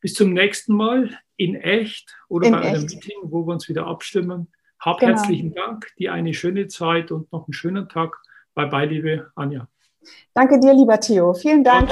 Bis 0.00 0.14
zum 0.14 0.32
nächsten 0.32 0.74
Mal 0.74 1.16
in 1.36 1.54
echt 1.54 2.16
oder 2.28 2.48
in 2.48 2.52
bei 2.54 2.60
echt. 2.62 2.74
einem 2.74 2.86
Meeting, 2.86 3.16
wo 3.22 3.46
wir 3.46 3.52
uns 3.52 3.68
wieder 3.68 3.86
abstimmen. 3.86 4.48
Hab 4.80 4.98
genau. 4.98 5.12
herzlichen 5.12 5.54
Dank, 5.54 5.86
dir 5.96 6.12
eine 6.12 6.34
schöne 6.34 6.66
Zeit 6.66 7.12
und 7.12 7.30
noch 7.32 7.46
einen 7.46 7.54
schönen 7.54 7.88
Tag. 7.88 8.20
Bye 8.54 8.66
bye, 8.66 8.86
liebe 8.86 9.30
Anja. 9.34 9.66
Danke 10.32 10.60
dir, 10.60 10.74
lieber 10.74 11.00
Theo. 11.00 11.34
Vielen 11.34 11.64
Dank. 11.64 11.90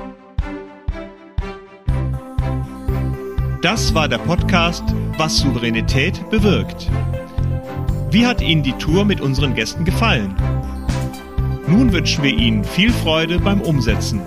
Das 3.62 3.94
war 3.94 4.08
der 4.08 4.18
Podcast 4.18 4.84
Was 5.18 5.38
Souveränität 5.38 6.28
bewirkt. 6.30 6.90
Wie 8.10 8.26
hat 8.26 8.40
Ihnen 8.40 8.62
die 8.62 8.72
Tour 8.72 9.04
mit 9.04 9.20
unseren 9.20 9.54
Gästen 9.54 9.84
gefallen? 9.84 10.34
Nun 11.66 11.92
wünschen 11.92 12.22
wir 12.22 12.32
Ihnen 12.32 12.64
viel 12.64 12.92
Freude 12.92 13.38
beim 13.38 13.60
Umsetzen. 13.60 14.20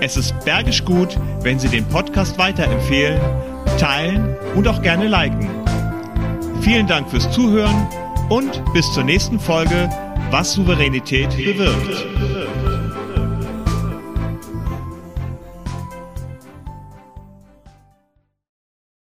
Es 0.00 0.16
ist 0.16 0.34
bergisch 0.44 0.84
gut, 0.84 1.18
wenn 1.42 1.58
Sie 1.58 1.68
den 1.68 1.86
Podcast 1.86 2.38
weiterempfehlen, 2.38 3.20
teilen 3.78 4.36
und 4.54 4.66
auch 4.66 4.82
gerne 4.82 5.06
liken. 5.06 5.48
Vielen 6.62 6.86
Dank 6.86 7.08
fürs 7.10 7.30
Zuhören 7.30 7.86
und 8.30 8.62
bis 8.72 8.90
zur 8.92 9.04
nächsten 9.04 9.38
Folge 9.38 9.88
was 10.30 10.54
Souveränität 10.54 11.36
bewirkt. 11.36 12.39